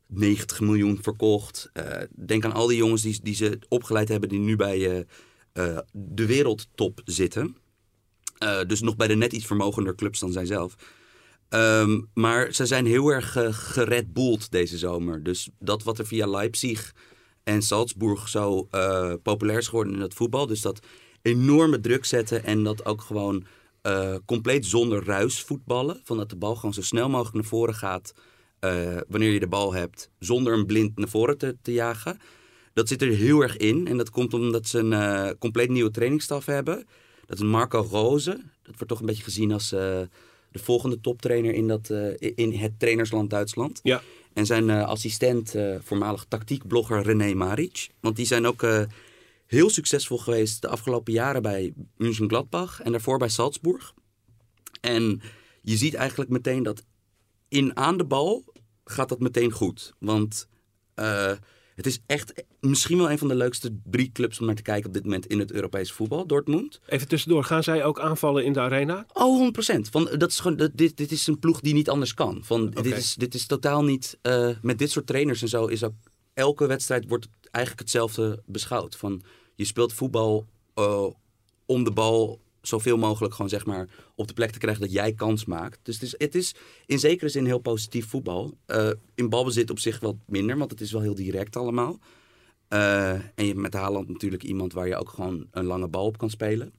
90 0.08 0.60
miljoen 0.60 1.00
verkocht. 1.02 1.70
Eh, 1.74 2.02
denk 2.15 2.46
aan 2.46 2.54
al 2.54 2.67
die 2.67 2.78
jongens 2.78 3.02
die, 3.02 3.20
die 3.24 3.36
ze 3.36 3.60
opgeleid 3.67 4.08
hebben, 4.08 4.30
die 4.30 4.39
nu 4.39 4.56
bij 4.56 4.89
eh, 4.89 5.00
eh, 5.54 5.78
de 5.91 6.26
wereldtop 6.26 7.02
zitten. 7.06 7.56
Dus 8.67 8.82
nog 8.82 8.96
bij 8.96 9.08
de 9.08 9.15
net 9.15 9.34
iets 9.34 9.46
vermogender 9.46 9.96
clubs 9.96 10.20
dan 10.20 10.32
zijzelf. 10.32 10.76
Ehm, 11.50 12.02
maar 12.13 12.54
ze 12.54 12.65
zijn 12.65 12.86
heel 12.86 13.10
erg 13.10 13.38
geredboeld 13.50 14.52
deze 14.52 14.78
zomer. 14.78 15.24
Dus 15.24 15.50
dat 15.60 15.84
wat 15.84 16.00
er 16.00 16.08
via 16.08 16.28
Leipzig 16.28 16.93
en 17.43 17.62
Salzburg 17.62 18.28
zo 18.28 18.67
populair 19.24 19.58
is 19.58 19.67
geworden 19.67 19.93
in 19.93 20.02
het 20.02 20.13
voetbal. 20.13 20.48
Dus 20.48 20.62
dat 20.62 20.80
enorme 21.22 21.80
druk 21.80 22.06
zetten 22.06 22.43
en 22.43 22.63
dat 22.63 22.86
ook 22.86 23.02
gewoon 23.02 23.46
eh, 23.88 24.15
compleet 24.26 24.65
zonder 24.65 25.06
ruis 25.06 25.41
voetballen. 25.41 26.02
Van 26.04 26.17
dat 26.17 26.30
de 26.30 26.36
bal 26.36 26.56
gewoon 26.56 26.73
zo 26.73 26.82
snel 26.82 27.10
mogelijk 27.10 27.36
naar 27.36 27.43
voren 27.43 27.73
gaat 27.73 28.13
eh, 28.60 28.97
wanneer 29.08 29.32
je 29.32 29.39
de 29.39 29.47
bal 29.47 29.73
hebt. 29.73 30.10
Zonder 30.19 30.54
hem 30.54 30.65
blind 30.65 30.97
naar 30.97 31.08
voren 31.08 31.38
te, 31.38 31.58
te 31.62 31.71
jagen. 31.71 32.19
Dat 32.73 32.88
zit 32.88 33.02
er 33.02 33.08
heel 33.08 33.41
erg 33.41 33.58
in. 33.58 33.88
En 33.88 33.97
dat 33.97 34.10
komt 34.10 34.34
omdat 34.34 34.67
ze 34.67 34.80
een 34.80 34.93
eh, 34.93 35.30
compleet 35.39 35.69
nieuwe 35.69 35.91
trainingsstaf 35.91 36.45
hebben. 36.45 36.88
Dat 37.26 37.38
is 37.38 37.43
Marco 37.43 37.88
Rose. 37.91 38.30
Dat 38.63 38.76
wordt 38.76 38.88
toch 38.88 39.00
een 39.00 39.06
beetje 39.06 39.23
gezien 39.23 39.52
als 39.52 39.69
de 39.69 40.10
volgende 40.52 41.02
toptrainer 41.02 41.54
in, 41.54 41.67
dat, 41.67 41.89
in 42.19 42.54
het 42.54 42.80
trainersland 42.80 43.30
Duitsland. 43.30 43.80
Ja. 43.84 44.02
En 44.34 44.45
zijn 44.45 44.69
assistent, 44.69 45.56
voormalig 45.80 46.26
tactiekblogger 46.28 47.02
René 47.02 47.34
Maric. 47.34 47.89
Want 48.00 48.15
die 48.15 48.26
zijn 48.26 48.47
ook 48.47 48.65
heel 49.47 49.69
succesvol 49.69 50.17
geweest 50.17 50.62
de 50.62 50.67
afgelopen 50.67 51.13
jaren 51.13 51.41
bij 51.41 51.73
München-Gladbach 51.97 52.81
en 52.81 52.91
daarvoor 52.91 53.17
bij 53.17 53.29
Salzburg. 53.29 53.93
En 54.81 55.21
je 55.62 55.77
ziet 55.77 55.93
eigenlijk 55.93 56.29
meteen 56.29 56.63
dat 56.63 56.83
in 57.47 57.77
aan 57.77 57.97
de 57.97 58.05
bal 58.05 58.53
gaat 58.86 59.10
dat 59.10 59.19
meteen 59.19 59.51
goed. 59.51 59.93
Want 59.99 60.47
uh, 60.95 61.31
het 61.75 61.86
is 61.86 61.99
echt 62.05 62.43
misschien 62.60 62.97
wel 62.97 63.12
een 63.12 63.17
van 63.17 63.27
de 63.27 63.36
leukste 63.36 63.79
drie 63.83 64.12
clubs 64.12 64.39
om 64.39 64.45
naar 64.45 64.55
te 64.55 64.62
kijken 64.62 64.88
op 64.88 64.93
dit 64.93 65.03
moment 65.03 65.25
in 65.25 65.39
het 65.39 65.51
Europese 65.51 65.93
voetbal, 65.93 66.27
Dortmund. 66.27 66.79
Even 66.86 67.07
tussendoor, 67.07 67.43
gaan 67.43 67.63
zij 67.63 67.83
ook 67.83 67.99
aanvallen 67.99 68.45
in 68.45 68.53
de 68.53 68.60
arena? 68.60 69.05
Oh, 69.13 69.51
100%. 69.75 69.79
Van, 69.91 70.10
dat 70.17 70.31
is 70.31 70.39
gewoon, 70.39 70.57
dat, 70.57 70.71
dit, 70.73 70.97
dit 70.97 71.12
is 71.12 71.27
een 71.27 71.39
ploeg 71.39 71.60
die 71.60 71.73
niet 71.73 71.89
anders 71.89 72.13
kan. 72.13 72.39
Van, 72.43 72.69
dit, 72.69 72.86
is, 72.86 73.15
dit 73.15 73.33
is 73.33 73.45
totaal 73.45 73.83
niet. 73.83 74.17
Uh, 74.21 74.49
met 74.62 74.77
dit 74.77 74.91
soort 74.91 75.07
trainers 75.07 75.41
en 75.41 75.47
zo 75.47 75.65
is 75.65 75.83
ook. 75.83 75.93
Elke 76.33 76.67
wedstrijd 76.67 77.07
wordt 77.07 77.27
eigenlijk 77.51 77.83
hetzelfde 77.83 78.41
beschouwd. 78.45 78.95
Van, 78.95 79.21
je 79.55 79.65
speelt 79.65 79.93
voetbal 79.93 80.47
uh, 80.75 81.07
om 81.65 81.83
de 81.83 81.91
bal 81.91 82.39
zoveel 82.62 82.97
mogelijk 82.97 83.33
gewoon 83.33 83.49
zeg 83.49 83.65
maar 83.65 83.89
op 84.15 84.27
de 84.27 84.33
plek 84.33 84.51
te 84.51 84.60
krijgen 84.60 84.81
dat 84.81 84.91
jij 84.91 85.13
kans 85.13 85.45
maakt. 85.45 85.79
Dus 85.83 85.95
het 85.95 86.03
is, 86.03 86.15
het 86.17 86.36
is 86.36 86.55
in 86.86 86.99
zekere 86.99 87.29
zin 87.29 87.45
heel 87.45 87.60
positief 87.60 88.10
voetbal. 88.10 88.57
Uh, 88.67 88.89
in 89.15 89.29
balbezit 89.29 89.69
op 89.69 89.79
zich 89.79 89.99
wat 89.99 90.15
minder, 90.25 90.57
want 90.57 90.71
het 90.71 90.81
is 90.81 90.91
wel 90.91 91.01
heel 91.01 91.15
direct 91.15 91.55
allemaal. 91.55 91.99
Uh, 92.69 93.12
en 93.12 93.31
je 93.36 93.45
hebt 93.45 93.57
met 93.57 93.73
Haaland 93.73 94.07
natuurlijk 94.07 94.43
iemand 94.43 94.73
waar 94.73 94.88
je 94.88 94.97
ook 94.97 95.10
gewoon 95.10 95.47
een 95.51 95.65
lange 95.65 95.88
bal 95.88 96.05
op 96.05 96.17
kan 96.17 96.29
spelen. 96.29 96.73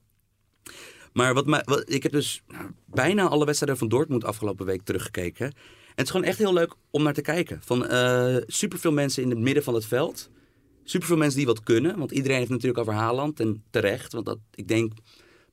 Maar 1.13 1.33
wat, 1.33 1.83
ik 1.85 2.03
heb 2.03 2.11
dus 2.11 2.43
nou, 2.47 2.71
bijna 2.85 3.27
alle 3.27 3.45
wedstrijden 3.45 3.77
van 3.77 3.87
Dortmund 3.87 4.23
afgelopen 4.23 4.65
week 4.65 4.81
teruggekeken. 4.81 5.45
En 5.45 5.95
het 5.95 6.05
is 6.05 6.09
gewoon 6.11 6.25
echt 6.25 6.37
heel 6.37 6.53
leuk 6.53 6.75
om 6.89 7.03
naar 7.03 7.13
te 7.13 7.21
kijken. 7.21 7.59
Van 7.63 7.91
uh, 7.91 8.37
superveel 8.47 8.91
mensen 8.91 9.23
in 9.23 9.29
het 9.29 9.39
midden 9.39 9.63
van 9.63 9.73
het 9.73 9.85
veld. 9.85 10.29
Superveel 10.89 11.17
mensen 11.17 11.37
die 11.37 11.47
wat 11.47 11.63
kunnen. 11.63 11.97
Want 11.97 12.11
iedereen 12.11 12.37
heeft 12.37 12.49
natuurlijk 12.49 12.79
over 12.79 12.93
Haaland. 12.93 13.39
En 13.39 13.63
terecht. 13.69 14.13
Want 14.13 14.25
dat, 14.25 14.37
ik 14.53 14.67
denk 14.67 14.93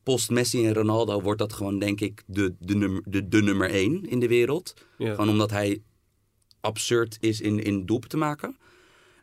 post 0.02 0.30
Messi 0.30 0.66
en 0.66 0.74
Ronaldo 0.74 1.20
wordt 1.20 1.38
dat 1.38 1.52
gewoon, 1.52 1.78
denk 1.78 2.00
ik, 2.00 2.22
de, 2.26 2.54
de, 2.58 2.74
nummer, 2.74 3.02
de, 3.04 3.28
de 3.28 3.42
nummer 3.42 3.70
één 3.70 4.08
in 4.08 4.20
de 4.20 4.28
wereld. 4.28 4.74
Ja. 4.98 5.10
Gewoon 5.10 5.28
omdat 5.28 5.50
hij 5.50 5.82
absurd 6.60 7.16
is 7.20 7.40
in, 7.40 7.62
in 7.62 7.86
doelpen 7.86 8.08
te 8.08 8.16
maken. 8.16 8.56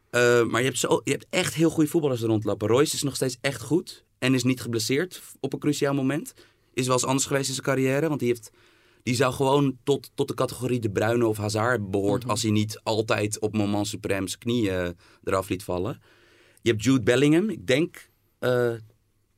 Eh, 0.09 0.45
maar 0.45 0.59
je 0.59 0.67
hebt, 0.67 0.79
zo, 0.79 1.01
je 1.03 1.11
hebt 1.11 1.25
echt 1.29 1.53
heel 1.53 1.69
goede 1.69 1.89
voetballers 1.89 2.21
er 2.21 2.27
rondlopen. 2.27 2.67
Royce 2.67 2.95
is 2.95 3.03
nog 3.03 3.15
steeds 3.15 3.37
echt 3.41 3.61
goed 3.61 4.05
en 4.19 4.33
is 4.33 4.43
niet 4.43 4.61
geblesseerd 4.61 5.21
op 5.39 5.53
een 5.53 5.59
cruciaal 5.59 5.93
moment. 5.93 6.33
Is 6.73 6.85
wel 6.85 6.95
eens 6.95 7.05
anders 7.05 7.25
geweest 7.25 7.47
in 7.47 7.53
zijn 7.53 7.65
carrière, 7.65 8.07
want 8.07 8.19
die, 8.19 8.29
heeft, 8.29 8.51
die 9.03 9.15
zou 9.15 9.33
gewoon 9.33 9.77
tot, 9.83 10.11
tot 10.13 10.27
de 10.27 10.33
categorie 10.33 10.79
De 10.79 10.89
Bruyne 10.91 11.27
of 11.27 11.37
Hazard 11.37 11.91
behoort... 11.91 12.27
als 12.27 12.41
hij 12.41 12.51
niet 12.51 12.79
altijd 12.83 13.39
op 13.39 13.57
moment 13.57 13.87
suprême 13.95 14.23
zijn 14.23 14.39
knieën 14.39 14.97
eraf 15.23 15.49
liet 15.49 15.63
vallen. 15.63 16.01
Je 16.61 16.69
hebt 16.71 16.83
Jude 16.83 17.03
Bellingham, 17.03 17.49
ik 17.49 17.67
denk 17.67 18.09
eh, 18.39 18.73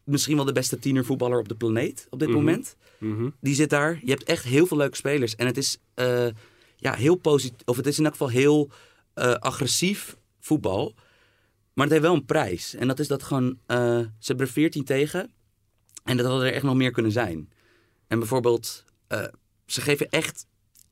misschien 0.04 0.36
wel 0.36 0.46
de 0.46 0.52
beste 0.52 0.80
tienervoetballer 0.80 1.40
op 1.40 1.48
de 1.48 1.56
planeet 1.56 2.08
op 2.10 2.20
dit 2.20 2.28
Mhm. 2.28 2.38
moment. 2.38 2.76
Mhm. 2.98 3.30
Die 3.42 3.56
zit 3.56 3.70
daar. 3.70 4.00
Je 4.04 4.10
hebt 4.12 4.24
echt 4.24 4.44
heel 4.44 4.66
veel 4.66 4.78
leuke 4.78 4.96
spelers. 4.96 5.36
En 5.36 5.46
het 5.46 5.58
is 5.58 5.78
eh, 5.94 6.28
ja, 6.76 6.94
heel 6.94 7.16
positief. 7.16 7.60
Of 7.66 7.78
het 7.78 7.88
is 7.88 7.98
in 7.98 8.04
elk 8.04 8.14
geval 8.14 8.30
heel 8.30 8.70
eh, 9.14 9.34
agressief 9.34 10.18
voetbal. 10.40 10.94
Maar 11.74 11.86
het 11.86 11.94
heeft 11.94 12.06
wel 12.06 12.14
een 12.16 12.26
prijs. 12.26 12.74
En 12.76 12.88
dat 12.88 13.00
is 13.00 13.08
dat 13.08 13.24
gewoon. 13.24 13.60
eh, 13.66 13.78
ze 14.00 14.08
hebben 14.28 14.46
er 14.46 14.52
14 14.52 14.84
tegen. 14.84 15.32
En 16.04 16.18
dat 16.18 16.26
hadden 16.26 16.48
er 16.48 16.54
echt 16.54 16.64
nog 16.64 16.76
meer 16.76 16.92
kunnen 16.92 17.12
zijn. 17.12 17.50
En 18.08 18.20
bijvoorbeeld. 18.20 18.84
eh, 19.08 19.24
ze 19.66 19.82
geven 19.82 20.10
echt 20.10 20.46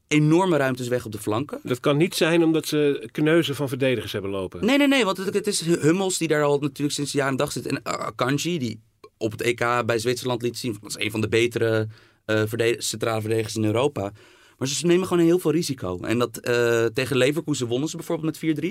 enorme 0.07 0.57
ruimtes 0.57 0.87
weg 0.87 1.05
op 1.05 1.11
de 1.11 1.19
flanken. 1.19 1.59
Dat 1.63 1.79
kan 1.79 1.97
niet 1.97 2.15
zijn 2.15 2.43
omdat 2.43 2.67
ze 2.67 3.09
kneuzen 3.11 3.55
van 3.55 3.69
verdedigers 3.69 4.11
hebben 4.11 4.31
lopen. 4.31 4.65
Nee, 4.65 4.77
nee, 4.77 4.87
nee. 4.87 5.05
Want 5.05 5.17
het, 5.17 5.33
het 5.33 5.47
is 5.47 5.61
Hummels 5.61 6.17
die 6.17 6.27
daar 6.27 6.43
al 6.43 6.59
natuurlijk 6.59 6.95
sinds 6.95 7.11
de 7.11 7.17
jaren 7.17 7.35
dag 7.35 7.51
zit. 7.51 7.65
En 7.65 7.75
uh, 7.75 7.93
Akanji, 7.93 8.59
die 8.59 8.81
op 9.17 9.31
het 9.31 9.41
EK 9.41 9.85
bij 9.85 9.99
Zwitserland 9.99 10.41
liet 10.41 10.57
zien. 10.57 10.77
Dat 10.81 10.89
is 10.97 11.05
een 11.05 11.11
van 11.11 11.21
de 11.21 11.29
betere 11.29 11.87
eh, 12.25 12.41
verde- 12.45 12.75
centrale 12.77 13.21
verdedigers 13.21 13.55
in 13.55 13.65
Europa. 13.65 14.11
Maar 14.57 14.67
ze 14.67 14.85
nemen 14.85 15.07
gewoon 15.07 15.23
heel 15.23 15.39
veel 15.39 15.51
risico. 15.51 15.99
En 15.99 16.19
dat 16.19 16.37
eh, 16.37 16.85
tegen 16.85 17.17
Leverkusen 17.17 17.67
wonnen 17.67 17.89
ze 17.89 17.97
bijvoorbeeld 17.97 18.41
met 18.41 18.59
4-3. 18.65 18.67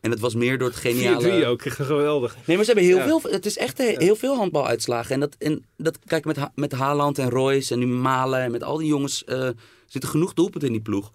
En 0.00 0.10
het 0.10 0.20
was 0.20 0.34
meer 0.34 0.58
door 0.58 0.68
het 0.68 0.78
4-3 0.78 0.80
geniale... 0.80 1.46
ook, 1.46 1.62
geweldig. 1.82 2.36
Nee, 2.46 2.56
maar 2.56 2.64
ze 2.64 2.72
hebben 2.72 2.88
heel 2.90 2.98
Ja. 2.98 3.06
veel... 3.06 3.20
Het 3.32 3.46
is 3.46 3.56
echt 3.58 3.78
he- 3.78 3.94
heel 3.98 4.16
veel 4.16 4.36
handbaluitslagen. 4.36 5.14
En 5.14 5.20
dat, 5.20 5.34
en 5.38 5.64
dat 5.76 5.98
kijk, 6.06 6.24
met, 6.24 6.36
Ha- 6.36 6.52
met 6.54 6.72
Haaland 6.72 7.18
en 7.18 7.30
Royce 7.30 7.72
en 7.72 7.78
nu 7.78 7.86
Malen 7.86 8.40
en 8.40 8.50
met 8.50 8.62
al 8.62 8.76
die 8.76 8.86
jongens... 8.88 9.24
eh, 9.24 9.48
zitten 9.86 10.10
genoeg 10.10 10.34
doelpunten 10.34 10.68
in 10.68 10.74
die 10.74 10.82
ploeg. 10.82 11.10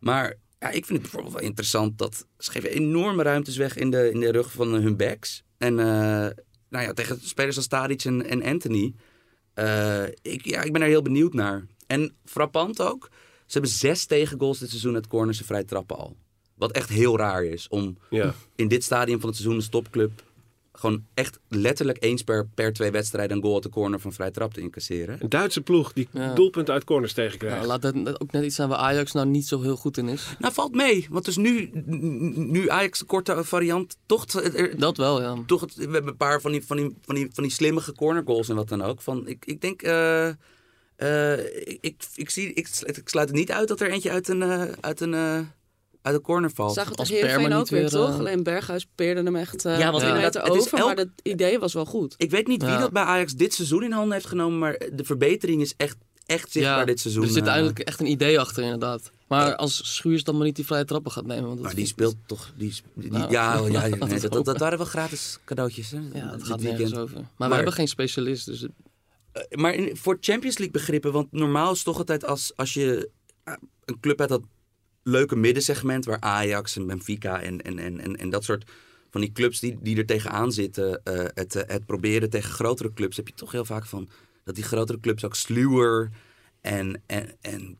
Maar 0.00 0.34
ja, 0.58 0.66
ik 0.68 0.72
vind 0.86 0.88
het 0.88 1.00
bijvoorbeeld 1.00 1.34
wel 1.34 1.42
interessant 1.42 1.98
dat 1.98 2.26
ze 2.38 2.50
geven 2.50 2.70
enorme 2.70 3.22
ruimtes 3.22 3.56
weg 3.56 3.76
in 3.76 3.90
de, 3.90 4.10
in 4.10 4.20
de 4.20 4.30
rug 4.32 4.52
van 4.52 4.68
hun 4.72 4.96
backs. 4.96 5.42
En 5.58 5.78
eh, 5.80 5.86
nou 6.68 6.84
ja, 6.84 6.92
tegen 6.92 7.18
spelers 7.22 7.56
als 7.56 7.66
Tadic 7.66 8.04
en, 8.04 8.26
en 8.26 8.42
Anthony. 8.42 8.94
eh, 9.54 10.02
ik, 10.22 10.44
ja, 10.44 10.62
ik 10.62 10.72
ben 10.72 10.82
er 10.82 10.88
heel 10.88 11.02
benieuwd 11.02 11.32
naar. 11.34 11.66
En 11.86 12.16
frappant 12.24 12.80
ook, 12.82 13.08
ze 13.46 13.52
hebben 13.52 13.70
zes 13.70 14.06
tegengoals 14.06 14.58
dit 14.58 14.68
seizoen 14.68 14.94
uit 14.94 15.06
corners 15.06 15.38
en 15.38 15.44
vrij 15.44 15.64
trappen 15.64 15.96
al. 15.96 16.16
Wat 16.56 16.72
echt 16.72 16.88
heel 16.88 17.16
raar 17.18 17.44
is 17.44 17.68
om 17.68 17.98
Ja. 18.10 18.34
in 18.56 18.68
dit 18.68 18.84
stadium 18.84 19.18
van 19.20 19.28
het 19.28 19.38
seizoen 19.38 19.58
een 19.58 19.64
stopclub 19.66 20.24
gewoon 20.72 21.04
echt 21.14 21.38
letterlijk 21.48 22.02
eens 22.04 22.22
per, 22.22 22.46
per 22.54 22.72
twee 22.72 22.90
wedstrijden 22.90 23.36
een 23.36 23.42
goal 23.42 23.54
uit 23.54 23.62
de 23.62 23.68
corner 23.68 24.00
van 24.00 24.12
vrij 24.12 24.30
trap 24.30 24.54
te 24.54 24.60
incasseren. 24.60 25.16
Een 25.22 25.28
Duitse 25.28 25.60
ploeg 25.60 25.92
die 25.92 26.08
Ja. 26.12 26.34
doelpunten 26.34 26.74
uit 26.74 26.84
corners 26.84 27.12
tegenkrijgt. 27.12 27.66
Laat 27.66 27.82
dat 27.82 28.20
ook 28.20 28.32
net 28.32 28.44
iets 28.44 28.54
zijn 28.56 28.68
waar 28.68 28.78
Ajax 28.78 29.12
nou 29.12 29.26
niet 29.26 29.46
zo 29.46 29.60
heel 29.62 29.76
goed 29.76 29.96
in 29.96 30.08
is. 30.08 30.36
Nou, 30.38 30.54
valt 30.54 30.74
mee. 30.74 31.06
Want 31.10 31.24
dus 31.24 31.36
nu, 31.36 31.70
nu 32.34 32.68
Ajax 32.70 32.98
de 32.98 33.04
korte 33.04 33.44
variant 33.44 33.96
toch... 34.06 34.26
Er, 34.32 34.78
Dat 34.78 34.96
wel, 34.96 35.20
ja. 35.22 35.36
toch 35.46 35.66
we 35.74 35.82
hebben 35.82 36.06
een 36.06 36.16
paar 36.16 36.40
van 36.40 36.52
die, 36.52 36.64
van 36.66 36.76
die, 36.76 36.94
van 37.02 37.14
die, 37.14 37.28
van 37.32 37.42
die 37.44 37.52
slimmige 37.52 37.92
corner 37.92 38.22
goals 38.26 38.48
en 38.48 38.56
wat 38.56 38.68
dan 38.68 38.82
ook. 38.82 39.00
Van, 39.02 39.28
ik, 39.28 39.44
ik 39.46 39.60
denk... 39.60 39.82
eh, 39.82 40.28
eh, 40.96 41.38
ik, 41.64 41.78
ik, 41.80 42.04
ik, 42.14 42.30
zie, 42.30 42.52
ik, 42.52 42.66
sluit- 42.66 42.96
ik 42.96 43.08
sluit 43.08 43.28
het 43.28 43.36
niet 43.36 43.50
uit 43.52 43.68
dat 43.68 43.80
er 43.80 43.90
eentje 43.90 44.10
uit 44.10 44.28
een, 44.28 44.42
eh, 44.42 44.62
uit 44.80 45.00
een, 45.00 45.14
eh, 45.14 45.38
uit 46.06 46.14
een 46.14 46.20
corner 46.22 46.50
valt. 46.50 46.74
Zag 46.74 46.88
het 46.88 46.96
Als 46.98 47.08
Heerenveen 47.08 47.52
ook 47.52 47.68
weer, 47.68 47.80
weer, 47.80 47.90
toch? 47.90 48.08
eh, 48.10 48.18
Alleen 48.18 48.42
Berghuis 48.42 48.86
peerde 48.94 49.22
hem 49.22 49.36
echt 49.36 49.64
eh 49.64 49.78
Ja, 49.78 49.90
want 49.90 50.02
meter 50.04 50.42
het 50.42 50.54
is 50.54 50.60
over. 50.60 50.78
elk- 50.78 50.86
Maar 50.86 50.96
het 50.96 51.10
idee 51.22 51.58
was 51.58 51.72
wel 51.72 51.84
goed. 51.84 52.14
Ik 52.16 52.30
weet 52.30 52.46
niet 52.46 52.62
wie 52.62 52.70
Ja. 52.70 52.78
dat 52.78 52.90
bij 52.92 53.02
Ajax 53.02 53.32
dit 53.34 53.54
seizoen 53.54 53.82
in 53.82 53.92
handen 53.92 54.12
heeft 54.12 54.26
genomen, 54.26 54.58
maar 54.58 54.78
de 54.92 55.04
verbetering 55.04 55.60
is 55.60 55.74
echt, 55.76 55.96
echt 56.26 56.52
zichtbaar 56.52 56.86
dit 56.86 57.00
seizoen. 57.00 57.22
Er 57.22 57.28
zit 57.30 57.42
eh. 57.42 57.48
eigenlijk 57.48 57.78
echt 57.78 58.00
een 58.00 58.06
idee 58.10 58.40
achter, 58.40 58.62
inderdaad. 58.62 59.10
Maar 59.28 59.56
als 59.56 59.94
Schuurs 59.94 60.24
dan 60.24 60.36
maar 60.36 60.44
niet 60.46 60.56
die 60.56 60.66
vrije 60.66 60.84
trappen 60.84 61.12
gaat 61.12 61.26
nemen. 61.26 61.42
Want 61.44 61.54
dat 61.54 61.64
Maar 61.64 61.74
die 61.74 61.84
is- 61.84 61.88
speelt 61.90 62.16
toch... 62.26 62.52
Die, 62.56 62.74
die, 62.94 63.10
Nou, 63.10 63.30
ja, 63.30 63.54
ja, 63.66 63.86
nee, 64.06 64.20
dat, 64.20 64.32
dat, 64.32 64.44
dat 64.44 64.58
waren 64.58 64.78
wel 64.78 64.86
gratis 64.86 65.38
cadeautjes. 65.44 65.90
Hè, 65.90 65.98
Ja, 66.12 66.24
dat 66.30 66.38
dit 66.38 66.46
gaat 66.46 66.60
weekend. 66.60 66.78
nergens 66.78 66.94
over. 66.98 67.14
Maar, 67.16 67.24
Maar- 67.36 67.48
we 67.48 67.54
hebben 67.54 67.72
geen 67.72 67.88
specialist, 67.88 68.46
dus 68.46 68.60
het- 68.60 68.70
Eh, 69.32 69.42
Maar 69.58 69.74
in, 69.74 69.96
voor 69.96 70.16
Champions 70.20 70.58
League 70.58 70.70
begrippen, 70.80 71.12
want 71.12 71.32
normaal 71.32 71.70
is 71.70 71.76
het 71.76 71.86
toch 71.86 71.98
altijd 71.98 72.24
als, 72.26 72.52
als 72.56 72.74
je 72.74 73.10
eh, 73.44 73.54
een 73.84 74.00
club 74.00 74.18
hebt 74.18 74.30
dat 74.30 74.42
leuke 75.08 75.36
middensegment, 75.36 76.04
waar 76.04 76.20
Ajax 76.20 76.76
en 76.76 76.86
Benfica 76.86 77.40
en, 77.40 77.62
en, 77.62 77.78
en, 77.78 78.16
en, 78.16 78.30
dat 78.30 78.44
soort 78.44 78.70
van 79.10 79.20
die 79.20 79.32
clubs 79.32 79.60
die, 79.60 79.78
die 79.80 79.96
er 79.96 80.06
tegenaan 80.06 80.52
zitten, 80.52 81.02
eh, 81.04 81.24
het, 81.34 81.54
eh, 81.54 81.62
het 81.74 81.86
proberen 81.86 82.30
tegen 82.30 82.50
grotere 82.50 82.92
clubs, 82.92 83.16
heb 83.16 83.28
je 83.28 83.34
toch 83.34 83.52
heel 83.52 83.64
vaak 83.64 83.86
van 83.86 84.08
dat 84.44 84.54
die 84.54 84.64
grotere 84.64 85.00
clubs 85.00 85.24
ook 85.24 85.34
sluwer 85.34 86.10
en, 86.60 87.02
en, 87.06 87.36
en 87.40 87.78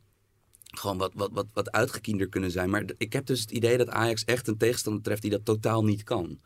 gewoon 0.77 0.97
wat, 0.97 1.11
wat, 1.15 1.29
wat, 1.33 1.47
wat 1.53 1.71
uitgekiender 1.71 2.29
kunnen 2.29 2.51
zijn. 2.51 2.69
Maar 2.69 2.83
ik 2.97 3.13
heb 3.13 3.25
dus 3.25 3.41
het 3.41 3.51
idee 3.51 3.77
dat 3.77 3.89
Ajax 3.89 4.23
echt 4.23 4.47
een 4.47 4.57
tegenstander 4.57 5.01
treft 5.01 5.21
die 5.21 5.31
dat 5.31 5.45
totaal 5.45 5.83
niet 5.83 6.03
kan. 6.03 6.39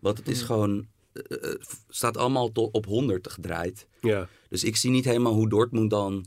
Want 0.00 0.18
het 0.18 0.28
is 0.28 0.42
gewoon, 0.42 0.86
eh, 1.12 1.54
staat 1.88 2.16
allemaal 2.16 2.52
to- 2.52 2.68
op 2.72 2.86
100 2.86 3.30
gedraaid. 3.30 3.86
Ja. 4.00 4.28
Dus 4.48 4.64
ik 4.64 4.76
zie 4.76 4.90
niet 4.90 5.04
helemaal 5.04 5.34
hoe 5.34 5.48
Dortmund 5.48 5.90
dan 5.90 6.26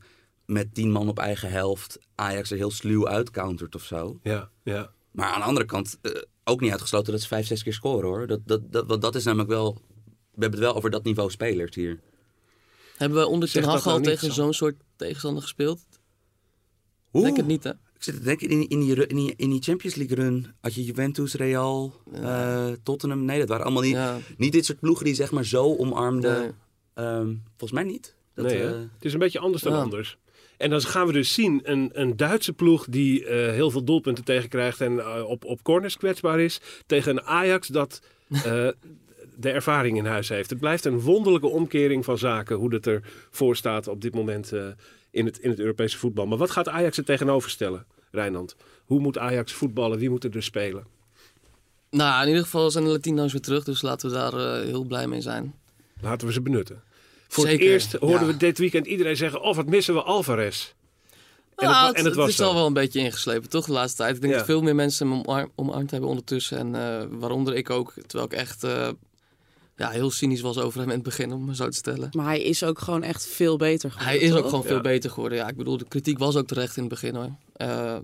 met 0.52 0.74
tien 0.74 0.92
man 0.92 1.10
op 1.10 1.20
eigen 1.20 1.52
helft 1.52 2.00
Ajax 2.16 2.52
er 2.52 2.58
heel 2.58 2.72
sluw 2.72 3.08
uitcountert 3.08 3.76
of 3.76 3.84
zo. 3.84 4.20
Ja, 4.24 4.50
ja. 4.64 4.92
Maar 5.12 5.28
aan 5.28 5.40
de 5.40 5.46
andere 5.46 5.66
kant 5.66 5.98
eh, 6.02 6.12
ook 6.44 6.62
niet 6.62 6.72
uitgesloten 6.72 7.12
dat 7.12 7.22
ze 7.22 7.28
vijf, 7.28 7.48
zes 7.48 7.64
keer 7.64 7.74
scoren 7.74 8.10
hoor. 8.10 8.28
Dat, 8.28 8.40
dat, 8.46 8.72
dat, 8.72 8.88
want 8.88 9.02
dat 9.02 9.16
is 9.16 9.24
namelijk 9.24 9.50
wel... 9.50 9.74
We 10.06 10.42
hebben 10.42 10.60
het 10.60 10.68
wel 10.68 10.78
over 10.78 10.90
dat 10.90 11.04
niveau 11.04 11.32
spelers 11.32 11.76
hier. 11.76 12.00
hebben 12.98 13.20
we 13.20 13.28
onder 13.28 13.52
Ten 13.52 13.64
Hag 13.64 13.86
al 13.86 13.92
nou 13.92 14.04
tegen 14.04 14.34
zo'n 14.34 14.54
soort 14.54 14.76
tegenstander 14.96 15.42
gespeeld? 15.42 15.86
Oeh. 17.14 17.24
Denk 17.26 17.38
het 17.38 17.48
niet, 17.48 17.64
hè? 17.64 17.70
Ik 17.70 18.04
zit 18.08 18.16
te 18.16 18.22
denken, 18.22 18.50
in, 18.50 18.68
in, 18.68 18.80
die, 18.80 19.08
in, 19.08 19.16
die, 19.16 19.34
in 19.36 19.50
die 19.50 19.62
Champions 19.62 19.96
League 19.96 20.16
run 20.16 20.54
had 20.62 20.74
je 20.74 20.84
Juventus, 20.84 21.34
Real, 21.34 21.94
eh, 22.14 22.68
Tottenham. 22.84 23.26
Nee, 23.26 23.40
dat 23.40 23.48
waren 23.50 23.66
allemaal 23.66 23.84
niet, 23.84 23.92
Ja, 23.92 24.18
niet 24.38 24.52
dit 24.52 24.66
soort 24.66 24.80
ploegen 24.80 25.06
die 25.06 25.16
zeg 25.16 25.32
maar 25.32 25.46
zo 25.46 25.76
omarmden. 25.76 26.42
nee. 26.42 26.52
Ehm, 26.94 27.36
volgens 27.48 27.72
mij 27.72 27.84
niet. 27.84 28.16
Dat, 28.34 28.46
nee, 28.46 28.64
eh, 28.64 28.70
het 28.70 29.06
is 29.06 29.14
een 29.14 29.20
beetje 29.20 29.40
anders 29.40 29.64
dan 29.64 29.74
ja. 29.74 29.82
anders. 29.82 30.18
En 30.62 30.69
dan 30.69 30.82
gaan 30.82 31.08
we 31.08 31.13
dus 31.13 31.34
zien 31.34 31.62
een, 31.63 31.89
een 31.93 32.17
Duitse 32.17 32.54
ploeg 32.54 32.86
die 32.89 33.26
eh, 33.26 33.52
heel 33.54 33.71
veel 33.71 33.84
doelpunten 33.84 34.24
tegenkrijgt 34.24 34.82
en 34.82 35.00
eh, 35.00 35.24
op, 35.24 35.45
op 35.45 35.63
corners 35.63 35.97
kwetsbaar 35.97 36.39
is. 36.39 36.60
Tegen 36.86 37.12
een 37.12 37.21
Ajax 37.24 37.67
dat 37.67 38.02
eh, 38.30 38.43
de 39.36 39.50
ervaring 39.50 39.97
in 39.97 40.06
huis 40.06 40.30
heeft. 40.30 40.50
Het 40.50 40.60
blijft 40.60 40.86
een 40.86 41.00
wonderlijke 41.00 41.47
omkering 41.47 42.06
van 42.06 42.17
zaken 42.17 42.56
hoe 42.56 42.74
het 42.74 42.88
ervoor 42.88 43.56
staat 43.56 43.88
op 43.88 44.02
dit 44.02 44.15
moment 44.15 44.52
in, 45.12 45.26
het, 45.26 45.39
in 45.39 45.50
het 45.50 45.60
Europese 45.60 45.97
voetbal. 45.97 46.28
Maar 46.28 46.38
wat 46.38 46.52
gaat 46.52 46.69
Ajax 46.69 46.97
er 46.97 47.04
tegenover 47.04 47.50
stellen, 47.50 47.86
Rijnand? 48.12 48.56
Hoe 48.86 49.00
moet 49.00 49.17
Ajax 49.17 49.54
voetballen? 49.54 50.00
Wie 50.00 50.10
moet 50.10 50.24
er 50.24 50.32
dus 50.32 50.45
spelen? 50.45 50.86
Nou, 51.89 52.21
in 52.21 52.28
ieder 52.28 52.43
geval 52.43 52.71
zijn 52.71 52.84
de 52.84 52.89
Latino's 52.89 53.32
weer 53.32 53.41
terug, 53.41 53.63
dus 53.63 53.82
laten 53.82 54.10
we 54.10 54.15
daar 54.15 54.63
heel 54.63 54.84
blij 54.84 55.08
mee 55.08 55.21
zijn. 55.21 55.54
Laten 56.02 56.28
we 56.28 56.34
ze 56.34 56.41
benutten. 56.41 56.84
Voor 57.32 57.46
Zeker, 57.46 57.63
het 57.65 57.72
eerst 57.74 57.91
hoorden 57.91 58.20
ja. 58.20 58.26
we 58.26 58.38
dit 58.38 58.58
weekend 58.58 58.86
iedereen 58.88 59.15
zeggen: 59.17 59.41
Oh, 59.41 59.56
wat 59.56 59.65
missen 59.65 59.94
we 59.94 60.02
Alvarez? 60.02 60.74
En 61.56 61.67
Nou, 61.67 61.88
het, 61.88 61.96
en 61.96 62.06
het 62.06 62.15
was 62.15 62.30
is 62.30 62.36
zo. 62.36 62.44
al 62.48 62.54
wel 62.54 62.65
een 62.65 62.74
beetje 62.74 63.00
ingeslepen, 63.00 63.50
toch, 63.50 63.65
de 63.65 63.72
laatste 63.72 63.98
tijd. 63.98 64.15
Ik 64.15 64.22
denk 64.22 64.34
Ja. 64.34 64.39
dat 64.39 64.48
veel 64.48 64.62
meer 64.62 64.76
mensen 64.76 65.10
hem 65.10 65.20
omarm- 65.26 65.52
omarmd 65.56 65.91
hebben 65.91 66.10
ondertussen. 66.10 66.58
En 66.58 66.76
eh, 66.76 67.06
waaronder 67.10 67.56
ik 67.56 67.70
ook, 67.70 67.94
terwijl 68.08 68.24
ik 68.32 68.34
echt 68.38 68.63
eh, 68.63 68.89
ja, 69.78 69.89
heel 69.89 70.12
cynisch 70.12 70.41
was 70.41 70.58
over 70.58 70.80
hem 70.80 70.89
in 70.89 70.96
het 70.96 71.04
begin, 71.04 71.32
om 71.34 71.46
maar 71.46 71.56
zo 71.56 71.67
te 71.70 71.78
stellen. 71.78 72.10
Maar 72.12 72.26
hij 72.26 72.41
is 72.41 72.63
ook 72.63 72.80
gewoon 72.80 73.04
echt 73.04 73.28
veel 73.28 73.58
beter 73.58 73.91
geworden. 73.91 74.13
Hij 74.20 74.28
is 74.28 74.34
ook 74.34 74.46
gewoon 74.46 74.63
veel 74.63 74.82
beter 74.82 75.10
geworden. 75.10 75.38
Ja, 75.38 75.48
ik 75.48 75.56
bedoel, 75.58 75.78
de 75.78 75.88
kritiek 75.88 76.17
was 76.17 76.36
ook 76.36 76.48
terecht 76.48 76.76
in 76.78 76.84
het 76.84 76.91
begin 76.91 77.15
hoor. 77.15 77.30
Eh, 77.54 77.96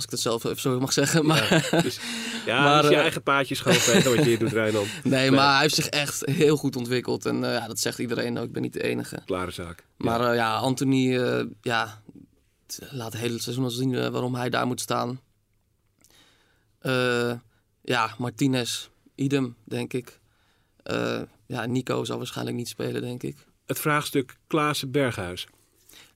als 0.00 0.04
ik 0.04 0.10
dat 0.10 0.20
zelf 0.20 0.44
even 0.44 0.60
zo 0.60 0.80
mag 0.80 0.92
zeggen. 0.92 1.26
Maar, 1.26 1.68
Ja, 1.70 1.80
dus, 1.80 2.00
ja, 2.46 2.62
Maar, 2.64 2.80
dus 2.80 2.90
je 2.90 2.96
eh, 2.96 3.02
eigen 3.02 3.22
paadje 3.22 3.54
schoonvegen 3.54 4.10
wat 4.16 4.24
je 4.24 4.30
hier 4.30 4.38
doet, 4.38 4.52
Rijnland. 4.52 4.88
nee, 5.04 5.30
maar 5.30 5.52
hij 5.52 5.60
heeft 5.60 5.74
zich 5.74 5.86
echt 5.86 6.26
heel 6.26 6.56
goed 6.56 6.76
ontwikkeld. 6.76 7.26
En 7.26 7.44
eh, 7.44 7.52
ja, 7.52 7.66
dat 7.66 7.78
zegt 7.78 7.98
iedereen 7.98 8.38
ook. 8.38 8.44
Ik 8.44 8.52
ben 8.52 8.62
niet 8.62 8.72
de 8.72 8.82
enige. 8.82 9.22
Klare 9.24 9.50
zaak. 9.50 9.84
Maar 9.96 10.20
ja, 10.20 10.32
ja 10.32 10.56
Anthony 10.56 11.18
eh, 11.18 11.44
ja, 11.62 12.02
laat 12.78 13.12
het 13.12 13.22
hele 13.22 13.40
seizoen 13.40 13.64
al 13.64 13.70
zien 13.70 13.94
eh, 13.94 14.08
waarom 14.08 14.34
hij 14.34 14.50
daar 14.50 14.66
moet 14.66 14.80
staan. 14.80 15.20
Eh, 16.78 17.32
ja, 17.82 18.14
Martinez, 18.18 18.88
idem, 19.14 19.56
denk 19.64 19.92
ik. 19.92 20.20
Eh, 20.82 21.22
ja, 21.46 21.66
Nico 21.66 22.04
zal 22.04 22.16
waarschijnlijk 22.16 22.56
niet 22.56 22.68
spelen, 22.68 23.00
denk 23.02 23.22
ik. 23.22 23.36
Het 23.66 23.80
vraagstuk 23.80 24.36
Klaassen-Berghuis. 24.46 25.46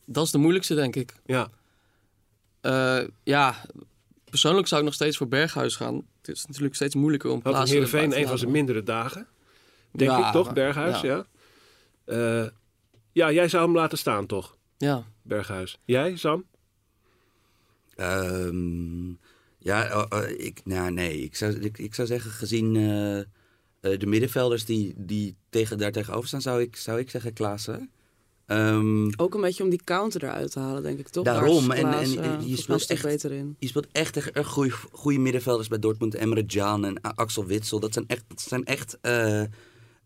Dat 0.05 0.25
is 0.25 0.31
de 0.31 0.39
moeilijkste, 0.39 0.75
denk 0.75 0.97
ik. 0.97 1.15
Ja, 1.27 1.51
Eh, 2.65 3.01
ja, 3.23 3.55
persoonlijk 4.31 4.67
zou 4.67 4.81
ik 4.81 4.87
nog 4.87 4.95
steeds 4.95 5.17
voor 5.17 5.29
Berghuis 5.29 5.77
gaan. 5.77 6.07
Het 6.21 6.37
is 6.37 6.47
natuurlijk 6.47 6.75
steeds 6.75 6.95
moeilijker 6.95 7.31
om 7.31 7.43
plaatsen 7.43 7.69
Heerenveen 7.69 8.11
te 8.11 8.19
een 8.19 8.27
van 8.29 8.39
zijn 8.39 8.51
mindere 8.51 8.83
dagen. 8.83 9.27
Denk 9.93 10.11
Ja, 10.11 10.27
ik 10.27 10.33
toch, 10.33 10.53
Berghuis? 10.53 11.01
Ja. 11.01 11.27
ja. 12.07 12.43
Eh, 12.45 12.51
Ja, 13.13 13.33
jij 13.33 13.49
zou 13.49 13.65
hem 13.65 13.75
laten 13.75 13.99
staan, 13.99 14.27
toch? 14.27 14.57
Ja. 14.77 15.05
Berghuis. 15.23 15.79
Jij, 15.85 16.17
Sam? 16.17 16.45
Ehm, 17.95 19.09
ja, 19.59 20.07
eh, 20.09 20.31
ik, 20.47 20.61
nou, 20.65 20.91
nee, 20.91 21.21
ik 21.21 21.37
zou, 21.37 21.53
ik, 21.53 21.79
ik 21.79 21.95
zou 21.95 22.09
zeggen, 22.09 22.31
gezien 22.31 22.73
de 23.81 24.07
middenvelders 24.07 24.65
die, 24.65 24.95
die 24.97 25.37
tegen, 25.51 25.79
daar 25.79 25.93
tegenover 25.93 26.29
staan, 26.29 26.41
zou 26.43 26.61
ik, 26.61 26.77
zou 26.77 26.99
ik 26.99 27.11
zeggen 27.11 27.33
Klaassen. 27.33 27.91
Ehm, 28.47 29.11
Ook 29.17 29.35
een 29.35 29.41
beetje 29.41 29.63
om 29.65 29.71
die 29.71 29.85
counter 29.85 30.25
eruit 30.25 30.51
te 30.51 30.59
halen, 30.59 30.83
denk 30.83 30.99
ik 30.99 31.09
toch? 31.09 31.25
Daarom, 31.25 31.71
en- 31.71 31.87
en- 31.93 32.49
je 32.49 32.57
speelt 32.57 32.91
echt- 32.91 33.03
beter 33.03 33.33
in. 33.33 33.57
je 33.59 33.67
speelt 33.69 33.87
echt 33.93 34.17
echt 34.31 34.47
goede, 34.47 34.71
goede 34.93 35.19
middenvelders 35.19 35.69
bij 35.69 35.79
Dortmund. 35.79 36.15
Emre 36.15 36.47
Can 36.47 36.85
en 36.85 37.01
Axel 37.01 37.45
Witsel. 37.45 37.81
Dat 37.81 37.93
zijn 37.93 38.05
echt, 38.07 38.25
dat 38.29 38.41
zijn 38.41 38.65
echt 38.65 38.99
eh, 39.01 39.43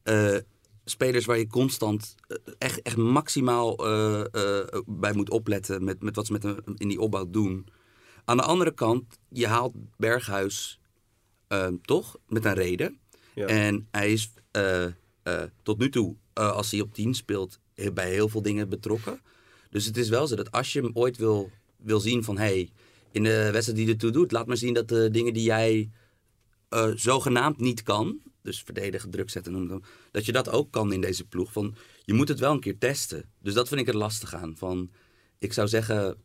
eh, 0.03 0.41
spelers 0.85 1.25
waar 1.25 1.39
je 1.39 1.47
constant 1.47 2.15
eh, 2.29 2.37
echt, 2.59 2.83
echt 2.83 2.97
maximaal 2.97 3.77
eh, 3.87 4.21
eh, 4.61 4.67
bij 4.87 5.13
moet 5.13 5.31
opletten. 5.31 5.85
Met, 5.85 6.03
met 6.03 6.17
wat 6.17 6.27
ze 6.27 6.33
met 6.33 6.43
hem 6.43 6.57
in 6.77 6.89
die 6.89 7.01
opbouw 7.01 7.31
doen. 7.31 7.67
Aan 8.25 8.37
de 8.37 8.43
andere 8.43 8.75
kant, 8.75 9.05
je 9.29 9.47
haalt 9.47 9.73
Berghuis 9.97 10.81
eh, 11.49 11.67
toch 11.83 12.17
met 12.27 12.45
een 12.45 12.55
reden. 12.55 12.99
Ja. 13.35 13.47
En 13.47 13.89
hij 13.91 14.13
is 14.13 14.31
eh, 14.51 14.85
eh, 14.85 14.93
tot 15.63 15.79
nu 15.79 15.89
toe, 15.91 16.17
eh, 16.33 16.53
als 16.53 16.71
hij 16.71 16.81
op 16.81 16.95
10 16.95 17.15
speelt, 17.15 17.59
bij 17.95 18.11
heel 18.11 18.29
veel 18.29 18.43
dingen 18.43 18.69
betrokken. 18.69 19.21
Dus 19.71 19.85
het 19.85 19.97
is 19.97 20.09
wel 20.09 20.27
zo 20.27 20.37
dat 20.37 20.53
als 20.53 20.73
je 20.73 20.81
hem 20.81 20.91
ooit 20.95 21.17
wil, 21.17 21.51
wil 21.77 22.01
zien 22.01 22.25
van... 22.25 22.39
hey, 22.39 22.71
in 23.11 23.23
de 23.23 23.49
wedstrijd 23.53 23.79
die 23.79 23.89
ertoe 23.89 24.11
doet, 24.11 24.33
laat 24.33 24.47
maar 24.47 24.57
zien 24.57 24.75
dat 24.75 24.89
de 24.89 25.11
dingen 25.11 25.33
die 25.33 25.43
jij 25.43 25.91
eh, 26.69 26.91
zogenaamd 26.95 27.59
niet 27.59 27.83
kan... 27.83 28.21
dus 28.43 28.63
verdedigen, 28.63 29.11
druk 29.11 29.31
zetten, 29.31 29.53
noem 29.53 29.71
het 29.71 29.85
dat 30.11 30.25
je 30.27 30.33
dat 30.33 30.49
ook 30.49 30.71
kan 30.71 30.93
in 30.93 31.01
deze 31.01 31.25
ploeg. 31.25 31.53
Van, 31.53 31.75
je 32.05 32.15
moet 32.15 32.29
het 32.29 32.39
wel 32.39 32.53
een 32.53 32.61
keer 32.61 32.79
testen. 32.79 33.31
Dus 33.43 33.55
dat 33.55 33.69
vind 33.69 33.81
ik 33.81 33.89
er 33.89 33.97
lastig 33.97 34.35
aan. 34.35 34.57
Van, 34.57 34.91
ik 35.39 35.53
zou 35.53 35.69
zeggen, 35.69 36.17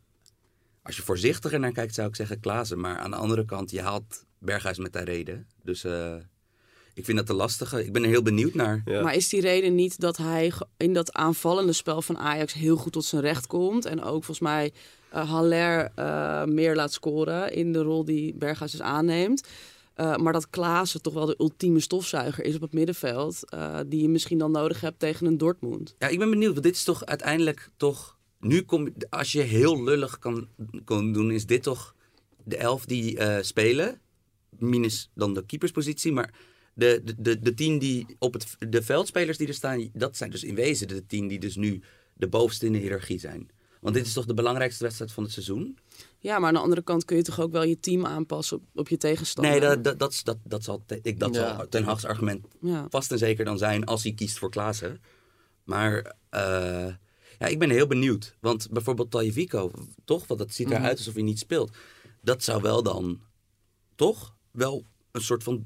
als 0.82 0.96
je 0.96 1.02
voorzichtiger 1.02 1.60
naar 1.60 1.72
kijkt, 1.72 1.94
zou 1.94 2.08
ik 2.08 2.16
zeggen 2.16 2.40
Klaassen. 2.40 2.80
Maar 2.80 2.98
aan 2.98 3.12
de 3.12 3.18
andere 3.18 3.46
kant, 3.46 3.72
je 3.72 3.82
haalt 3.82 4.26
Berghuis 4.40 4.78
met 4.78 4.94
daar 4.94 5.04
reden. 5.04 5.48
Dus 5.64 5.84
eh, 5.84 6.16
ik 6.94 7.06
vind 7.06 7.18
dat 7.18 7.28
de 7.28 7.34
lastige. 7.34 7.86
Ik 7.86 7.94
ben 7.94 8.04
er 8.04 8.10
heel 8.10 8.22
benieuwd 8.22 8.54
naar. 8.54 8.82
Ja. 8.86 9.02
Maar 9.02 9.16
is 9.16 9.30
die 9.30 9.42
reden 9.42 9.76
niet 9.76 10.00
dat 10.00 10.18
hij 10.18 10.52
in 10.78 10.94
dat 10.94 11.14
aanvallende 11.14 11.74
spel 11.74 12.02
van 12.02 12.18
Ajax 12.18 12.54
heel 12.54 12.76
goed 12.76 12.92
tot 12.92 13.06
zijn 13.06 13.22
recht 13.22 13.48
komt? 13.48 13.86
En 13.86 14.02
ook 14.02 14.24
volgens 14.24 14.40
mij 14.40 14.72
eh 15.10 15.30
Haller 15.30 15.92
eh, 15.96 16.44
meer 16.44 16.76
laat 16.76 16.94
scoren 16.94 17.54
in 17.54 17.72
de 17.72 17.82
rol 17.82 18.06
die 18.06 18.34
Berghuis 18.34 18.72
dus 18.72 18.82
aanneemt. 18.82 19.48
Eh, 19.94 20.16
maar 20.16 20.34
dat 20.34 20.50
Klaassen 20.50 21.02
toch 21.02 21.14
wel 21.14 21.26
de 21.26 21.36
ultieme 21.38 21.80
stofzuiger 21.80 22.46
is 22.46 22.56
op 22.56 22.62
het 22.62 22.74
middenveld. 22.74 23.50
eh, 23.50 23.80
die 23.88 24.02
je 24.02 24.10
misschien 24.10 24.38
dan 24.38 24.52
nodig 24.52 24.82
hebt 24.82 25.00
tegen 25.00 25.26
een 25.26 25.38
Dortmund. 25.38 25.96
Ja, 26.00 26.08
ik 26.08 26.20
ben 26.20 26.30
benieuwd. 26.30 26.52
Want 26.52 26.64
dit 26.66 26.76
is 26.76 26.84
toch 26.84 27.06
uiteindelijk 27.06 27.70
toch... 27.78 28.18
Nu 28.40 28.62
kom, 28.62 28.94
als 29.10 29.32
je 29.32 29.42
heel 29.42 29.84
lullig 29.84 30.20
kan, 30.20 30.48
kan 30.86 31.14
doen, 31.14 31.32
is 31.32 31.46
dit 31.46 31.64
toch 31.64 31.96
de 32.44 32.58
elf 32.58 32.86
die 32.86 33.18
eh, 33.18 33.44
spelen. 33.44 34.00
Minus 34.50 35.10
dan 35.14 35.34
de 35.34 35.46
keeperspositie. 35.46 36.12
Maar 36.12 36.34
de, 36.74 37.02
de, 37.04 37.16
de, 37.22 37.40
de 37.40 37.54
tien 37.54 37.80
die 37.80 38.06
op 38.20 38.34
het... 38.34 38.56
De 38.70 38.82
veldspelers 38.82 39.38
die 39.38 39.48
er 39.48 39.54
staan, 39.54 39.90
dat 39.94 40.18
zijn 40.18 40.30
dus 40.30 40.44
in 40.44 40.56
wezen 40.56 40.88
de 40.88 41.06
tien 41.06 41.28
die 41.28 41.40
dus 41.40 41.56
nu 41.56 41.82
de 42.14 42.28
bovenste 42.28 42.66
in 42.66 42.72
de 42.72 42.78
hiërarchie 42.78 43.20
zijn. 43.20 43.50
Want 43.82 43.96
dit 43.96 44.06
is 44.06 44.14
toch 44.14 44.26
de 44.26 44.34
belangrijkste 44.34 44.84
wedstrijd 44.84 45.12
van 45.12 45.24
het 45.24 45.32
seizoen? 45.32 45.78
Ja, 46.20 46.40
maar 46.40 46.48
aan 46.48 46.54
de 46.54 46.60
andere 46.60 46.82
kant 46.82 47.06
kun 47.06 47.18
je 47.18 47.24
toch 47.24 47.40
ook 47.40 47.52
wel 47.52 47.64
je 47.64 47.80
team 47.80 48.06
aanpassen 48.06 48.58
op, 48.58 48.64
op 48.74 48.90
je 48.90 48.98
tegenstander. 48.98 49.52
Nee, 49.52 49.62
dat, 49.62 49.84
dat, 49.84 50.00
dat, 50.00 50.22
dat, 50.24 50.38
dat 50.44 50.64
zal, 50.64 50.84
ik, 51.02 51.20
dat 51.20 51.36
Ja. 51.36 51.56
zal 51.58 51.68
ten 51.70 51.84
Hag's 51.84 52.04
argument 52.06 52.46
Ja. 52.62 52.86
vast 52.90 53.12
en 53.12 53.18
zeker 53.18 53.46
dan 53.46 53.58
zijn 53.58 53.86
als 53.86 54.04
hij 54.04 54.14
kiest 54.14 54.38
voor 54.38 54.50
Klaassen. 54.50 55.02
Maar 55.64 56.16
eh, 56.30 56.94
ja, 57.40 57.46
ik 57.48 57.60
ben 57.60 57.70
heel 57.70 57.88
benieuwd. 57.88 58.36
Want 58.40 58.68
bijvoorbeeld 58.72 59.12
Tajevico, 59.12 59.72
toch? 60.06 60.28
Want 60.28 60.40
dat 60.40 60.54
ziet 60.54 60.68
Mhm. 60.68 60.76
eruit 60.76 60.98
alsof 60.98 61.14
hij 61.14 61.24
niet 61.24 61.40
speelt. 61.40 61.72
Dat 62.22 62.44
zou 62.44 62.62
wel 62.62 62.84
dan, 62.84 63.22
toch? 63.96 64.36
Wel 64.52 64.86
een 65.12 65.22
soort 65.22 65.44
van, 65.44 65.66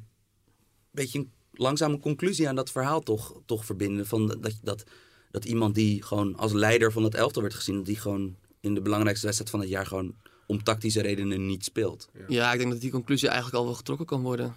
beetje 0.98 1.20
een 1.20 1.32
langzame 1.54 2.00
conclusie 2.00 2.48
aan 2.48 2.56
dat 2.56 2.72
verhaal 2.72 3.02
toch, 3.02 3.41
toch 3.45 3.66
verbinden. 3.66 4.06
Van 4.06 4.28
dat, 4.28 4.60
dat, 4.62 4.84
dat 5.32 5.45
iemand 5.45 5.76
die 5.76 6.04
gewoon 6.04 6.36
als 6.36 6.54
leider 6.54 6.91
van 6.91 7.04
het 7.04 7.16
elftal 7.16 7.41
werd 7.41 7.54
gezien, 7.54 7.84
die 7.84 7.95
gewoon 7.95 8.36
in 8.60 8.74
de 8.74 8.82
belangrijkste 8.82 9.26
wedstrijd 9.26 9.52
van 9.52 9.62
het 9.62 9.70
jaar 9.70 9.86
gewoon 9.86 10.16
om 10.45 10.64
tactische 10.64 11.02
redenen 11.02 11.45
niet 11.45 11.64
speelt. 11.64 12.10
Ja, 12.28 12.52
ik 12.52 12.60
denk 12.60 12.72
dat 12.72 12.82
die 12.82 12.91
conclusie 12.91 13.28
eigenlijk 13.28 13.58
al 13.58 13.66
wel 13.66 13.76
getrokken 13.76 14.06
kan 14.06 14.22
worden. 14.22 14.56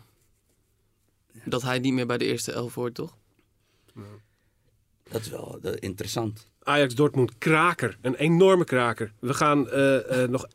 Dat 1.44 1.62
hij 1.62 1.78
niet 1.78 1.92
meer 1.92 2.06
bij 2.06 2.18
de 2.18 2.24
eerste 2.24 2.52
elf 2.52 2.74
hoort, 2.74 2.94
toch? 2.94 3.16
Dat 5.10 5.20
is 5.20 5.28
wel 5.28 5.58
interessant. 5.78 6.48
Ajax 6.62 6.94
Dortmund 6.94 7.38
kraker, 7.38 7.98
een 8.00 8.14
enorme 8.14 8.64
kraker. 8.64 9.12
We 9.18 9.34
gaan 9.34 9.70
eh, 9.70 10.22
eh, 10.22 10.30
nog 10.30 10.48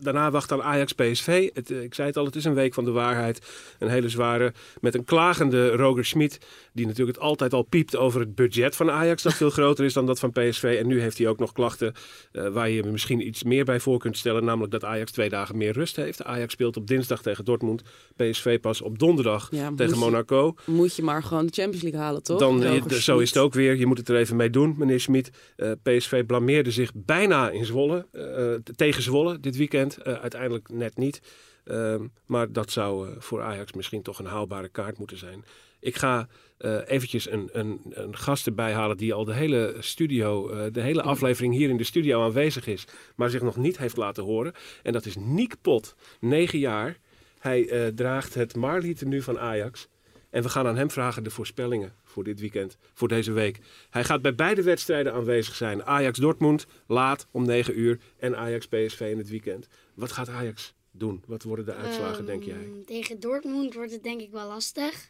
daarna 0.00 0.30
wachten 0.30 0.56
aan 0.56 0.62
Ajax 0.62 0.92
PSV. 0.92 1.50
Het, 1.54 1.70
eh, 1.70 1.82
ik 1.82 1.94
zei 1.94 2.08
het 2.08 2.16
al, 2.16 2.24
het 2.24 2.36
is 2.36 2.44
een 2.44 2.54
week 2.54 2.74
van 2.74 2.84
de 2.84 2.90
waarheid. 2.90 3.40
Een 3.78 3.88
hele 3.88 4.08
zware 4.08 4.52
met 4.80 4.94
een 4.94 5.04
klagende 5.04 5.68
Roger 5.70 6.04
Schmid, 6.04 6.38
die 6.72 6.86
natuurlijk 6.86 7.16
het 7.16 7.26
altijd 7.26 7.52
al 7.52 7.62
piept 7.62 7.96
over 7.96 8.20
het 8.20 8.34
budget 8.34 8.76
van 8.76 8.90
Ajax 8.90 9.22
dat 9.22 9.34
veel 9.34 9.50
groter 9.50 9.84
is 9.84 9.92
dan 9.92 10.06
dat 10.06 10.18
van 10.18 10.32
PSV. 10.32 10.76
En 10.80 10.86
nu 10.86 11.00
heeft 11.00 11.18
hij 11.18 11.26
ook 11.28 11.38
nog 11.38 11.52
klachten 11.52 11.92
eh, 12.32 12.48
waar 12.48 12.70
je 12.70 12.82
misschien 12.82 13.26
iets 13.26 13.42
meer 13.42 13.64
bij 13.64 13.80
voor 13.80 13.98
kunt 13.98 14.16
stellen, 14.18 14.44
namelijk 14.44 14.72
dat 14.72 14.84
Ajax 14.84 15.12
twee 15.12 15.28
dagen 15.28 15.56
meer 15.56 15.72
rust 15.72 15.96
heeft. 15.96 16.24
Ajax 16.24 16.52
speelt 16.52 16.76
op 16.76 16.86
dinsdag 16.86 17.22
tegen 17.22 17.44
Dortmund, 17.44 17.82
PSV 18.16 18.60
pas 18.60 18.80
op 18.82 18.98
donderdag 18.98 19.48
Ja, 19.50 19.56
tegen 19.76 19.76
moet 19.76 20.04
je- 20.04 20.10
Monaco. 20.10 20.54
Moet 20.64 20.96
je 20.96 21.02
maar 21.02 21.22
gewoon 21.22 21.46
de 21.46 21.52
Champions 21.52 21.82
League 21.82 22.00
halen, 22.00 22.22
toch? 22.22 22.38
Dan, 22.38 22.62
Roger 22.64 22.74
je- 22.88 22.94
zo 22.94 23.12
Schmid. 23.12 23.20
is 23.20 23.28
het 23.34 23.38
ook 23.42 23.54
weer. 23.54 23.76
Je 23.76 23.86
moet 23.86 23.98
het 23.98 24.08
er 24.08 24.16
even 24.16 24.36
mee 24.36 24.50
doen, 24.50 24.74
meneer 24.78 25.00
Schmid. 25.00 25.30
Eh, 25.56 25.70
PSV 25.82 26.24
blameerde 26.26 26.70
zich 26.70 26.90
bijna 26.94 27.50
in 27.50 27.64
Zwolle, 27.64 28.06
eh, 28.12 28.72
tegen 28.76 29.02
Zwolle 29.02 29.40
dit 29.40 29.56
weekend. 29.56 29.87
Eh, 29.96 30.12
uiteindelijk 30.12 30.68
net 30.68 30.96
niet. 30.96 31.20
Ehm, 31.64 32.06
maar 32.26 32.52
dat 32.52 32.70
zou 32.70 33.08
eh, 33.08 33.14
voor 33.18 33.42
Ajax 33.42 33.72
misschien 33.72 34.02
toch 34.02 34.18
een 34.18 34.26
haalbare 34.26 34.68
kaart 34.68 34.98
moeten 34.98 35.18
zijn. 35.18 35.44
Ik 35.80 35.96
ga 35.96 36.28
eh, 36.58 36.78
eventjes 36.86 37.30
een, 37.30 37.48
een, 37.52 37.80
een 37.90 38.16
gast 38.16 38.46
erbij 38.46 38.72
halen 38.72 38.96
die 38.96 39.14
al 39.14 39.24
de 39.24 39.34
hele 39.34 39.76
studio, 39.78 40.50
de 40.70 40.80
hele 40.80 41.02
aflevering 41.02 41.54
hier 41.54 41.68
in 41.68 41.76
de 41.76 41.84
studio 41.84 42.22
aanwezig 42.22 42.66
is, 42.66 42.84
maar 43.16 43.30
zich 43.30 43.42
nog 43.42 43.56
niet 43.56 43.78
heeft 43.78 43.96
laten 43.96 44.24
horen. 44.24 44.52
En 44.82 44.92
dat 44.92 45.06
is 45.06 45.16
Niek 45.16 45.54
Pot, 45.62 45.94
9 46.20 46.58
jaar. 46.58 46.98
Hij 47.38 47.92
draagt 47.94 48.34
het 48.34 48.56
Marley 48.56 48.94
tenue 48.94 49.22
van 49.22 49.38
Ajax. 49.38 49.88
En 50.30 50.42
we 50.42 50.48
gaan 50.48 50.66
aan 50.66 50.76
hem 50.76 50.90
vragen 50.90 51.24
de 51.24 51.30
voorspellingen 51.30 51.94
voor 52.04 52.24
dit 52.24 52.40
weekend, 52.40 52.76
voor 52.94 53.08
deze 53.08 53.32
week. 53.32 53.58
Hij 53.90 54.04
gaat 54.04 54.22
bij 54.22 54.34
beide 54.34 54.62
wedstrijden 54.62 55.12
aanwezig 55.12 55.54
zijn. 55.54 55.84
Ajax 55.84 56.18
Dortmund 56.18 56.66
laat 56.86 57.26
om 57.30 57.46
9 57.46 57.78
uur 57.78 57.98
en 58.18 58.36
Ajax 58.36 58.66
PSV 58.66 59.00
in 59.00 59.18
het 59.18 59.28
weekend. 59.28 59.68
Wat 59.94 60.12
gaat 60.12 60.28
Ajax 60.28 60.74
doen? 60.90 61.22
Wat 61.26 61.42
worden 61.42 61.64
de 61.64 61.74
uitslagen, 61.74 62.26
denk 62.26 62.42
jij? 62.42 62.54
Ehm, 62.54 62.84
Tegen 62.86 63.20
Dortmund 63.20 63.74
wordt 63.74 63.92
het 63.92 64.02
denk 64.02 64.20
ik 64.20 64.30
wel 64.30 64.48
lastig. 64.48 65.08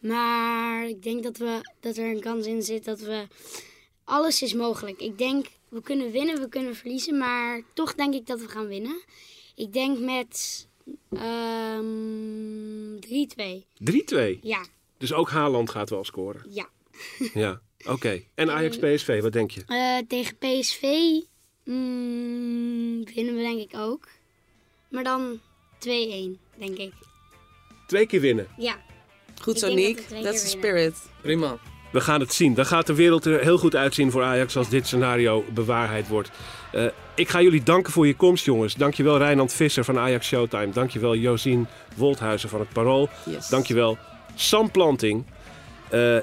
Maar 0.00 0.88
ik 0.88 1.02
denk 1.02 1.22
dat, 1.22 1.36
we, 1.36 1.60
dat 1.80 1.96
er 1.96 2.10
een 2.10 2.20
kans 2.20 2.46
in 2.46 2.62
zit 2.62 2.84
dat 2.84 3.00
we... 3.00 3.26
Alles 4.04 4.42
is 4.42 4.54
mogelijk. 4.54 5.00
Ik 5.00 5.18
denk, 5.18 5.46
we 5.68 5.82
kunnen 5.82 6.10
winnen, 6.10 6.40
we 6.40 6.48
kunnen 6.48 6.74
verliezen. 6.76 7.18
Maar 7.18 7.62
toch 7.74 7.94
denk 7.94 8.14
ik 8.14 8.26
dat 8.26 8.40
we 8.40 8.48
gaan 8.48 8.66
winnen. 8.66 9.02
Ik 9.54 9.72
denk 9.72 9.98
met 9.98 10.68
ehm 11.12 12.96
3-2. 13.00 13.64
3-2. 13.78 14.38
Ja, 14.42 14.64
Dus 14.98 15.12
ook 15.12 15.30
Haaland 15.30 15.70
gaat 15.70 15.90
wel 15.90 16.04
scoren. 16.04 16.42
ja. 16.48 16.68
Ja, 17.34 17.60
oké. 17.86 18.22
En 18.34 18.50
Ajax 18.50 18.76
PSV, 18.78 19.20
wat 19.22 19.32
denk 19.32 19.50
je? 19.50 19.62
Eh, 19.66 19.98
tegen 20.08 20.36
PSV 20.38 20.82
mm, 21.64 23.04
winnen 23.14 23.34
we 23.34 23.40
denk 23.40 23.60
ik 23.60 23.76
ook. 23.76 24.08
Maar 24.88 25.04
dan 25.04 25.40
2-1, 25.78 25.88
denk 26.58 26.78
ik. 26.78 26.92
Twee 27.86 28.06
keer 28.06 28.20
winnen. 28.20 28.46
Ja. 28.58 28.82
Goed 29.40 29.54
Ik 29.54 29.60
zo, 29.60 29.74
denk 29.74 29.96
dat 29.96 30.06
keer 30.08 30.14
winnen. 30.22 30.38
spirit. 30.38 30.96
Prima. 31.22 31.58
We 31.92 32.00
gaan 32.00 32.20
het 32.20 32.34
zien. 32.34 32.54
Dan 32.54 32.66
gaat 32.66 32.86
de 32.86 32.94
wereld 32.94 33.24
er 33.24 33.40
heel 33.40 33.58
goed 33.58 33.76
uitzien 33.76 34.10
voor 34.10 34.22
Ajax 34.22 34.56
als 34.56 34.68
dit 34.68 34.86
scenario 34.86 35.44
bewaarheid 35.54 36.08
wordt. 36.08 36.30
Eh, 36.72 36.84
ik 37.14 37.28
ga 37.28 37.40
jullie 37.40 37.62
danken 37.62 37.92
voor 37.92 38.06
je 38.06 38.16
komst, 38.16 38.44
jongens. 38.44 38.74
Dankjewel 38.74 39.18
Rijnand 39.18 39.52
Visser 39.52 39.84
van 39.84 39.98
Ajax 39.98 40.26
Showtime. 40.26 40.72
Dankjewel 40.72 41.16
Josien 41.16 41.66
Wolthuizen 41.96 42.48
van 42.48 42.60
het 42.60 42.72
Parool. 42.72 43.08
Yes. 43.24 43.48
Dankjewel 43.48 43.98
Sam 44.34 44.70
Planting. 44.70 45.24
Eh 45.88 46.16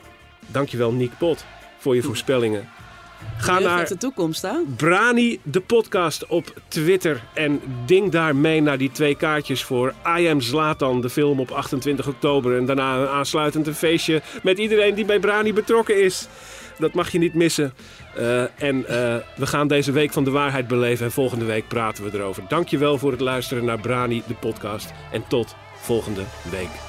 dankjewel 0.48 0.92
Niek 0.92 1.12
Pot 1.18 1.46
voor 1.78 1.96
je 1.96 2.02
voorspellingen. 2.10 2.70
Ga 3.38 3.60
naar 3.60 3.88
de 3.88 3.98
toekomst, 3.98 4.42
hè? 4.42 4.52
Brani 4.76 5.40
de 5.44 5.60
podcast 5.60 6.28
op 6.28 6.54
Twitter 6.68 7.24
en 7.34 7.62
ding 7.86 8.12
daar 8.12 8.36
mee 8.36 8.62
naar 8.62 8.78
die 8.78 8.92
twee 8.92 9.16
kaartjes 9.16 9.64
voor 9.64 9.94
I 10.20 10.28
Am 10.28 10.42
Zlatan, 10.42 11.02
de 11.02 11.10
film 11.10 11.40
op 11.40 11.52
28 11.52 12.08
oktober. 12.08 12.58
En 12.58 12.66
daarna 12.66 12.98
een 12.98 13.08
aansluitend 13.08 13.68
een 13.68 13.74
feestje 13.74 14.22
met 14.44 14.58
iedereen 14.58 14.96
die 14.96 15.06
bij 15.06 15.20
Brani 15.20 15.54
betrokken 15.54 16.04
is. 16.04 16.28
Dat 16.78 16.94
mag 16.94 17.12
je 17.12 17.20
niet 17.20 17.34
missen. 17.34 17.74
Eh, 18.16 18.42
en 18.42 18.88
eh, 18.88 19.16
we 19.36 19.48
gaan 19.48 19.68
deze 19.68 19.92
week 19.92 20.12
van 20.12 20.24
de 20.24 20.32
waarheid 20.32 20.68
beleven 20.68 21.06
en 21.06 21.12
volgende 21.12 21.46
week 21.46 21.68
praten 21.68 22.04
we 22.04 22.18
erover. 22.18 22.44
Dankjewel 22.48 22.98
voor 22.98 23.12
het 23.12 23.22
luisteren 23.22 23.66
naar 23.66 23.80
Brani 23.80 24.24
de 24.28 24.34
podcast 24.34 24.92
en 25.12 25.24
tot 25.28 25.56
volgende 25.82 26.24
week. 26.52 26.89